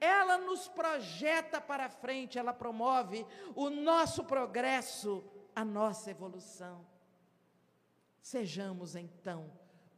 Ela 0.00 0.38
nos 0.38 0.68
projeta 0.68 1.60
para 1.60 1.88
frente, 1.88 2.38
ela 2.38 2.52
promove 2.52 3.26
o 3.54 3.70
nosso 3.70 4.24
progresso, 4.24 5.24
a 5.54 5.64
nossa 5.64 6.10
evolução. 6.10 6.86
Sejamos 8.20 8.96
então 8.96 9.50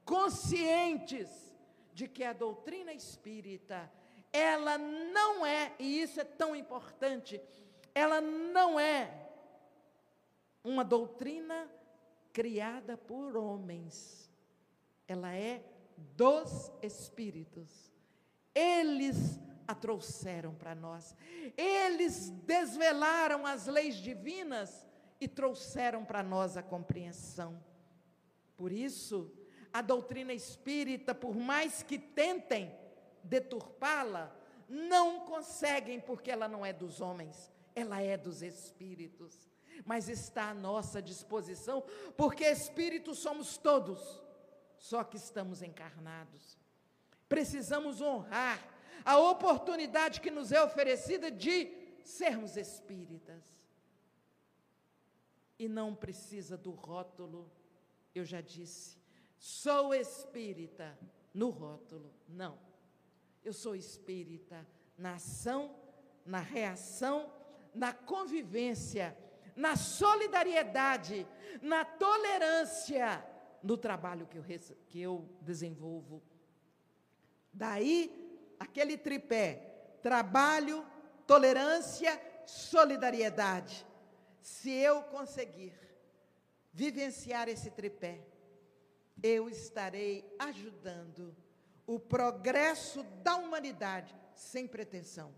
conscientes 0.05 1.29
de 1.93 2.07
que 2.07 2.23
a 2.23 2.33
doutrina 2.33 2.93
espírita 2.93 3.91
ela 4.33 4.77
não 4.79 5.45
é, 5.47 5.75
e 5.79 6.03
isso 6.03 6.21
é 6.21 6.25
tão 6.25 6.55
importante, 6.55 7.41
ela 7.95 8.21
não 8.21 8.79
é 8.79 9.29
uma 10.63 10.85
doutrina 10.85 11.71
criada 12.33 12.97
por 12.97 13.37
homens, 13.37 14.31
ela 15.09 15.35
é 15.35 15.65
dos 15.97 16.71
espíritos. 16.83 17.91
Eles 18.55 19.41
a 19.67 19.75
trouxeram 19.75 20.55
para 20.55 20.75
nós, 20.75 21.15
eles 21.57 22.31
desvelaram 22.45 23.47
as 23.47 23.67
leis 23.67 23.97
divinas 23.97 24.87
e 25.21 25.27
trouxeram 25.27 26.05
para 26.05 26.23
nós 26.23 26.57
a 26.57 26.63
compreensão. 26.63 27.61
Por 28.57 28.73
isso, 28.73 29.33
a 29.73 29.83
doutrina 29.83 30.33
espírita, 30.33 31.15
por 31.15 31.35
mais 31.35 31.83
que 31.83 31.99
tentem, 31.99 32.75
deturpá-la, 33.23 34.35
não 34.69 35.21
conseguem, 35.21 36.01
porque 36.01 36.31
ela 36.31 36.49
não 36.49 36.65
é 36.65 36.73
dos 36.73 37.01
homens, 37.01 37.53
ela 37.75 38.01
é 38.01 38.17
dos 38.17 38.43
espíritos. 38.43 39.49
Mas 39.85 40.09
está 40.09 40.51
à 40.51 40.55
nossa 40.55 41.03
disposição, 41.03 41.83
porque 42.17 42.45
espíritos 42.45 43.19
somos 43.19 43.59
todos, 43.59 44.23
só 44.79 45.05
que 45.05 45.17
estamos 45.17 45.63
encarnados. 45.63 46.59
Precisamos 47.29 48.01
honrar 48.01 48.76
a 49.05 49.19
oportunidade 49.19 50.21
que 50.21 50.31
nos 50.31 50.53
é 50.53 50.63
oferecida 50.63 51.31
de 51.31 51.71
sermos 52.05 52.57
espíritas. 52.57 53.45
E 55.59 55.69
não 55.69 55.95
precisa 55.95 56.57
do 56.57 56.71
rótulo, 56.71 57.51
eu 58.15 58.25
já 58.25 58.41
disse, 58.41 58.99
sou 59.39 59.95
espírita 59.95 60.99
no 61.33 61.51
rótulo, 61.51 62.13
não. 62.29 62.59
Eu 63.45 63.53
sou 63.53 63.75
espírita 63.75 64.67
na 64.99 65.15
ação, 65.15 65.75
na 66.25 66.41
reação, 66.41 67.33
na 67.75 67.93
convivência, 67.93 69.17
na 69.55 69.77
solidariedade, 69.77 71.27
na 71.63 71.85
tolerância 71.85 73.25
no 73.63 73.77
trabalho 73.77 74.27
que 74.27 74.39
eu, 74.39 74.45
que 74.87 75.01
eu 75.01 75.29
desenvolvo. 75.41 76.23
Daí, 77.53 78.26
aquele 78.59 78.97
tripé: 78.97 79.99
trabalho, 80.03 80.87
tolerância, 81.27 82.21
solidariedade. 82.47 83.87
Se 84.41 84.71
eu 84.71 85.03
conseguir 85.03 85.75
vivenciar 86.73 87.49
esse 87.49 87.71
tripé, 87.71 88.21
eu 89.23 89.49
estarei 89.49 90.25
ajudando 90.39 91.35
o 91.87 91.99
progresso 91.99 93.03
da 93.23 93.37
humanidade 93.37 94.15
sem 94.35 94.67
pretensão. 94.67 95.35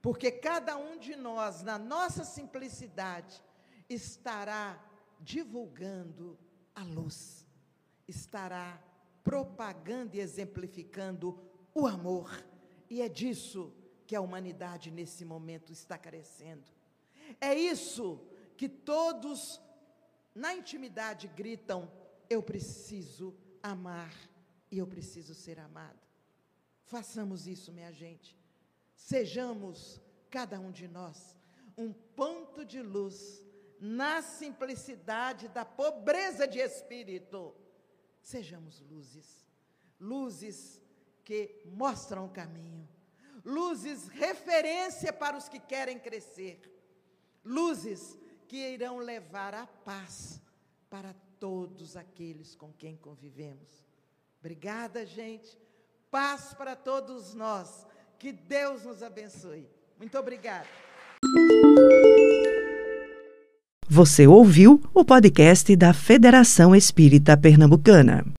Porque 0.00 0.30
cada 0.30 0.76
um 0.76 0.98
de 0.98 1.16
nós, 1.16 1.62
na 1.62 1.78
nossa 1.78 2.24
simplicidade, 2.24 3.42
estará 3.88 4.82
divulgando 5.20 6.38
a 6.74 6.82
luz, 6.82 7.46
estará 8.08 8.80
propagando 9.22 10.16
e 10.16 10.20
exemplificando 10.20 11.49
o 11.74 11.86
amor. 11.86 12.44
E 12.88 13.00
é 13.02 13.08
disso 13.08 13.72
que 14.06 14.16
a 14.16 14.20
humanidade 14.20 14.90
nesse 14.90 15.24
momento 15.24 15.72
está 15.72 15.96
carecendo. 15.96 16.68
É 17.40 17.54
isso 17.54 18.20
que 18.56 18.68
todos 18.68 19.60
na 20.34 20.54
intimidade 20.54 21.28
gritam: 21.28 21.90
eu 22.28 22.42
preciso 22.42 23.36
amar 23.62 24.12
e 24.70 24.78
eu 24.78 24.86
preciso 24.86 25.34
ser 25.34 25.58
amado. 25.58 25.98
Façamos 26.84 27.46
isso, 27.46 27.72
minha 27.72 27.92
gente. 27.92 28.36
Sejamos, 28.94 30.00
cada 30.28 30.58
um 30.58 30.70
de 30.70 30.88
nós, 30.88 31.36
um 31.76 31.92
ponto 31.92 32.64
de 32.64 32.82
luz 32.82 33.44
na 33.80 34.20
simplicidade 34.20 35.48
da 35.48 35.64
pobreza 35.64 36.46
de 36.46 36.58
espírito. 36.58 37.54
Sejamos 38.20 38.80
luzes, 38.80 39.46
luzes 39.98 40.80
que 41.24 41.62
mostram 41.64 42.26
o 42.26 42.30
caminho, 42.30 42.88
luzes 43.44 44.08
referência 44.08 45.12
para 45.12 45.36
os 45.36 45.48
que 45.48 45.58
querem 45.58 45.98
crescer, 45.98 46.60
luzes 47.44 48.18
que 48.48 48.56
irão 48.56 48.98
levar 48.98 49.54
a 49.54 49.66
paz 49.66 50.40
para 50.88 51.14
todos 51.38 51.96
aqueles 51.96 52.54
com 52.54 52.72
quem 52.72 52.96
convivemos. 52.96 53.84
Obrigada, 54.40 55.06
gente. 55.06 55.58
Paz 56.10 56.52
para 56.54 56.74
todos 56.74 57.34
nós. 57.34 57.86
Que 58.18 58.32
Deus 58.32 58.84
nos 58.84 59.02
abençoe. 59.02 59.68
Muito 59.98 60.18
obrigada. 60.18 60.66
Você 63.88 64.26
ouviu 64.26 64.80
o 64.94 65.04
podcast 65.04 65.74
da 65.76 65.92
Federação 65.92 66.74
Espírita 66.74 67.36
Pernambucana. 67.36 68.24